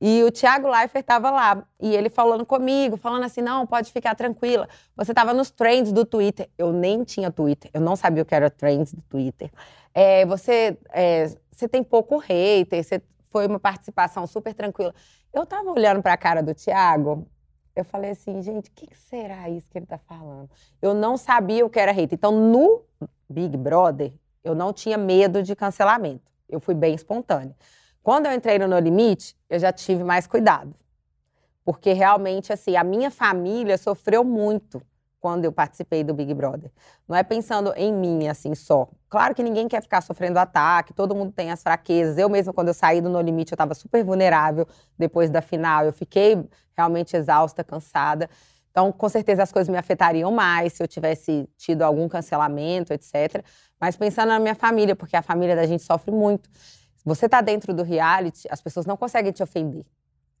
E 0.00 0.24
o 0.24 0.32
Thiago 0.32 0.66
Leifert 0.66 1.02
estava 1.02 1.30
lá, 1.30 1.62
e 1.78 1.94
ele 1.94 2.08
falando 2.08 2.46
comigo, 2.46 2.96
falando 2.96 3.24
assim, 3.24 3.42
não, 3.42 3.66
pode 3.66 3.92
ficar 3.92 4.14
tranquila. 4.14 4.66
Você 4.96 5.12
estava 5.12 5.34
nos 5.34 5.50
trends 5.50 5.92
do 5.92 6.06
Twitter. 6.06 6.48
Eu 6.56 6.72
nem 6.72 7.04
tinha 7.04 7.30
Twitter, 7.30 7.70
eu 7.74 7.82
não 7.82 7.94
sabia 7.96 8.22
o 8.22 8.26
que 8.26 8.34
era 8.34 8.48
trends 8.48 8.94
do 8.94 9.02
Twitter. 9.02 9.50
É, 9.92 10.24
você, 10.24 10.78
é, 10.90 11.30
você 11.52 11.68
tem 11.68 11.84
pouco 11.84 12.16
hater, 12.16 12.82
você 12.82 13.02
foi 13.30 13.46
uma 13.46 13.60
participação 13.60 14.26
super 14.26 14.54
tranquila. 14.54 14.94
Eu 15.32 15.42
estava 15.42 15.70
olhando 15.70 16.02
para 16.02 16.14
a 16.14 16.16
cara 16.16 16.42
do 16.42 16.54
Thiago, 16.54 17.26
eu 17.76 17.84
falei 17.84 18.10
assim, 18.10 18.42
gente, 18.42 18.68
o 18.68 18.72
que, 18.72 18.86
que, 18.86 18.96
será 18.96 19.48
isso 19.48 19.66
que 19.70 19.78
ele 19.78 19.84
está 19.84 19.98
falando? 19.98 20.50
Eu 20.80 20.94
não 20.94 21.16
sabia 21.16 21.64
o 21.64 21.70
que 21.70 21.78
era 21.78 21.92
hater. 21.92 22.16
Então, 22.16 22.32
no 22.32 22.82
Big 23.28 23.56
Brother, 23.56 24.12
eu 24.42 24.54
não 24.54 24.72
tinha 24.72 24.98
medo 24.98 25.42
de 25.42 25.54
cancelamento. 25.54 26.30
Eu 26.48 26.58
fui 26.58 26.74
bem 26.74 26.94
espontânea. 26.94 27.54
Quando 28.02 28.26
eu 28.26 28.32
entrei 28.32 28.58
no 28.58 28.66
No 28.66 28.78
Limite, 28.78 29.36
eu 29.48 29.58
já 29.58 29.72
tive 29.72 30.02
mais 30.02 30.26
cuidado. 30.26 30.74
Porque 31.64 31.92
realmente, 31.92 32.52
assim, 32.52 32.76
a 32.76 32.82
minha 32.82 33.10
família 33.10 33.76
sofreu 33.76 34.24
muito 34.24 34.82
quando 35.20 35.44
eu 35.44 35.52
participei 35.52 36.02
do 36.02 36.14
Big 36.14 36.32
Brother. 36.32 36.72
Não 37.06 37.14
é 37.14 37.22
pensando 37.22 37.74
em 37.76 37.92
mim, 37.92 38.26
assim, 38.26 38.54
só. 38.54 38.88
Claro 39.08 39.34
que 39.34 39.42
ninguém 39.42 39.68
quer 39.68 39.82
ficar 39.82 40.00
sofrendo 40.00 40.38
ataque, 40.38 40.94
todo 40.94 41.14
mundo 41.14 41.30
tem 41.30 41.50
as 41.50 41.62
fraquezas. 41.62 42.16
Eu 42.16 42.30
mesma, 42.30 42.54
quando 42.54 42.68
eu 42.68 42.74
saí 42.74 43.02
do 43.02 43.10
No 43.10 43.20
Limite, 43.20 43.52
eu 43.52 43.56
estava 43.56 43.74
super 43.74 44.02
vulnerável 44.02 44.66
depois 44.98 45.28
da 45.28 45.42
final. 45.42 45.84
Eu 45.84 45.92
fiquei 45.92 46.42
realmente 46.74 47.14
exausta, 47.14 47.62
cansada. 47.62 48.30
Então, 48.70 48.90
com 48.90 49.08
certeza, 49.08 49.42
as 49.42 49.52
coisas 49.52 49.68
me 49.68 49.76
afetariam 49.76 50.30
mais 50.30 50.72
se 50.72 50.82
eu 50.82 50.88
tivesse 50.88 51.46
tido 51.58 51.82
algum 51.82 52.08
cancelamento, 52.08 52.94
etc. 52.94 53.44
Mas 53.78 53.96
pensando 53.96 54.28
na 54.28 54.38
minha 54.38 54.54
família, 54.54 54.96
porque 54.96 55.16
a 55.16 55.22
família 55.22 55.54
da 55.54 55.66
gente 55.66 55.82
sofre 55.82 56.10
muito. 56.10 56.48
Você 57.04 57.26
está 57.26 57.40
dentro 57.40 57.72
do 57.72 57.82
reality, 57.82 58.46
as 58.50 58.60
pessoas 58.60 58.86
não 58.86 58.96
conseguem 58.96 59.32
te 59.32 59.42
ofender. 59.42 59.84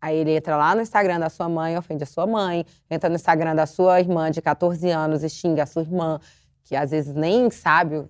Aí 0.00 0.16
ele 0.16 0.32
entra 0.32 0.56
lá 0.56 0.74
no 0.74 0.80
Instagram 0.80 1.20
da 1.20 1.28
sua 1.28 1.48
mãe, 1.48 1.76
ofende 1.76 2.04
a 2.04 2.06
sua 2.06 2.26
mãe, 2.26 2.64
entra 2.90 3.08
no 3.08 3.16
Instagram 3.16 3.54
da 3.54 3.66
sua 3.66 4.00
irmã 4.00 4.30
de 4.30 4.40
14 4.40 4.88
anos 4.90 5.22
e 5.22 5.28
xinga 5.28 5.64
a 5.64 5.66
sua 5.66 5.82
irmã, 5.82 6.18
que 6.64 6.74
às 6.74 6.90
vezes 6.90 7.14
nem 7.14 7.50
sabe 7.50 7.96
o 7.96 8.08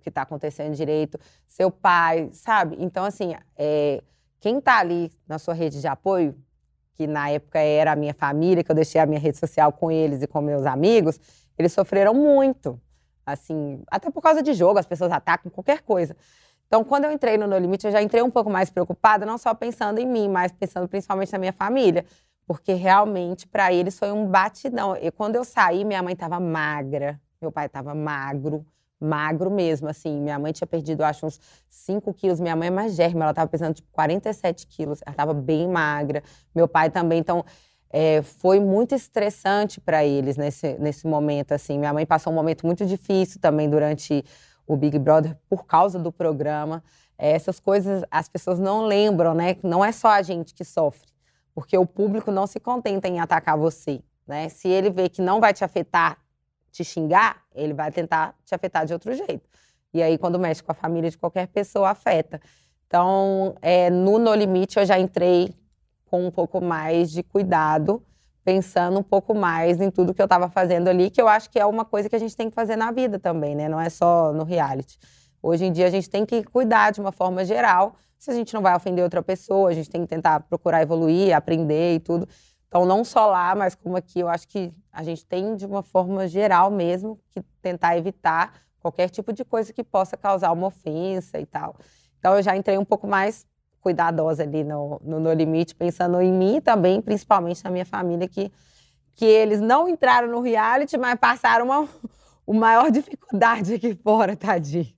que 0.00 0.08
está 0.08 0.22
acontecendo 0.22 0.74
direito, 0.74 1.18
seu 1.46 1.70
pai, 1.70 2.30
sabe? 2.32 2.76
Então, 2.78 3.04
assim, 3.04 3.34
é, 3.56 4.02
quem 4.40 4.58
está 4.58 4.78
ali 4.78 5.12
na 5.28 5.38
sua 5.38 5.52
rede 5.52 5.80
de 5.80 5.86
apoio, 5.86 6.34
que 6.94 7.06
na 7.06 7.28
época 7.28 7.58
era 7.58 7.92
a 7.92 7.96
minha 7.96 8.14
família, 8.14 8.64
que 8.64 8.70
eu 8.70 8.74
deixei 8.74 9.00
a 9.00 9.04
minha 9.06 9.20
rede 9.20 9.36
social 9.36 9.70
com 9.72 9.90
eles 9.90 10.22
e 10.22 10.26
com 10.26 10.40
meus 10.40 10.64
amigos, 10.64 11.20
eles 11.58 11.72
sofreram 11.72 12.14
muito. 12.14 12.80
Assim, 13.26 13.82
até 13.90 14.10
por 14.10 14.22
causa 14.22 14.42
de 14.42 14.54
jogo, 14.54 14.78
as 14.78 14.86
pessoas 14.86 15.12
atacam 15.12 15.50
qualquer 15.50 15.82
coisa. 15.82 16.16
Então, 16.66 16.82
quando 16.82 17.04
eu 17.04 17.12
entrei 17.12 17.38
no 17.38 17.46
No 17.46 17.56
Limite, 17.56 17.86
eu 17.86 17.92
já 17.92 18.02
entrei 18.02 18.22
um 18.22 18.30
pouco 18.30 18.50
mais 18.50 18.70
preocupada, 18.70 19.24
não 19.24 19.38
só 19.38 19.54
pensando 19.54 19.98
em 19.98 20.06
mim, 20.06 20.28
mas 20.28 20.52
pensando 20.52 20.88
principalmente 20.88 21.32
na 21.32 21.38
minha 21.38 21.52
família. 21.52 22.04
Porque 22.46 22.72
realmente, 22.72 23.46
para 23.46 23.72
eles, 23.72 23.98
foi 23.98 24.12
um 24.12 24.26
batidão. 24.26 24.96
E 24.96 25.10
quando 25.10 25.36
eu 25.36 25.44
saí, 25.44 25.84
minha 25.84 26.02
mãe 26.02 26.12
estava 26.12 26.38
magra, 26.40 27.20
meu 27.40 27.50
pai 27.52 27.66
estava 27.66 27.94
magro, 27.94 28.64
magro 29.00 29.50
mesmo, 29.50 29.88
assim. 29.88 30.20
Minha 30.20 30.38
mãe 30.38 30.52
tinha 30.52 30.66
perdido, 30.66 31.02
acho, 31.02 31.26
uns 31.26 31.40
5 31.68 32.12
quilos. 32.14 32.40
Minha 32.40 32.56
mãe 32.56 32.68
é 32.68 32.70
mais 32.70 32.94
germa, 32.94 33.24
ela 33.24 33.30
estava 33.30 33.48
pesando, 33.48 33.74
tipo, 33.74 33.88
47 33.92 34.66
quilos. 34.66 35.00
Ela 35.04 35.12
estava 35.12 35.34
bem 35.34 35.68
magra. 35.68 36.22
Meu 36.54 36.68
pai 36.68 36.90
também, 36.90 37.18
então... 37.20 37.44
É, 37.88 38.20
foi 38.20 38.58
muito 38.58 38.96
estressante 38.96 39.80
para 39.80 40.04
eles 40.04 40.36
nesse, 40.36 40.76
nesse 40.78 41.06
momento, 41.06 41.52
assim. 41.52 41.78
Minha 41.78 41.92
mãe 41.94 42.04
passou 42.04 42.32
um 42.32 42.36
momento 42.36 42.66
muito 42.66 42.84
difícil 42.84 43.40
também 43.40 43.70
durante 43.70 44.24
o 44.66 44.76
Big 44.76 44.98
Brother 44.98 45.36
por 45.48 45.64
causa 45.64 45.98
do 45.98 46.10
programa. 46.10 46.82
É, 47.18 47.30
essas 47.30 47.60
coisas 47.60 48.04
as 48.10 48.28
pessoas 48.28 48.58
não 48.58 48.86
lembram, 48.86 49.34
né? 49.34 49.56
Não 49.62 49.84
é 49.84 49.92
só 49.92 50.08
a 50.08 50.22
gente 50.22 50.54
que 50.54 50.64
sofre, 50.64 51.08
porque 51.54 51.76
o 51.78 51.86
público 51.86 52.30
não 52.30 52.46
se 52.46 52.60
contenta 52.60 53.08
em 53.08 53.20
atacar 53.20 53.56
você, 53.56 54.02
né? 54.26 54.48
Se 54.48 54.68
ele 54.68 54.90
vê 54.90 55.08
que 55.08 55.22
não 55.22 55.40
vai 55.40 55.54
te 55.54 55.64
afetar, 55.64 56.18
te 56.70 56.84
xingar, 56.84 57.42
ele 57.54 57.72
vai 57.72 57.90
tentar 57.90 58.34
te 58.44 58.54
afetar 58.54 58.84
de 58.84 58.92
outro 58.92 59.14
jeito. 59.14 59.48
E 59.94 60.02
aí, 60.02 60.18
quando 60.18 60.38
mexe 60.38 60.62
com 60.62 60.72
a 60.72 60.74
família 60.74 61.10
de 61.10 61.16
qualquer 61.16 61.46
pessoa, 61.46 61.90
afeta. 61.90 62.40
Então, 62.86 63.56
é, 63.62 63.88
no 63.88 64.18
No 64.18 64.34
Limite, 64.34 64.78
eu 64.78 64.84
já 64.84 64.98
entrei 64.98 65.54
com 66.04 66.26
um 66.26 66.30
pouco 66.30 66.60
mais 66.60 67.10
de 67.10 67.22
cuidado 67.22 68.02
pensando 68.46 69.00
um 69.00 69.02
pouco 69.02 69.34
mais 69.34 69.80
em 69.80 69.90
tudo 69.90 70.14
que 70.14 70.22
eu 70.22 70.26
estava 70.26 70.48
fazendo 70.48 70.86
ali, 70.86 71.10
que 71.10 71.20
eu 71.20 71.26
acho 71.26 71.50
que 71.50 71.58
é 71.58 71.66
uma 71.66 71.84
coisa 71.84 72.08
que 72.08 72.14
a 72.14 72.18
gente 72.18 72.36
tem 72.36 72.48
que 72.48 72.54
fazer 72.54 72.76
na 72.76 72.92
vida 72.92 73.18
também, 73.18 73.56
né? 73.56 73.68
Não 73.68 73.80
é 73.80 73.90
só 73.90 74.32
no 74.32 74.44
reality. 74.44 75.00
Hoje 75.42 75.64
em 75.64 75.72
dia 75.72 75.88
a 75.88 75.90
gente 75.90 76.08
tem 76.08 76.24
que 76.24 76.44
cuidar 76.44 76.92
de 76.92 77.00
uma 77.00 77.10
forma 77.10 77.44
geral. 77.44 77.96
Se 78.16 78.30
a 78.30 78.34
gente 78.34 78.54
não 78.54 78.62
vai 78.62 78.76
ofender 78.76 79.02
outra 79.02 79.20
pessoa, 79.20 79.70
a 79.70 79.74
gente 79.74 79.90
tem 79.90 80.02
que 80.02 80.06
tentar 80.06 80.38
procurar 80.44 80.80
evoluir, 80.80 81.34
aprender 81.34 81.96
e 81.96 81.98
tudo. 81.98 82.28
Então 82.68 82.86
não 82.86 83.04
só 83.04 83.26
lá, 83.26 83.52
mas 83.56 83.74
como 83.74 83.96
aqui, 83.96 84.20
eu 84.20 84.28
acho 84.28 84.46
que 84.46 84.72
a 84.92 85.02
gente 85.02 85.26
tem, 85.26 85.56
de 85.56 85.66
uma 85.66 85.82
forma 85.82 86.28
geral 86.28 86.70
mesmo, 86.70 87.18
que 87.30 87.42
tentar 87.60 87.96
evitar 87.96 88.52
qualquer 88.78 89.10
tipo 89.10 89.32
de 89.32 89.44
coisa 89.44 89.72
que 89.72 89.82
possa 89.82 90.16
causar 90.16 90.52
uma 90.52 90.68
ofensa 90.68 91.40
e 91.40 91.46
tal. 91.46 91.74
Então, 92.20 92.36
eu 92.36 92.42
já 92.42 92.56
entrei 92.56 92.78
um 92.78 92.84
pouco 92.84 93.08
mais 93.08 93.44
cuidadosa 93.86 94.42
ali 94.42 94.64
no, 94.64 95.00
no, 95.04 95.20
no 95.20 95.32
limite, 95.32 95.72
pensando 95.72 96.20
em 96.20 96.32
mim 96.32 96.60
também, 96.60 97.00
principalmente 97.00 97.62
na 97.62 97.70
minha 97.70 97.84
família, 97.84 98.26
que, 98.26 98.50
que 99.14 99.24
eles 99.24 99.60
não 99.60 99.88
entraram 99.88 100.26
no 100.26 100.40
reality, 100.40 100.98
mas 100.98 101.16
passaram 101.20 101.66
uma, 101.66 101.88
uma 102.44 102.60
maior 102.60 102.90
dificuldade 102.90 103.74
aqui 103.74 103.96
fora, 104.02 104.34
tadinho. 104.34 104.88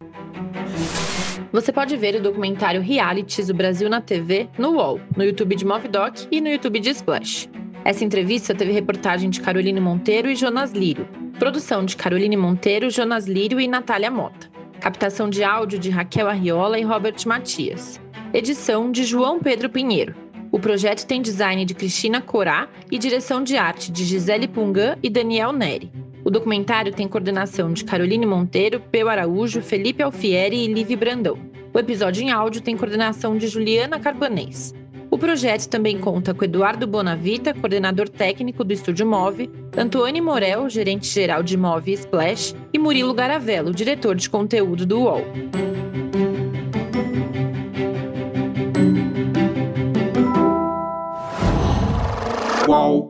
Você 1.53 1.71
pode 1.71 1.99
ver 1.99 2.15
o 2.15 2.23
documentário 2.23 2.81
Realities 2.81 3.49
do 3.49 3.55
Brasil 3.55 3.91
na 3.91 4.01
TV 4.01 4.49
no 4.59 4.71
UOL, 4.71 5.01
no 5.15 5.23
YouTube 5.23 5.55
de 5.55 5.67
Movidoc 5.67 6.27
e 6.31 6.41
no 6.41 6.49
YouTube 6.49 6.81
de 6.81 6.89
Splash. 6.89 7.47
Essa 7.85 8.05
entrevista 8.05 8.55
teve 8.55 8.73
reportagem 8.73 9.29
de 9.29 9.43
Caroline 9.43 9.81
Monteiro 9.81 10.31
e 10.31 10.35
Jonas 10.35 10.73
Lírio, 10.73 11.07
produção 11.39 11.85
de 11.85 11.95
Caroline 11.95 12.39
Monteiro, 12.39 12.89
Jonas 12.89 13.27
Lírio 13.27 13.61
e 13.61 13.69
Natália 13.69 14.11
Mota, 14.11 14.51
captação 14.81 15.29
de 15.29 15.45
áudio 15.45 15.79
de 15.79 15.91
Raquel 15.91 16.29
Arriola 16.29 16.79
e 16.79 16.83
Robert 16.83 17.17
Matias, 17.27 18.01
edição 18.33 18.93
de 18.93 19.05
João 19.05 19.41
Pedro 19.41 19.71
Pinheiro. 19.71 20.15
O 20.53 20.59
projeto 20.59 21.07
tem 21.07 21.21
design 21.21 21.65
de 21.65 21.75
Cristina 21.75 22.21
Corá 22.21 22.69
e 22.91 22.99
direção 22.99 23.43
de 23.43 23.57
arte 23.57 23.91
de 23.91 24.05
Gisele 24.05 24.49
Pungan 24.49 24.97
e 25.03 25.11
Daniel 25.11 25.53
Neri. 25.53 25.91
O 26.25 26.31
documentário 26.31 26.93
tem 26.93 27.09
coordenação 27.09 27.73
de 27.73 27.85
Caroline 27.85 28.27
Monteiro, 28.27 28.83
Peu 28.91 29.09
Araújo, 29.09 29.63
Felipe 29.63 30.03
Alfieri 30.03 30.57
e 30.57 30.73
Livi 30.73 30.97
Brandão. 30.97 31.39
O 31.73 31.79
episódio 31.79 32.23
em 32.23 32.31
áudio 32.31 32.61
tem 32.61 32.77
coordenação 32.77 33.37
de 33.37 33.47
Juliana 33.47 33.99
Carbanês. 33.99 34.75
O 35.11 35.17
projeto 35.17 35.69
também 35.69 35.99
conta 35.99 36.35
com 36.35 36.45
Eduardo 36.45 36.87
Bonavita, 36.87 37.55
coordenador 37.55 38.09
técnico 38.11 38.63
do 38.63 38.75
Estúdio 38.75 39.07
Move, 39.07 39.51
Antônio 39.77 40.23
Morel, 40.23 40.69
gerente 40.69 41.07
geral 41.07 41.43
de 41.43 41.57
Move 41.57 41.91
e 41.91 41.95
Splash, 41.95 42.55
e 42.75 42.79
Murilo 42.79 43.15
Garavello, 43.15 43.73
diretor 43.73 44.15
de 44.15 44.29
conteúdo 44.29 44.85
do 44.85 45.01
UOL. 45.01 45.25
Qual? 52.69 53.08